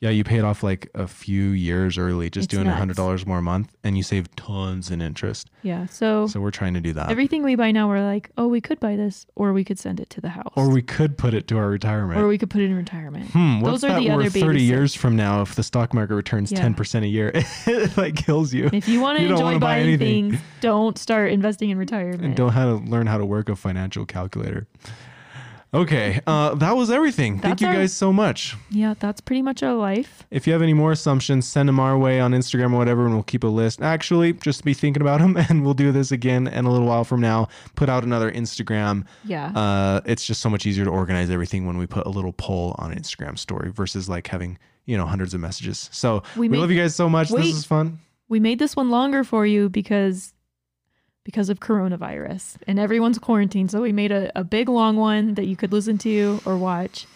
Yeah, 0.00 0.10
you 0.10 0.24
paid 0.24 0.42
off 0.42 0.62
like 0.62 0.90
a 0.94 1.06
few 1.06 1.44
years 1.50 1.96
early, 1.96 2.28
just 2.28 2.46
It's 2.46 2.50
doing 2.54 2.66
a 2.66 2.70
nuts. 2.70 2.78
hundred 2.78 2.96
dollars 2.96 3.24
more 3.24 3.38
a 3.38 3.42
month, 3.42 3.74
and 3.84 3.96
you 3.96 4.02
save 4.02 4.34
tons 4.36 4.90
in 4.90 5.00
interest. 5.00 5.48
yeah. 5.62 5.86
So, 5.86 6.26
So 6.26 6.40
we're 6.40 6.50
trying 6.50 6.74
to 6.74 6.80
do 6.80 6.92
that, 6.94 7.10
everything 7.10 7.42
we 7.42 7.54
buy 7.54 7.70
now, 7.70 7.88
we're 7.88 8.04
like, 8.04 8.28
oh, 8.36 8.48
we 8.48 8.60
could 8.60 8.78
buy 8.80 8.96
this, 8.96 9.24
or 9.34 9.52
we 9.54 9.64
could 9.64 9.78
send 9.78 10.00
it 10.00 10.10
to 10.10 10.20
the 10.20 10.28
house, 10.30 10.52
or 10.56 10.68
we 10.68 10.82
could 10.82 11.16
put 11.16 11.32
it 11.32 11.46
to 11.48 11.56
our 11.56 11.68
retirement. 11.70 12.20
or 12.20 12.26
we 12.28 12.36
could 12.36 12.50
put 12.50 12.60
it 12.60 12.64
in 12.66 12.74
retirement. 12.76 13.30
hmm, 13.30 13.60
what's 13.60 13.80
those 13.82 13.84
are 13.84 13.94
that 13.94 14.00
the 14.00 14.10
other 14.10 14.24
worth 14.24 14.34
baby 14.34 14.44
thirty 14.46 14.58
steps. 14.58 14.68
years 14.68 14.94
from 14.94 15.16
now 15.16 15.40
if 15.40 15.54
the 15.54 15.62
stock 15.62 15.94
market 15.94 16.16
returns 16.16 16.50
Yeah. 16.52 16.58
ten 16.60 16.74
percent 16.74 17.04
a 17.06 17.08
year? 17.08 17.30
it 17.66 17.96
like 17.96 18.16
kills 18.16 18.52
you. 18.52 18.68
If 18.74 18.88
you 18.88 19.00
want 19.00 19.16
to 19.18 19.22
You 19.22 19.28
don't 19.28 19.36
enjoy 19.38 19.44
wanna 19.46 19.58
buy 19.60 19.66
buying 19.76 19.86
anything. 19.88 20.30
things, 20.32 20.42
don't 20.60 20.98
start 20.98 21.30
investing 21.30 21.70
in 21.70 21.78
retirement. 21.78 22.22
and 22.24 22.36
don't 22.36 22.50
how 22.52 22.66
to 22.66 22.84
learn 22.84 23.06
how 23.06 23.16
to 23.16 23.24
work 23.24 23.48
a 23.48 23.56
financial 23.56 24.04
calculator. 24.04 24.66
Okay, 25.74 26.20
uh, 26.26 26.54
that 26.54 26.76
was 26.76 26.88
everything. 26.88 27.40
Thank 27.40 27.42
That's 27.58 27.62
you 27.62 27.66
our- 27.68 27.74
guys 27.74 27.92
so 27.92 28.12
much. 28.12 28.56
Yeah, 28.70 28.94
that's 28.96 29.20
pretty 29.20 29.42
much 29.42 29.60
our 29.64 29.74
life. 29.74 30.24
If 30.30 30.46
you 30.46 30.52
have 30.52 30.62
any 30.62 30.72
more 30.72 30.92
assumptions, 30.92 31.48
send 31.48 31.68
them 31.68 31.80
our 31.80 31.98
way 31.98 32.20
on 32.20 32.30
Instagram 32.30 32.72
or 32.72 32.78
whatever, 32.78 33.04
and 33.06 33.14
we'll 33.14 33.24
keep 33.24 33.42
a 33.42 33.48
list. 33.48 33.82
Actually, 33.82 34.34
just 34.34 34.62
be 34.64 34.72
thinking 34.72 35.00
about 35.02 35.18
them, 35.20 35.36
and 35.48 35.64
we'll 35.64 35.74
do 35.74 35.90
this 35.90 36.12
again 36.12 36.46
in 36.46 36.64
a 36.64 36.70
little 36.70 36.86
while 36.86 37.02
from 37.02 37.20
now. 37.20 37.48
Put 37.74 37.88
out 37.88 38.04
another 38.04 38.30
Instagram. 38.30 39.04
Yeah. 39.24 39.46
Uh, 39.48 40.00
it's 40.06 40.24
just 40.24 40.40
so 40.40 40.48
much 40.48 40.64
easier 40.66 40.84
to 40.84 40.90
organize 40.90 41.28
everything 41.30 41.66
when 41.66 41.76
we 41.78 41.86
put 41.86 42.06
a 42.06 42.10
little 42.10 42.32
poll 42.34 42.76
on 42.78 42.92
an 42.92 42.98
Instagram 42.98 43.36
story 43.38 43.72
versus 43.72 44.08
like 44.08 44.28
having 44.28 44.58
you 44.86 44.96
know 44.98 45.06
hundreds 45.06 45.32
of 45.34 45.40
messages. 45.40 45.88
So 45.92 46.22
we, 46.36 46.40
We 46.42 46.48
made- 46.50 46.58
love 46.58 46.70
you 46.70 46.80
guys 46.80 46.94
so 46.94 47.08
much. 47.08 47.30
Wait. 47.30 47.42
This 47.42 47.56
is 47.56 47.64
fun. 47.64 47.98
we 48.28 48.38
made 48.38 48.58
this 48.58 48.76
one 48.76 48.90
longer 48.90 49.24
for 49.24 49.46
you 49.46 49.68
because 49.70 50.33
because 51.24 51.48
of 51.48 51.58
coronavirus 51.58 52.56
and 52.66 52.78
everyone's 52.78 53.18
quarantined. 53.18 53.70
So 53.70 53.80
we 53.80 53.92
made 53.92 54.12
a, 54.12 54.30
a 54.38 54.44
big 54.44 54.68
long 54.68 54.96
one 54.96 55.34
that 55.34 55.46
you 55.46 55.56
could 55.56 55.72
listen 55.72 55.98
to 55.98 56.40
or 56.44 56.56
watch 56.56 57.06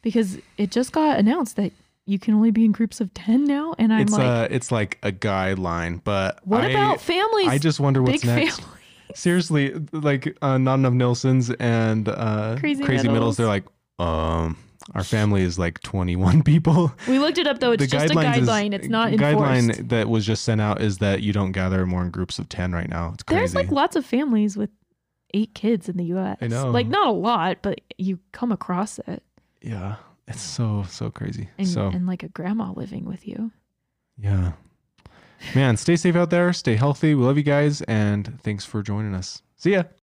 because 0.00 0.38
it 0.56 0.70
just 0.70 0.92
got 0.92 1.18
announced 1.18 1.56
that 1.56 1.72
you 2.06 2.18
can 2.18 2.34
only 2.34 2.50
be 2.50 2.64
in 2.64 2.72
groups 2.72 3.00
of 3.00 3.12
10 3.14 3.44
now. 3.44 3.74
And 3.78 3.92
I'm 3.92 4.02
it's 4.02 4.12
like, 4.12 4.22
uh 4.22 4.48
it's 4.50 4.72
like 4.72 4.98
a 5.02 5.12
guideline, 5.12 6.02
but 6.02 6.38
what 6.46 6.62
I, 6.62 6.68
about 6.70 7.00
families? 7.00 7.48
I 7.48 7.58
just 7.58 7.80
wonder 7.80 8.02
what's 8.02 8.24
next. 8.24 8.60
family. 8.60 8.78
Seriously, 9.14 9.74
like 9.92 10.36
uh, 10.40 10.56
not 10.56 10.74
enough 10.74 10.94
Nilsons 10.94 11.54
and 11.60 12.08
uh, 12.08 12.56
Crazy 12.58 12.82
crazy 12.82 13.08
middles. 13.08 13.12
Middles. 13.12 13.36
They're 13.36 13.46
like, 13.46 13.64
um, 13.98 14.56
our 14.94 15.04
family 15.04 15.42
is 15.42 15.58
like 15.58 15.80
21 15.80 16.42
people. 16.44 16.92
We 17.08 17.18
looked 17.18 17.38
it 17.38 17.46
up 17.46 17.60
though. 17.60 17.72
It's 17.72 17.86
just 17.86 18.10
a 18.12 18.14
guidelines 18.14 18.38
is- 18.42 18.48
guideline. 18.48 18.74
it's 18.74 18.88
not 18.88 19.12
guideline 19.12 19.58
enforced. 19.70 19.88
that 19.88 20.08
was 20.08 20.26
just 20.26 20.44
sent 20.44 20.60
out 20.60 20.80
is 20.80 20.98
that 20.98 21.22
you 21.22 21.32
don't 21.32 21.52
gather 21.52 21.86
more 21.86 22.02
in 22.02 22.10
groups 22.10 22.38
of 22.38 22.48
10 22.48 22.72
right 22.72 22.88
now. 22.88 23.12
It's 23.14 23.22
crazy. 23.22 23.38
There's 23.40 23.54
like 23.54 23.70
lots 23.70 23.96
of 23.96 24.04
families 24.04 24.56
with 24.56 24.70
eight 25.34 25.54
kids 25.54 25.88
in 25.88 25.96
the 25.96 26.04
US. 26.16 26.38
I 26.40 26.46
know. 26.48 26.70
Like 26.70 26.88
not 26.88 27.06
a 27.06 27.12
lot, 27.12 27.58
but 27.62 27.80
you 27.98 28.18
come 28.32 28.52
across 28.52 28.98
it. 29.00 29.22
yeah, 29.62 29.96
it's 30.28 30.40
so 30.42 30.84
so 30.88 31.10
crazy. 31.10 31.48
And, 31.58 31.66
so 31.68 31.88
and 31.88 32.06
like 32.06 32.22
a 32.22 32.28
grandma 32.28 32.72
living 32.72 33.04
with 33.04 33.26
you. 33.26 33.50
yeah, 34.18 34.52
man, 35.54 35.76
stay 35.76 35.96
safe 35.96 36.16
out 36.16 36.30
there. 36.30 36.52
Stay 36.52 36.76
healthy. 36.76 37.14
We 37.14 37.24
love 37.24 37.36
you 37.36 37.42
guys, 37.42 37.80
and 37.82 38.38
thanks 38.42 38.64
for 38.64 38.82
joining 38.82 39.14
us. 39.14 39.42
See 39.56 39.72
ya. 39.72 39.84